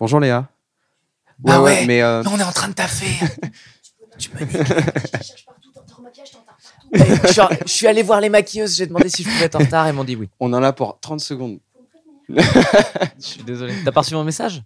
Bonjour 0.00 0.20
Léa. 0.20 0.48
Bah 1.38 1.60
ouais, 1.60 1.86
mais 1.86 2.02
euh, 2.02 2.22
on 2.26 2.38
est 2.38 2.44
en 2.44 2.52
train 2.52 2.68
de 2.68 2.74
taffer. 2.74 3.06
Tu 4.18 4.30
me 4.32 4.40
je, 6.92 7.30
suis, 7.30 7.42
je 7.66 7.72
suis 7.72 7.86
allé 7.86 8.02
voir 8.02 8.20
les 8.20 8.28
maquilleuses, 8.28 8.76
j'ai 8.76 8.86
demandé 8.86 9.08
si 9.08 9.22
je 9.22 9.28
pouvais 9.28 9.44
être 9.44 9.54
en 9.54 9.60
retard, 9.60 9.86
elles 9.86 9.94
m'ont 9.94 10.02
dit 10.02 10.16
oui. 10.16 10.28
on 10.40 10.52
en 10.54 10.62
a 10.64 10.72
pour 10.72 10.98
30 10.98 11.20
secondes. 11.20 11.60
Je 12.28 12.34
suis 13.18 13.42
désolé. 13.44 13.74
T'as 13.84 13.92
pas 13.92 14.00
reçu 14.00 14.14
mon 14.14 14.24
message? 14.24 14.62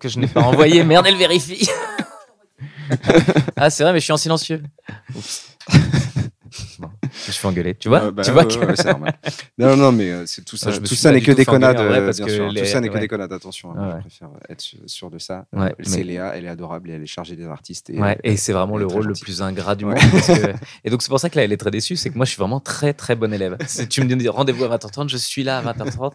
Que 0.00 0.08
je 0.08 0.18
n'ai 0.18 0.26
pas 0.26 0.40
envoyé, 0.40 0.82
merde, 0.84 1.06
elle 1.06 1.16
vérifie. 1.16 1.68
ah, 3.56 3.68
c'est 3.70 3.82
vrai, 3.84 3.92
mais 3.92 4.00
je 4.00 4.04
suis 4.04 4.12
en 4.12 4.16
silencieux. 4.16 4.62
Oups. 5.14 5.56
Je 7.26 7.30
me 7.30 7.32
suis 7.32 7.42
fait 7.42 7.48
engueuler, 7.48 7.74
tu 7.74 7.88
vois 7.88 8.04
Euh, 8.04 8.10
bah, 8.12 8.22
Tu 8.22 8.30
vois 8.30 8.44
que- 8.44 8.76
c'est 8.76 8.84
normal. 8.84 9.14
Non, 9.58 9.76
non, 9.76 9.90
mais 9.90 10.12
euh, 10.12 10.26
c'est 10.26 10.44
tout 10.44 10.56
ça. 10.56 10.70
Me 10.70 10.78
tout 10.78 10.86
suis 10.86 10.96
ça 10.96 11.10
n'est 11.10 11.20
que 11.20 11.32
des 11.32 11.42
euh, 11.42 12.06
parce 12.06 12.18
bien 12.18 12.28
sûr. 12.28 12.54
Tout 12.54 12.64
ça 12.64 12.80
n'est 12.80 12.88
que 12.88 12.98
des 12.98 13.08
connards. 13.08 13.32
Attention, 13.32 13.72
hein, 13.76 13.96
je 13.96 14.00
préfère 14.02 14.28
être 14.48 14.62
sûr 14.86 15.10
de 15.10 15.18
ça. 15.18 15.46
C'est 15.82 16.04
Léa, 16.04 16.36
elle 16.36 16.44
est 16.44 16.48
adorable 16.48 16.88
et 16.90 16.92
elle 16.92 17.02
est 17.02 17.06
chargée 17.06 17.34
des 17.34 17.46
artistes. 17.46 17.90
Et, 18.22 18.36
c'est 18.36 18.52
vraiment 18.52 18.76
le 18.76 18.86
rôle 18.86 19.06
le 19.06 19.14
plus 19.14 19.42
ingrat 19.42 19.74
du 19.74 19.86
monde. 19.86 19.96
Et 20.84 20.90
donc, 20.90 21.02
c'est 21.02 21.08
pour 21.08 21.18
ça 21.18 21.30
que 21.30 21.36
là, 21.36 21.44
elle 21.44 21.52
est 21.52 21.56
très 21.56 21.72
déçue. 21.72 21.96
C'est 21.96 22.10
que 22.10 22.16
moi, 22.16 22.24
je 22.24 22.30
suis 22.30 22.38
vraiment 22.38 22.60
très, 22.60 22.92
très 22.92 23.16
bon 23.16 23.32
élève. 23.32 23.56
Si 23.66 23.88
tu 23.88 24.04
me 24.04 24.14
dis 24.14 24.28
rendez-vous 24.28 24.64
à 24.64 24.76
20h30, 24.76 25.08
je 25.08 25.16
suis 25.16 25.42
là 25.42 25.58
à 25.58 25.62
20h30. 25.62 26.12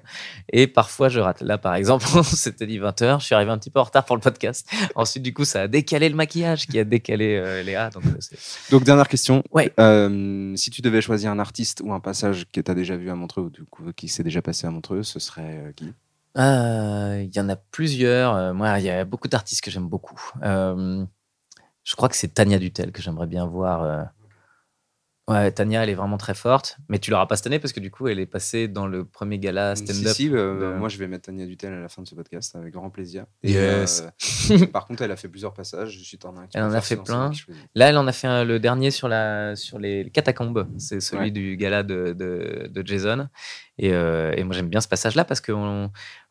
Et 0.54 0.68
parfois, 0.68 1.10
je 1.10 1.20
rate. 1.20 1.42
Là, 1.42 1.58
par 1.58 1.76
exemple, 1.76 2.06
on 2.16 2.24
s'était 2.24 2.68
dit 2.68 2.80
20h. 2.80 3.20
Je 3.20 3.26
suis 3.26 3.36
arrivé 3.36 3.52
un 3.52 3.58
petit 3.58 3.70
peu 3.70 3.80
en 3.80 3.84
retard 3.84 4.06
pour 4.06 4.16
le 4.16 4.22
podcast. 4.22 4.66
Ensuite, 4.96 5.24
du 5.24 5.34
coup, 5.34 5.44
ça 5.44 5.64
a 5.64 5.68
décalé 5.68 6.08
le 6.08 6.16
maquillage 6.16 6.68
qui 6.68 6.80
a 6.80 6.84
décalé 6.84 7.36
euh, 7.36 7.64
Léa. 7.64 7.90
Donc, 7.90 8.04
euh, 8.06 8.80
dernière 8.80 9.10
question. 9.10 9.44
Ouais. 9.52 9.74
Euh, 9.80 10.56
si 10.56 10.70
tu 10.70 10.82
devais 10.82 11.01
choisir 11.02 11.32
un 11.32 11.40
artiste 11.40 11.82
ou 11.84 11.94
un 11.94 12.00
passage 12.00 12.46
que 12.52 12.62
tu 12.62 12.72
as 12.72 12.76
déjà 12.76 12.96
vu 12.96 13.10
à 13.10 13.16
Montreux 13.16 13.44
ou 13.44 13.50
du 13.50 13.64
coup, 13.64 13.92
qui 13.94 14.08
s'est 14.08 14.24
déjà 14.24 14.42
passé 14.42 14.68
à 14.68 14.72
Montreux, 14.72 15.04
ce 15.04 15.20
serait 15.20 15.58
euh, 15.58 15.72
qui? 15.74 15.94
Euh, 16.38 17.24
Il 17.24 17.36
y 17.36 17.40
en 17.40 17.50
a 17.50 17.56
plusieurs. 17.56 18.36
Euh, 18.36 18.54
moi, 18.54 18.80
il 18.80 18.86
y 18.86 18.90
a 18.90 19.04
beaucoup 19.06 19.28
d'artistes 19.28 19.62
que 19.62 19.72
j'aime 19.72 19.88
beaucoup. 19.88 20.20
Je 20.42 21.96
crois 21.96 22.10
que 22.10 22.16
c'est 22.16 22.34
Tania 22.34 22.60
Dutel 22.60 22.92
que 22.92 23.02
j'aimerais 23.02 23.28
bien 23.28 23.46
voir. 23.48 24.08
Ouais, 25.32 25.52
Tania, 25.52 25.84
elle 25.84 25.90
est 25.90 25.94
vraiment 25.96 26.18
très 26.18 26.34
forte. 26.34 26.78
Mais 26.90 27.00
tu 27.00 27.12
l'auras 27.12 27.26
pas 27.26 27.36
cette 27.36 27.48
année 27.48 27.60
parce 27.60 27.74
que 27.74 27.80
du 27.80 27.90
coup, 27.92 28.08
elle 28.08 28.20
est 28.20 28.26
passée 28.26 28.68
dans 28.68 28.88
le 28.88 29.06
premier 29.06 29.40
gala 29.40 29.76
stand-up. 29.76 30.14
si, 30.14 30.30
euh, 30.30 30.74
de- 30.74 30.78
moi 30.78 30.90
je 30.90 30.98
vais 30.98 31.08
mettre 31.08 31.26
Tania 31.26 31.46
Dutel 31.46 31.74
à 31.74 31.80
la 31.80 31.90
fin 31.90 32.02
de 32.02 32.08
ce 32.08 32.16
podcast 32.16 32.56
avec 32.56 32.74
grand 32.74 32.90
plaisir. 32.90 33.26
Yes. 33.44 34.04
euh, 34.52 34.66
par 34.74 34.86
contre, 34.88 35.02
elle 35.04 35.12
a 35.12 35.16
fait 35.16 35.28
plusieurs 35.30 35.54
passages. 35.54 35.98
Je 35.98 36.04
suis 36.04 36.20
en 36.24 36.36
un 36.38 36.48
Elle 36.54 36.64
en 36.64 36.72
a 36.74 36.82
fait 36.82 36.98
plein. 36.98 37.32
Là, 37.76 37.90
elle 37.90 37.98
en 37.98 38.08
a 38.08 38.12
fait 38.12 38.28
un- 38.28 38.44
le 38.44 38.60
dernier 38.60 38.92
sur, 38.92 39.08
la, 39.08 39.56
sur 39.56 39.80
les 39.80 40.10
catacombes. 40.12 40.68
C'est 40.78 41.00
celui 41.00 41.26
Ouais. 41.26 41.32
du 41.32 41.56
gala 41.58 41.84
de, 41.84 42.14
de, 42.14 42.68
de 42.68 42.88
Jason. 42.88 43.28
Et, 43.82 43.92
euh, 43.92 44.32
et 44.38 44.44
moi, 44.44 44.56
j'aime 44.56 44.70
bien 44.70 44.80
ce 44.80 44.88
passage-là 44.88 45.26
parce 45.26 45.42
que 45.42 45.52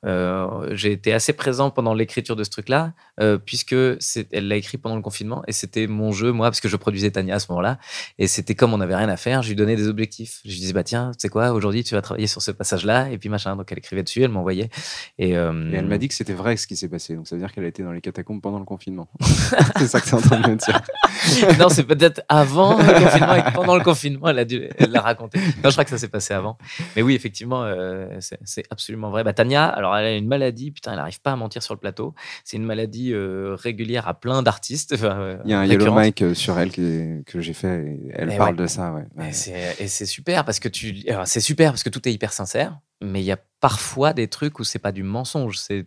euh, 0.06 0.68
j'ai 0.70 0.92
été 0.92 1.12
assez 1.12 1.32
présent 1.32 1.70
pendant 1.70 1.92
l'écriture 1.92 2.36
de 2.36 2.44
ce 2.44 2.50
truc-là, 2.50 2.92
euh, 3.18 3.38
puisque 3.38 3.74
elle 3.74 4.48
l'a 4.48 4.56
écrit 4.56 4.78
pendant 4.78 4.94
le 4.94 5.02
confinement 5.02 5.42
et 5.48 5.52
c'était 5.52 5.88
mon 5.88 6.12
jeu, 6.12 6.30
moi, 6.30 6.48
parce 6.48 6.60
que 6.60 6.68
je 6.68 6.76
produisais 6.76 7.10
Tania 7.10 7.34
à 7.34 7.38
ce 7.40 7.50
moment-là. 7.50 7.78
Et 8.18 8.28
c'était 8.28 8.54
comme 8.54 8.72
on 8.72 8.78
n'avait 8.78 8.94
rien 8.94 9.08
à 9.08 9.16
faire, 9.16 9.42
je 9.42 9.48
lui 9.48 9.56
donnais 9.56 9.74
des 9.74 9.88
objectifs. 9.88 10.40
Je 10.44 10.50
lui 10.50 10.60
disais, 10.60 10.72
bah 10.72 10.84
tiens, 10.84 11.10
tu 11.10 11.16
sais 11.18 11.28
quoi, 11.28 11.50
aujourd'hui, 11.50 11.82
tu 11.82 11.94
vas 11.94 12.02
travailler 12.02 12.28
sur 12.28 12.40
ce 12.40 12.52
passage-là. 12.52 13.10
Et 13.10 13.18
puis 13.18 13.28
machin. 13.28 13.56
Donc, 13.56 13.70
elle 13.72 13.78
écrivait 13.78 14.04
dessus, 14.04 14.22
elle 14.22 14.30
m'envoyait. 14.30 14.70
Et, 15.18 15.36
euh, 15.36 15.72
Et 15.72 15.76
elle 15.76 15.86
m'a 15.86 15.98
dit 15.98 16.06
que 16.06 16.14
c'était 16.14 16.34
vrai 16.34 16.56
ce 16.56 16.68
qui 16.68 16.76
s'est 16.76 16.88
passé. 16.88 17.16
Donc 17.16 17.26
ça 17.26 17.34
veut 17.34 17.42
dire 17.42 17.52
qu'elle 17.52 17.64
a 17.64 17.68
été 17.68 17.82
dans 17.82 17.92
les 17.92 18.00
catacombes 18.00 18.40
pendant 18.40 18.60
le 18.60 18.64
confinement. 18.64 19.08
c'est 19.76 19.88
ça 19.88 20.00
que 20.00 20.06
tu 20.06 20.10
es 20.10 20.14
en 20.14 20.20
train 20.20 20.40
de 20.40 20.50
me 20.50 20.56
dire. 20.56 20.80
non, 21.58 21.68
c'est 21.68 21.84
peut-être 21.84 22.22
avant 22.28 22.78
le 22.78 23.04
confinement 23.04 23.34
et 23.34 23.52
pendant 23.52 23.76
le 23.76 23.82
confinement, 23.82 24.28
elle 24.28 24.38
a 24.38 24.44
dû 24.44 24.68
elle 24.78 24.90
l'a 24.90 25.00
raconté. 25.00 25.38
Non, 25.38 25.70
je 25.70 25.72
crois 25.72 25.84
que 25.84 25.90
ça 25.90 25.98
s'est 25.98 26.08
passé 26.08 26.32
avant. 26.32 26.56
Mais 26.94 27.02
oui, 27.02 27.14
effectivement, 27.14 27.39
euh, 27.42 28.18
c'est 28.20 28.64
absolument 28.70 29.10
vrai. 29.10 29.24
Bah, 29.24 29.32
Tania, 29.32 29.66
alors 29.66 29.96
elle 29.96 30.06
a 30.06 30.16
une 30.16 30.26
maladie, 30.28 30.70
putain, 30.70 30.92
elle 30.92 30.98
n'arrive 30.98 31.20
pas 31.20 31.32
à 31.32 31.36
mentir 31.36 31.62
sur 31.62 31.74
le 31.74 31.80
plateau. 31.80 32.14
C'est 32.44 32.56
une 32.56 32.64
maladie 32.64 33.12
euh, 33.12 33.54
régulière 33.58 34.08
à 34.08 34.14
plein 34.14 34.42
d'artistes. 34.42 34.92
enfin, 34.94 35.18
euh, 35.20 35.36
Il 35.44 35.50
y 35.50 35.54
a 35.54 35.60
un 35.60 35.66
Yellow. 35.66 35.94
Mic 35.98 36.24
sur 36.34 36.58
elle 36.58 36.72
que 36.72 37.40
j'ai 37.40 37.52
fait 37.52 37.84
et 37.86 38.10
elle 38.14 38.32
Et 38.32 38.36
parle 38.36 38.56
ouais. 38.56 38.62
de 38.62 38.66
ça. 38.66 38.92
Ouais. 38.92 39.04
Et 39.16 39.20
Ouais. 39.20 39.32
c'est- 39.32 39.76
Et 39.80 39.88
c'est 39.88 40.06
super 40.06 40.44
parce 40.44 40.60
que 40.60 40.68
tu, 40.68 41.02
alors, 41.08 41.26
c'est 41.26 41.40
super 41.40 41.72
parce 41.72 41.82
que 41.82 41.90
tout 41.90 42.06
est 42.08 42.12
hyper 42.12 42.32
sincère, 42.32 42.78
mais 43.02 43.20
il 43.20 43.24
y 43.24 43.32
a 43.32 43.38
parfois 43.60 44.12
des 44.12 44.28
trucs 44.28 44.58
où 44.58 44.64
c'est 44.64 44.78
pas 44.78 44.92
du 44.92 45.02
mensonge, 45.02 45.56
c'est 45.58 45.84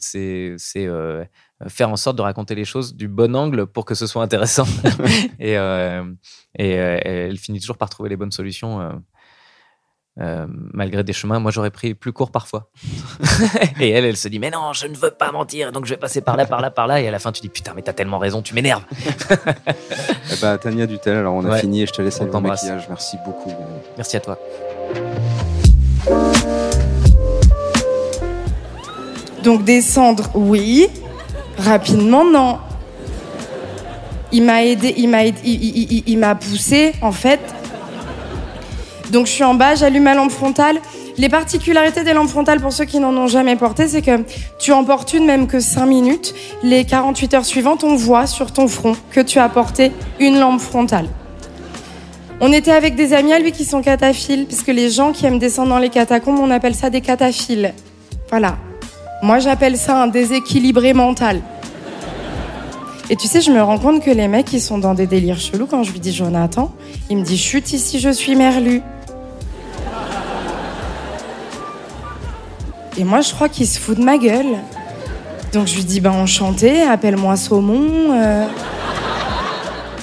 euh, 0.78 1.26
faire 1.68 1.90
en 1.90 1.96
sorte 1.96 2.18
de 2.18 2.22
raconter 2.22 2.56
les 2.56 2.66
choses 2.66 2.96
du 2.96 3.08
bon 3.08 3.36
angle 3.36 3.66
pour 3.68 3.86
que 3.86 3.96
ce 3.96 4.08
soit 4.08 4.22
intéressant. 4.24 4.66
et 5.40 5.58
euh, 5.58 6.04
et 6.58 6.78
euh, 6.80 7.00
elle 7.04 7.38
finit 7.38 7.60
toujours 7.60 7.78
par 7.78 7.90
trouver 7.90 8.10
les 8.10 8.16
bonnes 8.18 8.32
solutions. 8.32 9.02
Euh, 10.22 10.46
malgré 10.74 11.04
des 11.04 11.14
chemins, 11.14 11.40
moi 11.40 11.50
j'aurais 11.52 11.72
pris 11.72 11.96
plus 11.96 12.14
court 12.14 12.30
parfois. 12.32 12.70
et 13.80 13.90
elle, 13.90 14.06
elle 14.06 14.18
se 14.18 14.28
dit 14.28 14.38
mais 14.40 14.52
non, 14.52 14.72
je 14.74 14.86
ne 14.88 14.96
veux 14.96 15.10
pas 15.12 15.32
mentir, 15.32 15.72
donc 15.72 15.86
je 15.86 15.90
vais 15.92 15.98
passer 16.00 16.22
par 16.22 16.38
là, 16.38 16.46
par 16.46 16.62
là, 16.62 16.70
par 16.72 16.86
là. 16.88 17.02
Et 17.02 17.08
à 17.08 17.12
la 17.12 17.20
fin, 17.20 17.32
tu 17.32 17.42
dis 17.42 17.50
putain, 17.50 17.74
mais 17.76 17.82
t'as 17.82 17.94
tellement 17.94 18.20
raison, 18.20 18.42
tu 18.42 18.54
m'énerves. 18.54 18.84
Eh 20.32 20.36
bah, 20.42 20.58
Tania 20.58 20.86
Dutel, 20.88 21.18
alors 21.18 21.34
on 21.36 21.46
a 21.46 21.50
Ouais. 21.50 21.60
fini 21.60 21.82
et 21.84 21.86
je 21.86 21.92
te 21.94 22.02
laisse 22.02 22.18
On 22.18 22.22
aller 22.22 22.30
au 22.30 22.34
t'embrasse. 22.34 22.64
maquillage. 22.64 22.86
Merci 22.90 23.18
beaucoup. 23.26 23.54
Merci 23.98 24.18
à 24.18 24.20
toi. 24.20 24.38
Donc 29.44 29.64
descendre, 29.64 30.30
oui. 30.36 30.88
Rapidement, 31.58 32.26
non. 32.26 32.58
Il 34.32 34.44
m'a 34.44 34.64
aidé, 34.64 34.94
il 34.98 35.08
m'a 35.10 35.26
aidé- 35.26 35.40
il, 35.44 35.64
il- 35.64 35.92
il- 35.94 36.04
il 36.08 36.18
m'a 36.18 36.34
poussé, 36.36 36.94
en 37.02 37.12
fait. 37.12 37.40
Donc 39.12 39.28
je 39.28 39.32
suis 39.32 39.44
en 39.44 39.54
bas, 39.54 39.76
j'allume 39.76 40.04
ma 40.04 40.16
lampe 40.16 40.32
frontale. 40.32 40.80
Les 41.18 41.30
particularités 41.30 42.04
des 42.04 42.14
lampes 42.14 42.30
frontales, 42.30 42.60
pour 42.60 42.74
ceux 42.74 42.86
qui 42.86 43.00
n'en 43.00 43.16
ont 43.16 43.28
jamais 43.28 43.56
porté, 43.56 43.88
c'est 43.88 44.02
que 44.02 44.24
tu 44.60 44.72
en 44.72 44.84
portes 44.84 45.14
une 45.14 45.26
même 45.26 45.48
que 45.48 45.60
5 45.60 45.86
minutes. 45.86 46.34
Les 46.64 46.86
48 46.86 47.34
heures 47.36 47.46
suivantes, 47.46 47.84
on 47.84 47.96
voit 47.96 48.26
sur 48.26 48.52
ton 48.52 48.68
front 48.68 48.96
que 49.12 49.20
tu 49.20 49.40
as 49.40 49.50
porté 49.50 49.92
une 50.20 50.40
lampe 50.40 50.62
frontale. 50.62 51.08
On 52.42 52.52
était 52.52 52.72
avec 52.72 52.96
des 52.96 53.14
amis 53.14 53.32
à 53.32 53.40
lui 53.40 53.52
qui 53.52 53.64
sont 53.64 53.82
cataphiles, 53.82 54.46
puisque 54.48 54.68
les 54.68 54.90
gens 54.90 55.12
qui 55.12 55.26
aiment 55.26 55.40
descendre 55.40 55.70
dans 55.70 55.80
les 55.80 55.90
catacombes, 55.90 56.40
on 56.40 56.52
appelle 56.52 56.76
ça 56.76 56.90
des 56.90 57.02
cataphiles. 57.02 57.74
Voilà. 58.30 58.58
Moi, 59.22 59.40
j'appelle 59.40 59.78
ça 59.78 60.02
un 60.02 60.08
déséquilibré 60.08 60.94
mental. 60.94 61.42
Et 63.10 63.16
tu 63.16 63.28
sais, 63.28 63.42
je 63.42 63.52
me 63.52 63.62
rends 63.62 63.78
compte 63.78 64.04
que 64.04 64.12
les 64.12 64.28
mecs, 64.28 64.52
ils 64.54 64.62
sont 64.62 64.78
dans 64.78 64.94
des 64.94 65.08
délires 65.08 65.40
chelous 65.40 65.68
quand 65.68 65.84
je 65.84 65.92
lui 65.92 66.00
dis 66.00 66.14
Jonathan. 66.14 66.74
Il 67.10 67.18
me 67.18 67.24
dit 67.24 67.38
chute 67.38 67.72
ici, 67.72 68.00
je 68.00 68.10
suis 68.10 68.36
merlu. 68.36 68.82
Et 72.98 73.04
moi, 73.04 73.22
je 73.22 73.34
crois 73.34 73.50
qu'il 73.50 73.68
se 73.68 73.80
fout 73.80 73.98
de 73.98 74.04
ma 74.04 74.18
gueule. 74.18 74.58
Donc 75.52 75.68
je 75.68 75.76
lui 75.76 75.84
dis, 75.84 76.00
ben 76.00 76.12
enchanté, 76.12 76.84
appelle-moi 76.84 77.36
saumon. 77.36 78.12
euh. 78.12 78.48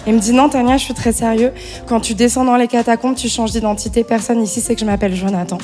Il 0.07 0.15
me 0.15 0.19
dit, 0.19 0.33
non, 0.33 0.49
Tania, 0.49 0.77
je 0.77 0.85
suis 0.85 0.95
très 0.95 1.13
sérieux. 1.13 1.53
Quand 1.87 2.01
tu 2.01 2.15
descends 2.15 2.45
dans 2.45 2.57
les 2.57 2.69
catacombes, 2.69 3.15
tu 3.15 3.29
changes 3.29 3.53
d'identité. 3.53 4.03
Personne 4.03 4.43
ici 4.43 4.61
sait 4.61 4.75
que 4.75 4.81
je 4.81 4.87
m'appelle 4.87 5.15
Jonathan. 5.15 5.59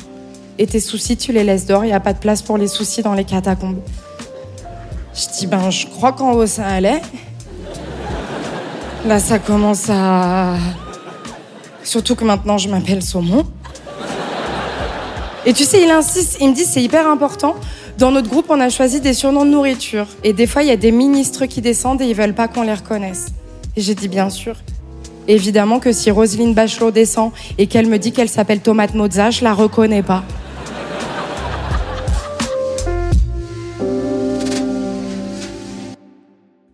Et 0.58 0.66
tes 0.66 0.80
soucis, 0.80 1.16
tu 1.16 1.32
les 1.32 1.42
laisses 1.42 1.66
dehors. 1.66 1.84
Il 1.84 1.88
n'y 1.88 1.94
a 1.94 2.00
pas 2.00 2.12
de 2.12 2.18
place 2.18 2.42
pour 2.42 2.58
les 2.58 2.68
soucis 2.68 3.02
dans 3.02 3.14
les 3.14 3.24
catacombes. 3.24 3.80
Je 5.14 5.38
dis, 5.38 5.46
ben, 5.46 5.70
je 5.70 5.86
crois 5.86 6.12
qu'en 6.12 6.32
haut, 6.32 6.46
ça 6.46 6.66
allait. 6.66 7.00
Là, 9.06 9.18
ça 9.18 9.38
commence 9.38 9.88
à. 9.88 10.54
Surtout 11.82 12.14
que 12.14 12.24
maintenant, 12.24 12.58
je 12.58 12.68
m'appelle 12.68 13.02
Saumon. 13.02 13.44
Et 15.46 15.52
tu 15.52 15.62
sais, 15.62 15.80
il 15.80 15.90
insiste, 15.92 16.38
il 16.40 16.50
me 16.50 16.54
dit, 16.54 16.64
c'est 16.64 16.82
hyper 16.82 17.08
important. 17.08 17.54
Dans 17.98 18.10
notre 18.10 18.28
groupe, 18.28 18.46
on 18.48 18.60
a 18.60 18.68
choisi 18.68 19.00
des 19.00 19.14
surnoms 19.14 19.44
de 19.44 19.50
nourriture. 19.50 20.08
Et 20.24 20.32
des 20.32 20.48
fois, 20.48 20.64
il 20.64 20.68
y 20.68 20.72
a 20.72 20.76
des 20.76 20.90
ministres 20.90 21.46
qui 21.46 21.60
descendent 21.60 22.02
et 22.02 22.06
ils 22.06 22.16
veulent 22.16 22.34
pas 22.34 22.48
qu'on 22.48 22.62
les 22.62 22.74
reconnaisse. 22.74 23.26
Et 23.76 23.80
j'ai 23.80 23.94
dit, 23.94 24.08
bien 24.08 24.28
sûr. 24.28 24.56
Évidemment 25.28 25.78
que 25.78 25.92
si 25.92 26.10
Roselyne 26.10 26.52
Bachelot 26.52 26.90
descend 26.90 27.30
et 27.58 27.68
qu'elle 27.68 27.86
me 27.86 27.98
dit 27.98 28.10
qu'elle 28.10 28.28
s'appelle 28.28 28.58
Tomate 28.58 28.94
Mozza, 28.94 29.30
je 29.30 29.44
la 29.44 29.54
reconnais 29.54 30.02
pas. 30.02 30.24